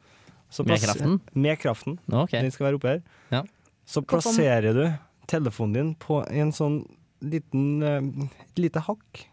Så 0.50 0.64
Med 0.66 0.78
kraften? 0.80 1.20
Med 1.34 1.58
kraften. 1.58 1.98
Okay. 2.08 2.40
Den 2.42 2.50
skal 2.50 2.66
være 2.66 2.74
oppe 2.78 2.88
her. 2.88 3.02
Ja. 3.32 3.42
Så 3.86 4.00
plasserer 4.02 4.72
du 4.74 4.84
telefonen 5.28 5.72
din 5.74 5.94
på 5.94 6.22
en 6.30 6.52
sånn 6.52 6.78
liten 7.20 7.82
eh, 7.82 8.00
et 8.46 8.58
lite 8.58 8.80
hakk, 8.86 9.26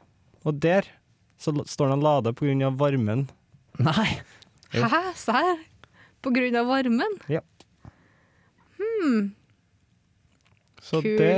og 0.46 0.60
der 0.60 0.84
så 1.44 1.54
står 1.68 1.92
den 1.92 2.00
og 2.00 2.08
lader 2.08 2.68
av 2.70 2.80
varmen. 2.80 3.28
Nei. 3.84 4.10
Jo. 4.74 4.88
Hæ, 4.90 5.02
se 5.20 5.36
her? 5.36 5.58
På 6.24 6.32
grunn 6.34 6.56
av 6.56 6.70
varmen? 6.72 7.18
Så 10.84 11.02
Kul 11.02 11.18
det, 11.18 11.34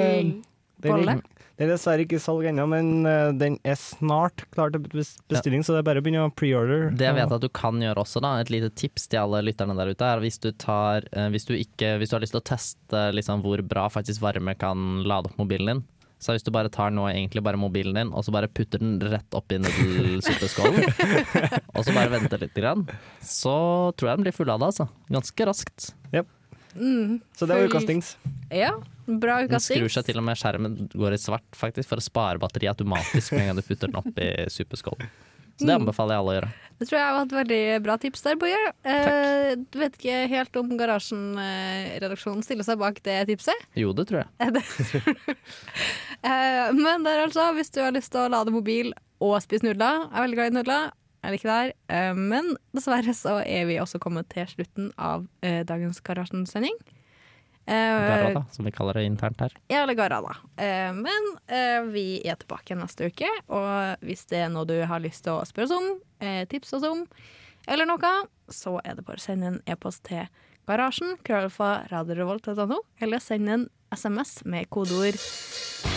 den 0.81 0.91
bolle. 0.91 1.11
er, 1.13 1.21
den 1.55 1.67
er 1.67 1.71
dessverre 1.75 2.03
ikke 2.03 2.17
i 2.17 2.23
salg 2.23 2.47
ennå, 2.49 2.65
men 2.69 3.05
uh, 3.05 3.29
den 3.37 3.59
er 3.67 3.77
snart 3.79 4.43
klar 4.55 4.73
til 4.73 4.81
bestilling, 4.83 5.29
bestilling, 5.31 5.65
så 5.65 5.75
det 5.75 5.83
er 5.83 5.87
bare 5.89 6.01
å 6.01 6.05
begynne 6.05 6.25
å 6.25 6.33
preorder. 6.33 6.87
Det 6.97 7.07
jeg 7.07 7.17
vet 7.19 7.35
at 7.37 7.45
du 7.45 7.49
kan 7.53 7.79
gjøre 7.83 8.01
også, 8.01 8.23
da, 8.25 8.33
et 8.41 8.51
lite 8.53 8.71
tips 8.73 9.07
til 9.11 9.21
alle 9.21 9.43
lytterne 9.45 9.77
der 9.77 9.93
ute, 9.93 10.09
er 10.09 10.23
hvis 10.23 10.41
du, 10.41 10.49
tar, 10.51 11.05
uh, 11.13 11.27
hvis 11.33 11.47
du, 11.47 11.53
ikke, 11.57 11.95
hvis 12.01 12.11
du 12.11 12.17
har 12.17 12.25
lyst 12.25 12.35
til 12.35 12.41
å 12.41 12.47
teste 12.49 13.05
liksom, 13.15 13.45
hvor 13.45 13.63
bra 13.65 13.87
faktisk 13.93 14.25
varme 14.25 14.57
kan 14.59 15.05
lade 15.07 15.31
opp 15.31 15.37
mobilen 15.41 15.75
din, 15.75 15.85
så 16.19 16.33
hvis 16.33 16.45
du 16.45 16.51
bare 16.55 16.71
tar 16.73 16.93
nå 16.95 17.03
egentlig 17.11 17.43
bare 17.45 17.59
mobilen 17.59 17.93
din, 17.97 18.11
og 18.15 18.23
så 18.25 18.31
bare 18.33 18.47
putter 18.49 18.79
den 18.81 18.95
rett 19.03 19.35
oppi 19.37 19.59
nudelsuppeskålen, 19.61 20.87
og 21.75 21.83
så 21.85 21.93
bare 21.95 22.11
venter 22.15 22.41
litt, 22.41 22.55
grann, 22.55 22.85
så 23.21 23.91
tror 23.97 24.09
jeg 24.13 24.19
den 24.21 24.27
blir 24.29 24.35
fullada, 24.37 24.71
altså. 24.71 24.87
Ganske 25.11 25.47
raskt. 25.51 25.91
Mm, 26.75 27.21
Så 27.31 27.45
det 27.47 27.55
var 27.55 27.61
full- 27.61 27.69
ukas 27.71 27.85
dings. 27.87 28.07
Ja, 28.51 28.73
bra 29.07 29.37
Den 29.47 29.61
skrur 29.63 29.87
seg 29.93 30.09
til 30.09 30.17
og 30.19 30.25
med 30.27 30.35
skjermen 30.35 30.73
går 30.91 31.13
i 31.15 31.19
svart, 31.21 31.45
faktisk, 31.55 31.87
for 31.87 32.01
å 32.01 32.03
spare 32.03 32.41
batteriet 32.41 32.73
automatisk 32.75 33.31
med 33.31 33.45
en 33.45 33.47
gang 33.53 33.61
du 33.61 33.63
putter 33.69 33.87
den 33.87 33.95
oppi 34.01 34.27
superskålen. 34.51 35.07
Så 35.55 35.65
det 35.65 35.71
Mm. 35.75 35.81
anbefaler 35.85 36.15
jeg 36.15 36.19
alle 36.19 36.31
å 36.31 36.37
gjøre. 36.41 36.53
Det 36.77 36.87
tror 36.89 36.99
jeg 36.99 37.13
var 37.15 37.21
et 37.25 37.35
veldig 37.47 37.83
bra 37.85 37.93
tips 37.97 38.21
der, 38.25 38.35
Boje. 38.35 38.57
Eh, 38.83 39.55
du 39.71 39.77
vet 39.79 39.93
ikke 39.95 40.27
helt 40.27 40.57
om 40.59 40.73
Garasjen-redaksjonen 40.77 42.43
stiller 42.43 42.63
seg 42.67 42.77
bak 42.81 42.99
det 43.05 43.27
tipset? 43.29 43.55
Jo, 43.79 43.93
det 43.95 44.07
tror 44.09 44.25
jeg. 44.25 44.29
Eh, 46.25 46.71
Men 46.73 47.03
der 47.05 47.21
altså, 47.27 47.51
hvis 47.53 47.69
du 47.71 47.81
har 47.83 47.91
lyst 47.93 48.11
til 48.11 48.23
å 48.23 48.29
lade 48.33 48.49
mobil 48.53 48.91
og 49.21 49.35
spise 49.43 49.61
nudler, 49.67 50.07
er 50.09 50.23
veldig 50.25 50.37
glad 50.39 50.47
i 50.51 50.55
nudler, 50.57 50.87
er 51.23 51.35
ikke 51.37 51.47
det 51.49 51.57
her. 51.59 51.73
Eh, 51.93 52.13
Men 52.17 52.55
dessverre 52.73 53.13
så 53.13 53.35
er 53.45 53.65
vi 53.69 53.75
også 53.81 53.99
kommet 54.01 54.27
til 54.33 54.47
slutten 54.49 54.91
av 54.97 55.27
eh, 55.45 55.61
dagens 55.63 56.01
Garasjen-sending. 56.01 56.73
Eh, 57.67 57.73
Garra, 57.73 58.33
da, 58.33 58.43
som 58.53 58.65
vi 58.67 58.71
kaller 58.71 58.99
det 58.99 59.05
internt 59.09 59.39
her. 59.41 59.53
Ja, 59.71 59.81
eller 59.83 59.97
Garada. 59.97 60.35
Eh, 60.57 60.91
Men 60.93 61.31
eh, 61.47 61.81
vi 61.89 62.21
er 62.25 62.37
tilbake 62.41 62.77
neste 62.77 63.09
uke, 63.09 63.29
og 63.49 64.03
hvis 64.05 64.25
det 64.29 64.43
er 64.45 64.51
noe 64.53 64.67
du 64.69 64.77
har 64.85 65.01
lyst 65.01 65.23
til 65.25 65.33
å 65.39 65.45
spørre 65.49 65.65
oss 65.65 65.77
om, 65.79 65.87
tipse 66.49 66.77
oss 66.77 66.85
om, 66.87 67.05
eller 67.67 67.89
noe, 67.89 68.11
så 68.53 68.77
er 68.85 68.95
det 68.99 69.05
bare 69.07 69.17
å 69.17 69.25
sende 69.25 69.47
en 69.49 69.61
e-post 69.65 70.03
til 70.05 70.27
garasjen, 70.69 71.17
krøllalfa, 71.25 71.87
radiorevolt.no, 71.91 72.79
eller 73.01 73.21
send 73.21 73.49
en 73.49 73.67
SMS 73.93 74.39
med 74.45 74.69
kodeord 74.73 75.17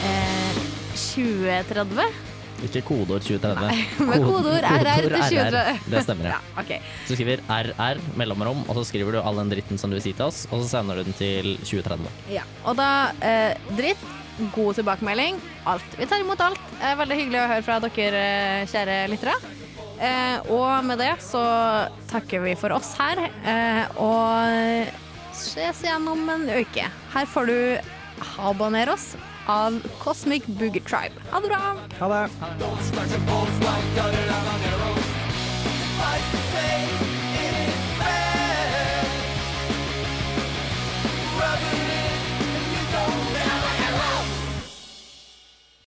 eh, 0.05 0.59
2030. 0.97 2.38
Ikke 2.67 2.83
kodeord 2.83 3.23
2030. 3.23 4.05
Med 4.09 4.25
kodeord 4.25 4.65
RR 4.67 4.89
til 5.05 5.13
2030. 5.15 5.83
Det 5.93 6.03
stemmer, 6.07 6.31
ja. 6.33 6.39
Okay. 6.63 6.81
Så 7.07 7.15
skriver 7.15 7.43
RR, 7.47 8.01
mellomrom, 8.19 8.65
og 8.67 8.79
så 8.81 8.85
skriver 8.89 9.15
du 9.15 9.21
all 9.23 9.39
den 9.39 9.53
dritten 9.53 9.79
som 9.81 9.93
du 9.93 9.99
vil 9.99 10.05
si 10.09 10.13
til 10.19 10.27
oss, 10.27 10.43
og 10.51 10.65
så 10.65 10.71
sender 10.79 10.99
du 10.99 11.07
den 11.07 11.17
til 11.19 11.53
2030. 11.63 12.09
Ja. 12.35 12.43
Og 12.67 12.77
da 12.79 12.89
eh, 13.25 13.55
dritt, 13.79 14.03
god 14.55 14.79
tilbakemelding, 14.79 15.39
alt. 15.71 15.95
Vi 15.99 16.07
tar 16.11 16.23
imot 16.25 16.43
alt. 16.43 16.61
Eh, 16.83 16.97
veldig 16.99 17.21
hyggelig 17.23 17.41
å 17.45 17.49
høre 17.55 17.67
fra 17.67 17.79
dere, 17.87 18.25
eh, 18.27 18.67
kjære 18.71 18.99
lyttere. 19.15 19.39
Eh, 19.99 20.51
og 20.55 20.85
med 20.87 21.01
det 21.03 21.15
så 21.25 21.43
takker 22.11 22.43
vi 22.45 22.55
for 22.59 22.75
oss 22.77 22.93
her, 23.01 23.23
eh, 23.43 23.85
og 23.99 24.93
ses 25.35 25.83
igjen 25.87 26.07
om 26.11 26.23
en 26.35 26.47
uke. 26.59 26.87
Her 27.15 27.27
får 27.31 27.51
du 27.51 27.59
Habaneros 28.37 29.13
av 29.49 29.81
Cosmic 29.99 30.47
Boogie 30.47 30.81
Tribe. 30.81 31.15
Ha 31.31 31.41
det 31.41 31.49
bra! 31.49 31.77
Ha 31.99 32.09
det! 32.09 32.31
Ha 32.41 32.83
smash 32.83 33.19